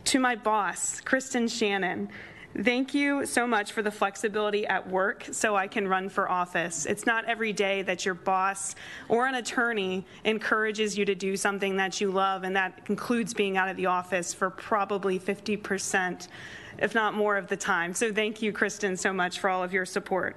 To 0.07 0.19
my 0.19 0.35
boss, 0.35 1.01
Kristen 1.01 1.47
Shannon, 1.47 2.09
Thank 2.61 2.93
you 2.93 3.25
so 3.25 3.47
much 3.47 3.73
for 3.73 3.81
the 3.81 3.91
flexibility 3.91 4.67
at 4.67 4.87
work 4.87 5.27
so 5.33 5.57
I 5.57 5.67
can 5.67 5.89
run 5.89 6.11
for 6.11 6.31
office. 6.31 6.85
It's 6.85 7.07
not 7.07 7.25
every 7.25 7.55
day 7.55 7.81
that 7.83 8.05
your 8.05 8.15
boss 8.15 8.75
or 9.09 9.27
an 9.27 9.37
attorney 9.37 10.05
encourages 10.25 10.99
you 10.99 11.07
to 11.07 11.15
do 11.15 11.35
something 11.35 11.79
that 11.79 11.99
you 11.99 12.11
love, 12.11 12.45
and 12.45 12.55
that 12.55 12.79
includes 12.91 13.33
being 13.33 13.57
out 13.57 13.71
of 13.71 13.79
the 13.79 13.87
office 13.87 14.35
for 14.35 14.51
probably 14.51 15.19
50%, 15.19 16.29
if 16.79 16.95
not 16.95 17.15
more, 17.15 17.39
of 17.39 17.49
the 17.49 17.57
time. 17.57 17.95
So 17.95 18.13
thank 18.13 18.43
you, 18.43 18.53
Kristen, 18.53 18.99
so 18.99 19.15
much 19.15 19.39
for 19.39 19.49
all 19.49 19.63
of 19.63 19.73
your 19.73 19.87
support. 19.87 20.37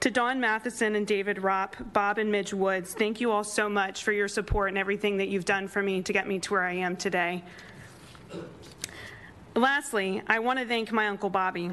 To 0.00 0.10
Don 0.10 0.40
Matheson 0.40 0.94
and 0.94 1.06
David 1.06 1.38
Ropp, 1.38 1.92
Bob 1.92 2.18
and 2.18 2.30
Midge 2.30 2.54
Woods, 2.54 2.94
thank 2.94 3.20
you 3.20 3.32
all 3.32 3.44
so 3.44 3.68
much 3.68 4.04
for 4.04 4.12
your 4.12 4.28
support 4.28 4.68
and 4.68 4.78
everything 4.78 5.16
that 5.16 5.28
you've 5.28 5.44
done 5.44 5.66
for 5.66 5.82
me 5.82 6.00
to 6.00 6.12
get 6.12 6.28
me 6.28 6.38
to 6.38 6.52
where 6.52 6.62
I 6.62 6.74
am 6.74 6.96
today. 6.96 7.42
Lastly, 9.56 10.22
I 10.28 10.38
want 10.38 10.60
to 10.60 10.64
thank 10.64 10.92
my 10.92 11.08
Uncle 11.08 11.28
Bobby. 11.28 11.72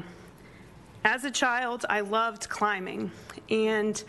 As 1.04 1.24
a 1.24 1.30
child, 1.30 1.86
I 1.88 2.00
loved 2.00 2.48
climbing, 2.48 3.12
and 3.50 4.02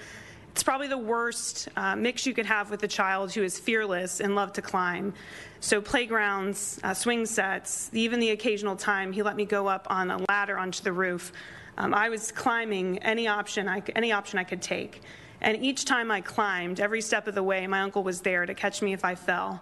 it's 0.52 0.64
probably 0.64 0.88
the 0.88 0.98
worst 0.98 1.70
uh, 1.76 1.96
mix 1.96 2.26
you 2.26 2.34
could 2.34 2.48
have 2.48 2.72
with 2.72 2.82
a 2.82 2.88
child 2.88 3.32
who 3.32 3.44
is 3.44 3.60
fearless 3.60 4.22
and 4.22 4.34
loved 4.34 4.56
to 4.56 4.64
climb. 4.64 5.14
So, 5.60 5.82
playgrounds, 5.82 6.80
uh, 6.84 6.96
swing 6.96 7.28
sets, 7.28 7.92
even 7.94 8.20
the 8.20 8.32
occasional 8.32 8.76
time 8.76 9.12
he 9.12 9.22
let 9.22 9.36
me 9.36 9.46
go 9.46 9.68
up 9.68 9.86
on 9.92 10.10
a 10.10 10.26
ladder 10.28 10.58
onto 10.58 10.82
the 10.82 10.92
roof. 10.92 11.32
Um, 11.78 11.94
I 11.94 12.10
was 12.10 12.32
climbing 12.32 12.98
any 13.00 13.28
option 13.28 13.70
I, 13.70 13.84
any 13.96 14.12
option 14.12 14.40
I 14.40 14.46
could 14.46 14.64
take. 14.64 15.04
And 15.42 15.64
each 15.64 15.86
time 15.86 16.10
I 16.10 16.22
climbed, 16.22 16.80
every 16.80 17.02
step 17.02 17.28
of 17.28 17.36
the 17.36 17.44
way, 17.44 17.68
my 17.68 17.82
uncle 17.82 18.04
was 18.04 18.22
there 18.22 18.48
to 18.48 18.56
catch 18.56 18.82
me 18.82 18.94
if 18.94 19.06
I 19.06 19.14
fell. 19.14 19.62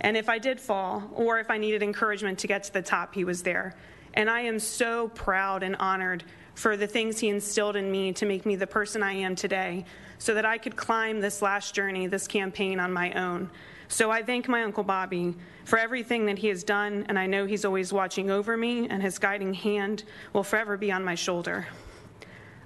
And 0.00 0.16
if 0.16 0.28
I 0.28 0.38
did 0.38 0.60
fall, 0.60 1.10
or 1.14 1.38
if 1.38 1.50
I 1.50 1.58
needed 1.58 1.82
encouragement 1.82 2.38
to 2.40 2.46
get 2.46 2.64
to 2.64 2.72
the 2.72 2.82
top, 2.82 3.14
he 3.14 3.24
was 3.24 3.42
there. 3.42 3.74
And 4.14 4.30
I 4.30 4.40
am 4.42 4.58
so 4.58 5.08
proud 5.08 5.62
and 5.62 5.76
honored 5.76 6.24
for 6.54 6.76
the 6.76 6.86
things 6.86 7.18
he 7.18 7.28
instilled 7.28 7.74
in 7.76 7.90
me 7.90 8.12
to 8.12 8.26
make 8.26 8.46
me 8.46 8.54
the 8.54 8.66
person 8.66 9.02
I 9.02 9.12
am 9.14 9.34
today, 9.34 9.84
so 10.18 10.34
that 10.34 10.44
I 10.44 10.58
could 10.58 10.76
climb 10.76 11.20
this 11.20 11.42
last 11.42 11.74
journey, 11.74 12.06
this 12.06 12.28
campaign 12.28 12.78
on 12.78 12.92
my 12.92 13.12
own. 13.12 13.50
So 13.88 14.10
I 14.10 14.22
thank 14.22 14.48
my 14.48 14.62
Uncle 14.62 14.84
Bobby 14.84 15.34
for 15.64 15.78
everything 15.78 16.26
that 16.26 16.38
he 16.38 16.48
has 16.48 16.62
done, 16.62 17.06
and 17.08 17.18
I 17.18 17.26
know 17.26 17.44
he's 17.44 17.64
always 17.64 17.92
watching 17.92 18.30
over 18.30 18.56
me, 18.56 18.88
and 18.88 19.02
his 19.02 19.18
guiding 19.18 19.52
hand 19.52 20.04
will 20.32 20.44
forever 20.44 20.76
be 20.76 20.92
on 20.92 21.04
my 21.04 21.14
shoulder. 21.14 21.66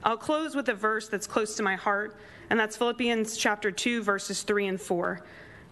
I'll 0.04 0.16
close 0.16 0.54
with 0.54 0.68
a 0.68 0.74
verse 0.74 1.08
that's 1.08 1.26
close 1.26 1.56
to 1.56 1.62
my 1.62 1.76
heart, 1.76 2.16
and 2.50 2.60
that's 2.60 2.76
Philippians 2.76 3.36
chapter 3.36 3.70
2, 3.70 4.02
verses 4.02 4.42
3 4.42 4.66
and 4.68 4.80
4. 4.80 5.22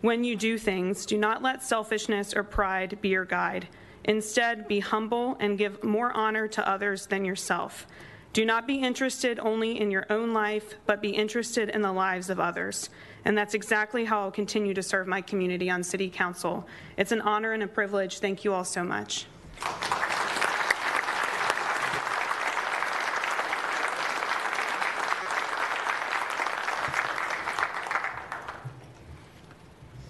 When 0.06 0.22
you 0.22 0.36
do 0.36 0.56
things, 0.56 1.04
do 1.04 1.18
not 1.18 1.42
let 1.42 1.64
selfishness 1.64 2.32
or 2.32 2.44
pride 2.44 3.00
be 3.00 3.08
your 3.08 3.24
guide. 3.24 3.66
Instead, 4.04 4.68
be 4.68 4.78
humble 4.78 5.36
and 5.40 5.58
give 5.58 5.82
more 5.82 6.16
honor 6.16 6.46
to 6.46 6.68
others 6.68 7.06
than 7.06 7.24
yourself. 7.24 7.88
Do 8.32 8.44
not 8.44 8.68
be 8.68 8.76
interested 8.76 9.40
only 9.40 9.80
in 9.80 9.90
your 9.90 10.06
own 10.08 10.32
life, 10.32 10.76
but 10.86 11.02
be 11.02 11.10
interested 11.10 11.70
in 11.70 11.82
the 11.82 11.92
lives 11.92 12.30
of 12.30 12.38
others. 12.38 12.88
And 13.24 13.36
that's 13.36 13.54
exactly 13.54 14.04
how 14.04 14.20
I'll 14.20 14.30
continue 14.30 14.74
to 14.74 14.82
serve 14.82 15.08
my 15.08 15.22
community 15.22 15.68
on 15.70 15.82
City 15.82 16.08
Council. 16.08 16.68
It's 16.96 17.10
an 17.10 17.22
honor 17.22 17.52
and 17.52 17.64
a 17.64 17.66
privilege. 17.66 18.20
Thank 18.20 18.44
you 18.44 18.52
all 18.52 18.62
so 18.62 18.84
much. 18.84 19.26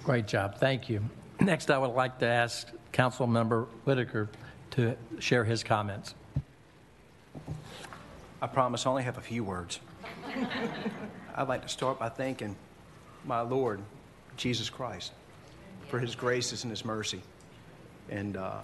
Great 0.07 0.29
job. 0.29 0.55
Thank 0.59 0.89
you. 0.89 1.03
Next, 1.41 1.69
I 1.69 1.77
would 1.79 1.91
like 1.91 2.21
to 2.21 2.27
ask 2.27 2.71
Council 2.93 3.27
Member 3.27 3.63
Whitaker 3.83 4.29
to 4.71 4.97
share 5.19 5.43
his 5.43 5.65
comments. 5.65 6.15
I 8.41 8.47
promise 8.47 8.87
I 8.87 8.91
only 8.91 9.03
have 9.03 9.19
a 9.19 9.21
few 9.21 9.43
words. 9.43 9.81
I'd 11.35 11.49
like 11.49 11.63
to 11.63 11.69
start 11.69 11.99
by 11.99 12.09
thanking 12.09 12.55
my 13.25 13.41
Lord, 13.41 13.81
Jesus 14.37 14.71
Christ, 14.71 15.11
for 15.89 15.99
his 15.99 16.15
graces 16.15 16.63
and 16.63 16.71
his 16.71 16.85
mercy. 16.85 17.21
And 18.09 18.37
uh, 18.37 18.61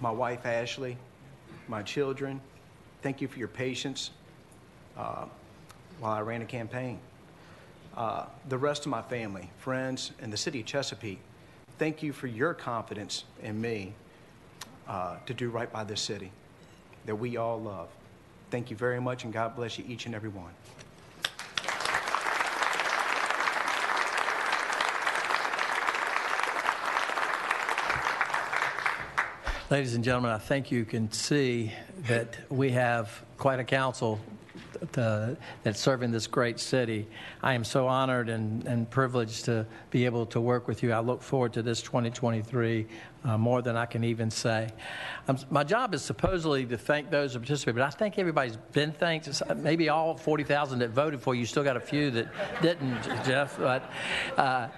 my 0.00 0.10
wife, 0.10 0.44
Ashley, 0.44 0.98
my 1.66 1.82
children, 1.82 2.42
thank 3.00 3.22
you 3.22 3.28
for 3.28 3.38
your 3.38 3.48
patience 3.48 4.10
uh, 4.98 5.24
while 5.98 6.12
I 6.12 6.20
ran 6.20 6.42
a 6.42 6.44
campaign. 6.44 6.98
Uh, 7.98 8.24
the 8.48 8.56
rest 8.56 8.86
of 8.86 8.90
my 8.90 9.02
family, 9.02 9.50
friends, 9.58 10.12
and 10.22 10.32
the 10.32 10.36
city 10.36 10.60
of 10.60 10.66
Chesapeake, 10.66 11.18
thank 11.80 12.00
you 12.00 12.12
for 12.12 12.28
your 12.28 12.54
confidence 12.54 13.24
in 13.42 13.60
me 13.60 13.92
uh, 14.86 15.16
to 15.26 15.34
do 15.34 15.50
right 15.50 15.72
by 15.72 15.82
this 15.82 16.00
city 16.00 16.30
that 17.06 17.16
we 17.16 17.36
all 17.36 17.60
love. 17.60 17.88
Thank 18.52 18.70
you 18.70 18.76
very 18.76 19.00
much, 19.00 19.24
and 19.24 19.32
God 19.32 19.56
bless 19.56 19.78
you, 19.80 19.84
each 19.88 20.06
and 20.06 20.14
every 20.14 20.28
one. 20.28 20.52
Ladies 29.70 29.96
and 29.96 30.04
gentlemen, 30.04 30.30
I 30.30 30.38
think 30.38 30.70
you 30.70 30.84
can 30.84 31.10
see 31.10 31.72
that 32.02 32.38
we 32.48 32.70
have 32.70 33.24
quite 33.38 33.58
a 33.58 33.64
council 33.64 34.20
to, 34.92 35.36
that's 35.62 35.80
serving 35.80 36.10
this 36.10 36.26
great 36.26 36.60
city. 36.60 37.06
I 37.42 37.54
am 37.54 37.64
so 37.64 37.86
honored 37.86 38.28
and, 38.28 38.66
and 38.66 38.88
privileged 38.90 39.44
to 39.46 39.66
be 39.90 40.04
able 40.04 40.26
to 40.26 40.40
work 40.40 40.68
with 40.68 40.82
you. 40.82 40.92
I 40.92 41.00
look 41.00 41.22
forward 41.22 41.52
to 41.54 41.62
this 41.62 41.82
2023 41.82 42.86
uh, 43.24 43.38
more 43.38 43.62
than 43.62 43.76
I 43.76 43.86
can 43.86 44.04
even 44.04 44.30
say. 44.30 44.70
Um, 45.26 45.38
my 45.50 45.64
job 45.64 45.94
is 45.94 46.02
supposedly 46.02 46.64
to 46.66 46.78
thank 46.78 47.10
those 47.10 47.34
who 47.34 47.40
participated, 47.40 47.76
but 47.76 47.84
I 47.84 47.90
think 47.90 48.18
everybody's 48.18 48.56
been 48.72 48.92
thanked. 48.92 49.28
It's 49.28 49.42
maybe 49.56 49.88
all 49.88 50.16
40,000 50.16 50.78
that 50.80 50.90
voted 50.90 51.20
for 51.20 51.34
you. 51.34 51.44
Still 51.46 51.64
got 51.64 51.76
a 51.76 51.80
few 51.80 52.10
that 52.12 52.62
didn't, 52.62 53.02
Jeff. 53.24 53.58
But 53.58 53.90
uh, 54.36 54.68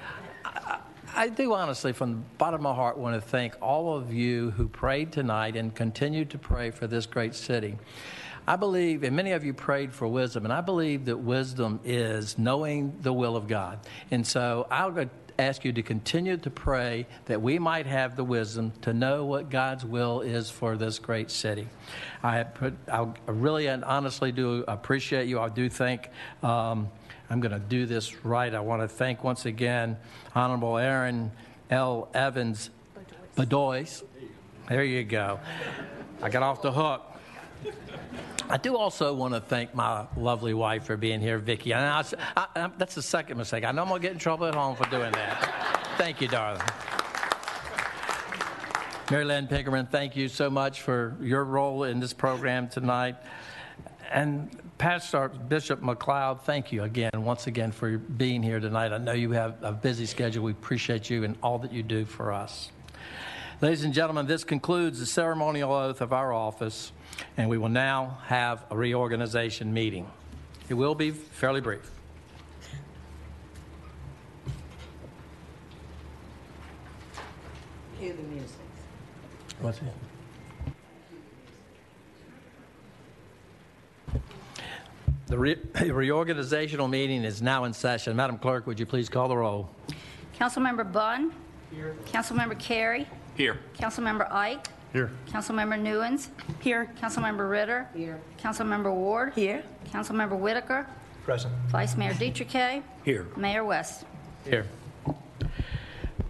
I, 0.44 0.78
I 1.14 1.28
do 1.28 1.54
honestly, 1.54 1.92
from 1.92 2.12
the 2.12 2.16
bottom 2.38 2.60
of 2.60 2.62
my 2.62 2.74
heart, 2.74 2.96
want 2.96 3.14
to 3.14 3.20
thank 3.20 3.56
all 3.60 3.96
of 3.96 4.12
you 4.12 4.50
who 4.52 4.68
prayed 4.68 5.12
tonight 5.12 5.56
and 5.56 5.74
continue 5.74 6.24
to 6.26 6.38
pray 6.38 6.70
for 6.70 6.86
this 6.86 7.06
great 7.06 7.34
city. 7.34 7.76
I 8.50 8.56
believe, 8.56 9.04
and 9.04 9.14
many 9.14 9.30
of 9.30 9.44
you 9.44 9.54
prayed 9.54 9.92
for 9.92 10.08
wisdom, 10.08 10.42
and 10.42 10.52
I 10.52 10.60
believe 10.60 11.04
that 11.04 11.16
wisdom 11.18 11.78
is 11.84 12.36
knowing 12.36 12.98
the 13.00 13.12
will 13.12 13.36
of 13.36 13.46
God. 13.46 13.78
And 14.10 14.26
so 14.26 14.66
I'll 14.72 15.06
ask 15.38 15.64
you 15.64 15.72
to 15.74 15.84
continue 15.84 16.36
to 16.36 16.50
pray 16.50 17.06
that 17.26 17.40
we 17.40 17.60
might 17.60 17.86
have 17.86 18.16
the 18.16 18.24
wisdom 18.24 18.72
to 18.82 18.92
know 18.92 19.24
what 19.24 19.50
God's 19.50 19.84
will 19.84 20.22
is 20.22 20.50
for 20.50 20.76
this 20.76 20.98
great 20.98 21.30
city. 21.30 21.68
I, 22.24 22.42
put, 22.42 22.74
I 22.90 23.06
really 23.28 23.68
and 23.68 23.84
honestly 23.84 24.32
do 24.32 24.64
appreciate 24.66 25.28
you. 25.28 25.38
I 25.38 25.48
do 25.48 25.68
think. 25.68 26.08
Um, 26.42 26.88
I'm 27.30 27.38
going 27.38 27.52
to 27.52 27.60
do 27.60 27.86
this 27.86 28.24
right. 28.24 28.52
I 28.52 28.58
want 28.58 28.82
to 28.82 28.88
thank 28.88 29.22
once 29.22 29.46
again 29.46 29.96
Honorable 30.34 30.76
Aaron 30.76 31.30
L. 31.70 32.08
Evans 32.14 32.70
Bedoya. 33.36 34.02
There 34.68 34.82
you 34.82 35.04
go. 35.04 35.38
I 36.20 36.30
got 36.30 36.42
off 36.42 36.62
the 36.62 36.72
hook. 36.72 37.09
I 38.50 38.56
do 38.56 38.76
also 38.76 39.14
want 39.14 39.32
to 39.34 39.40
thank 39.40 39.76
my 39.76 40.06
lovely 40.16 40.54
wife 40.54 40.84
for 40.84 40.96
being 40.96 41.20
here, 41.20 41.38
Vicki. 41.38 41.72
And 41.72 41.84
I, 41.84 42.04
I, 42.36 42.46
I, 42.56 42.70
that's 42.76 42.96
the 42.96 43.02
second 43.02 43.38
mistake. 43.38 43.62
I 43.62 43.70
know 43.70 43.82
I'm 43.82 43.88
going 43.88 44.02
to 44.02 44.04
get 44.04 44.12
in 44.12 44.18
trouble 44.18 44.46
at 44.46 44.56
home 44.56 44.74
for 44.74 44.90
doing 44.90 45.12
that. 45.12 45.94
thank 45.96 46.20
you, 46.20 46.26
darling. 46.26 46.60
Mary 49.08 49.24
Lynn 49.24 49.46
Pinkerman, 49.46 49.86
thank 49.86 50.16
you 50.16 50.26
so 50.26 50.50
much 50.50 50.82
for 50.82 51.16
your 51.20 51.44
role 51.44 51.84
in 51.84 52.00
this 52.00 52.12
program 52.12 52.68
tonight. 52.68 53.14
And 54.10 54.50
Pastor 54.78 55.28
Bishop 55.28 55.80
McLeod, 55.80 56.40
thank 56.40 56.72
you 56.72 56.82
again, 56.82 57.12
once 57.14 57.46
again, 57.46 57.70
for 57.70 57.98
being 57.98 58.42
here 58.42 58.58
tonight. 58.58 58.92
I 58.92 58.98
know 58.98 59.12
you 59.12 59.30
have 59.30 59.62
a 59.62 59.70
busy 59.70 60.06
schedule. 60.06 60.42
We 60.42 60.50
appreciate 60.50 61.08
you 61.08 61.22
and 61.22 61.36
all 61.40 61.58
that 61.60 61.72
you 61.72 61.84
do 61.84 62.04
for 62.04 62.32
us. 62.32 62.70
Ladies 63.60 63.84
and 63.84 63.94
gentlemen, 63.94 64.26
this 64.26 64.42
concludes 64.42 64.98
the 64.98 65.06
ceremonial 65.06 65.72
oath 65.72 66.00
of 66.00 66.12
our 66.12 66.32
office, 66.32 66.90
and 67.36 67.48
we 67.48 67.58
will 67.58 67.68
now 67.68 68.18
have 68.26 68.64
a 68.70 68.76
reorganization 68.76 69.72
meeting. 69.72 70.10
It 70.68 70.74
will 70.74 70.94
be 70.94 71.10
fairly 71.10 71.60
brief. 71.60 71.90
Cue 77.98 78.12
the 78.12 78.22
music. 78.22 78.56
What's 79.60 79.78
it? 79.78 79.84
The 85.26 85.38
re- 85.38 85.54
reorganizational 85.74 86.90
meeting 86.90 87.24
is 87.24 87.40
now 87.40 87.64
in 87.64 87.72
session. 87.72 88.16
Madam 88.16 88.38
Clerk, 88.38 88.66
would 88.66 88.80
you 88.80 88.86
please 88.86 89.08
call 89.08 89.28
the 89.28 89.36
roll? 89.36 89.68
Councilmember 90.38 90.90
Bunn. 90.90 91.32
Here. 91.70 91.94
Councilmember 92.06 92.58
Carey. 92.58 93.06
Here. 93.36 93.60
Councilmember 93.78 94.30
Ike. 94.32 94.66
Here. 94.92 95.10
Councilmember 95.28 95.78
Newins. 95.80 96.30
Here. 96.60 96.90
Councilmember 97.00 97.48
Ritter. 97.48 97.88
Here. 97.94 98.20
Councilmember 98.42 98.92
Ward. 98.92 99.32
Here. 99.34 99.62
Councilmember 99.92 100.36
Whitaker. 100.38 100.86
Present. 101.24 101.54
Vice 101.68 101.96
Mayor 101.96 102.14
de 102.14 102.30
Triquet. 102.30 102.82
Here. 103.04 103.26
Mayor 103.36 103.64
West. 103.64 104.04
Here. 104.44 104.66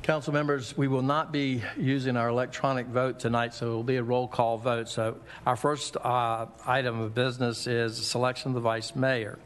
Council 0.02 0.32
members, 0.32 0.76
we 0.76 0.88
will 0.88 1.02
not 1.02 1.30
be 1.30 1.62
using 1.76 2.16
our 2.16 2.28
electronic 2.28 2.86
vote 2.86 3.20
tonight, 3.20 3.54
so 3.54 3.66
it 3.66 3.74
will 3.74 3.82
be 3.84 3.96
a 3.96 4.02
roll 4.02 4.26
call 4.26 4.58
vote. 4.58 4.88
So 4.88 5.16
our 5.46 5.56
first 5.56 5.96
uh, 5.98 6.46
item 6.66 7.00
of 7.00 7.14
business 7.14 7.66
is 7.66 7.98
the 7.98 8.04
selection 8.04 8.50
of 8.50 8.54
the 8.54 8.60
vice 8.60 8.96
mayor. 8.96 9.38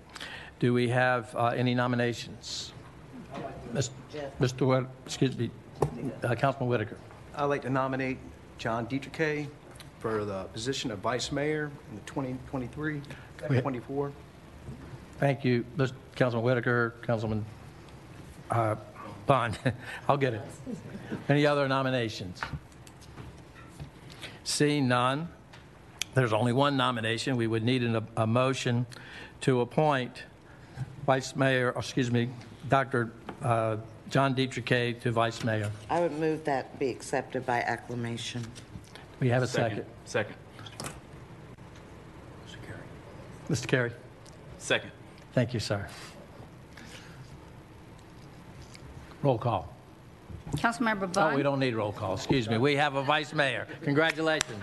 Do 0.60 0.72
we 0.72 0.88
have 0.88 1.34
uh, 1.36 1.46
any 1.48 1.74
nominations? 1.74 2.72
Mis- 3.72 3.90
Mr. 4.40 4.66
Whit, 4.66 4.86
excuse 5.04 5.36
me, 5.36 5.50
uh, 6.22 6.34
Councilman 6.36 6.68
Whitaker. 6.68 6.96
I'd 7.36 7.44
like 7.44 7.62
to 7.62 7.70
nominate 7.70 8.18
John 8.58 8.86
de 8.86 8.98
Triquet 8.98 9.48
for 9.98 10.24
the 10.24 10.44
position 10.44 10.90
of 10.90 10.98
vice 11.00 11.32
mayor 11.32 11.70
in 11.90 11.96
the 11.96 12.02
2023-24. 13.48 14.12
Thank 15.18 15.44
you, 15.44 15.64
Mr. 15.76 15.92
Councilman 16.16 16.44
Whitaker, 16.44 16.94
Councilman 17.02 17.44
uh, 18.50 18.76
Bond. 19.26 19.58
I'll 20.08 20.16
get 20.16 20.34
it. 20.34 20.42
Any 21.28 21.46
other 21.46 21.68
nominations? 21.68 22.40
Seeing 24.42 24.88
none, 24.88 25.28
there's 26.14 26.32
only 26.32 26.52
one 26.52 26.76
nomination. 26.76 27.36
We 27.36 27.46
would 27.46 27.64
need 27.64 27.82
an- 27.82 28.06
a 28.16 28.26
motion 28.26 28.86
to 29.42 29.60
appoint 29.62 30.24
Vice 31.06 31.34
Mayor, 31.36 31.72
excuse 31.76 32.10
me, 32.10 32.30
Dr. 32.68 33.12
uh, 33.42 33.76
John 34.14 34.32
de 34.32 34.46
Triquet 34.46 35.00
to 35.00 35.10
Vice 35.10 35.42
Mayor. 35.42 35.72
I 35.90 35.98
would 35.98 36.12
move 36.12 36.44
that 36.44 36.78
be 36.78 36.88
accepted 36.88 37.44
by 37.44 37.62
acclamation. 37.62 38.46
We 39.18 39.28
have 39.28 39.42
a 39.42 39.46
second. 39.48 39.84
Second. 40.04 40.36
Mr. 43.50 43.66
Carey? 43.66 43.90
Second. 44.58 44.92
Thank 45.32 45.52
you, 45.52 45.58
sir. 45.58 45.88
Roll 49.20 49.36
call. 49.36 49.74
Councilmember 50.58 51.12
Bond. 51.12 51.32
Oh, 51.32 51.36
we 51.36 51.42
don't 51.42 51.58
need 51.58 51.74
roll 51.74 51.90
call, 51.90 52.14
excuse 52.14 52.48
me. 52.48 52.56
We 52.56 52.76
have 52.76 52.94
a 52.94 53.02
vice 53.02 53.32
mayor. 53.32 53.66
Congratulations. 53.82 54.62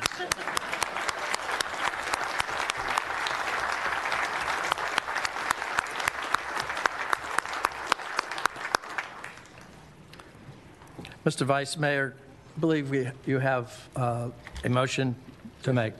Mr. 11.25 11.45
Vice 11.45 11.77
Mayor, 11.77 12.15
I 12.57 12.59
believe 12.59 12.89
we, 12.89 13.07
you 13.27 13.37
have 13.37 13.89
uh, 13.95 14.29
a 14.63 14.69
motion 14.69 15.15
to 15.61 15.71
make. 15.71 15.93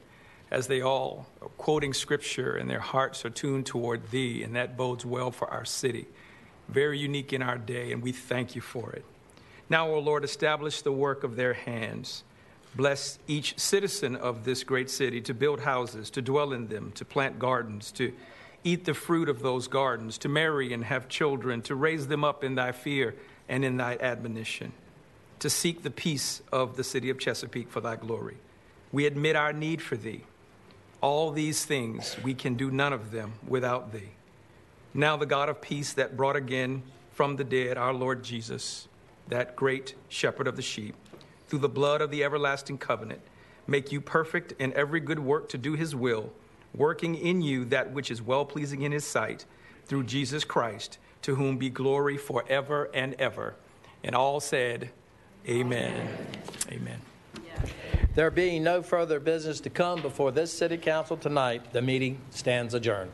as 0.50 0.66
they 0.66 0.80
all 0.80 1.26
are 1.40 1.48
quoting 1.48 1.92
scripture 1.92 2.56
and 2.56 2.68
their 2.68 2.80
hearts 2.80 3.24
are 3.24 3.30
tuned 3.30 3.66
toward 3.66 4.10
thee, 4.10 4.42
and 4.42 4.56
that 4.56 4.76
bodes 4.76 5.06
well 5.06 5.30
for 5.30 5.48
our 5.50 5.64
city. 5.64 6.06
Very 6.68 6.98
unique 6.98 7.32
in 7.32 7.42
our 7.42 7.58
day, 7.58 7.92
and 7.92 8.02
we 8.02 8.12
thank 8.12 8.54
you 8.54 8.60
for 8.60 8.92
it. 8.92 9.04
Now, 9.68 9.88
O 9.88 9.98
Lord, 9.98 10.24
establish 10.24 10.82
the 10.82 10.92
work 10.92 11.24
of 11.24 11.36
their 11.36 11.54
hands. 11.54 12.24
Bless 12.74 13.18
each 13.28 13.58
citizen 13.58 14.16
of 14.16 14.44
this 14.44 14.64
great 14.64 14.90
city 14.90 15.20
to 15.22 15.34
build 15.34 15.60
houses, 15.60 16.10
to 16.10 16.22
dwell 16.22 16.52
in 16.52 16.66
them, 16.66 16.92
to 16.96 17.04
plant 17.04 17.38
gardens, 17.38 17.92
to 17.92 18.12
eat 18.64 18.84
the 18.84 18.94
fruit 18.94 19.28
of 19.28 19.40
those 19.40 19.68
gardens, 19.68 20.18
to 20.18 20.28
marry 20.28 20.72
and 20.72 20.84
have 20.84 21.08
children, 21.08 21.62
to 21.62 21.74
raise 21.74 22.08
them 22.08 22.24
up 22.24 22.42
in 22.42 22.56
thy 22.56 22.72
fear 22.72 23.14
and 23.48 23.64
in 23.64 23.76
thy 23.76 23.96
admonition, 23.96 24.72
to 25.44 25.50
seek 25.50 25.82
the 25.82 25.90
peace 25.90 26.40
of 26.52 26.78
the 26.78 26.82
city 26.82 27.10
of 27.10 27.18
Chesapeake 27.18 27.68
for 27.68 27.82
thy 27.82 27.96
glory. 27.96 28.38
We 28.92 29.04
admit 29.04 29.36
our 29.36 29.52
need 29.52 29.82
for 29.82 29.94
thee. 29.94 30.22
All 31.02 31.32
these 31.32 31.66
things, 31.66 32.16
we 32.24 32.32
can 32.32 32.54
do 32.54 32.70
none 32.70 32.94
of 32.94 33.10
them 33.10 33.34
without 33.46 33.92
thee. 33.92 34.08
Now, 34.94 35.18
the 35.18 35.26
God 35.26 35.50
of 35.50 35.60
peace 35.60 35.92
that 35.92 36.16
brought 36.16 36.34
again 36.34 36.82
from 37.12 37.36
the 37.36 37.44
dead 37.44 37.76
our 37.76 37.92
Lord 37.92 38.24
Jesus, 38.24 38.88
that 39.28 39.54
great 39.54 39.94
shepherd 40.08 40.48
of 40.48 40.56
the 40.56 40.62
sheep, 40.62 40.94
through 41.46 41.58
the 41.58 41.68
blood 41.68 42.00
of 42.00 42.10
the 42.10 42.24
everlasting 42.24 42.78
covenant, 42.78 43.20
make 43.66 43.92
you 43.92 44.00
perfect 44.00 44.52
in 44.58 44.72
every 44.72 45.00
good 45.00 45.18
work 45.18 45.50
to 45.50 45.58
do 45.58 45.74
his 45.74 45.94
will, 45.94 46.32
working 46.74 47.16
in 47.16 47.42
you 47.42 47.66
that 47.66 47.92
which 47.92 48.10
is 48.10 48.22
well 48.22 48.46
pleasing 48.46 48.80
in 48.80 48.92
his 48.92 49.04
sight, 49.04 49.44
through 49.84 50.04
Jesus 50.04 50.42
Christ, 50.42 50.96
to 51.20 51.34
whom 51.34 51.58
be 51.58 51.68
glory 51.68 52.16
forever 52.16 52.88
and 52.94 53.12
ever. 53.18 53.56
And 54.02 54.14
all 54.14 54.40
said, 54.40 54.90
Amen. 55.48 56.08
Amen. 56.70 57.00
There 58.14 58.30
being 58.30 58.62
no 58.62 58.82
further 58.82 59.18
business 59.18 59.60
to 59.60 59.70
come 59.70 60.00
before 60.00 60.30
this 60.30 60.52
city 60.52 60.78
council 60.78 61.16
tonight, 61.16 61.72
the 61.72 61.82
meeting 61.82 62.20
stands 62.30 62.72
adjourned. 62.72 63.10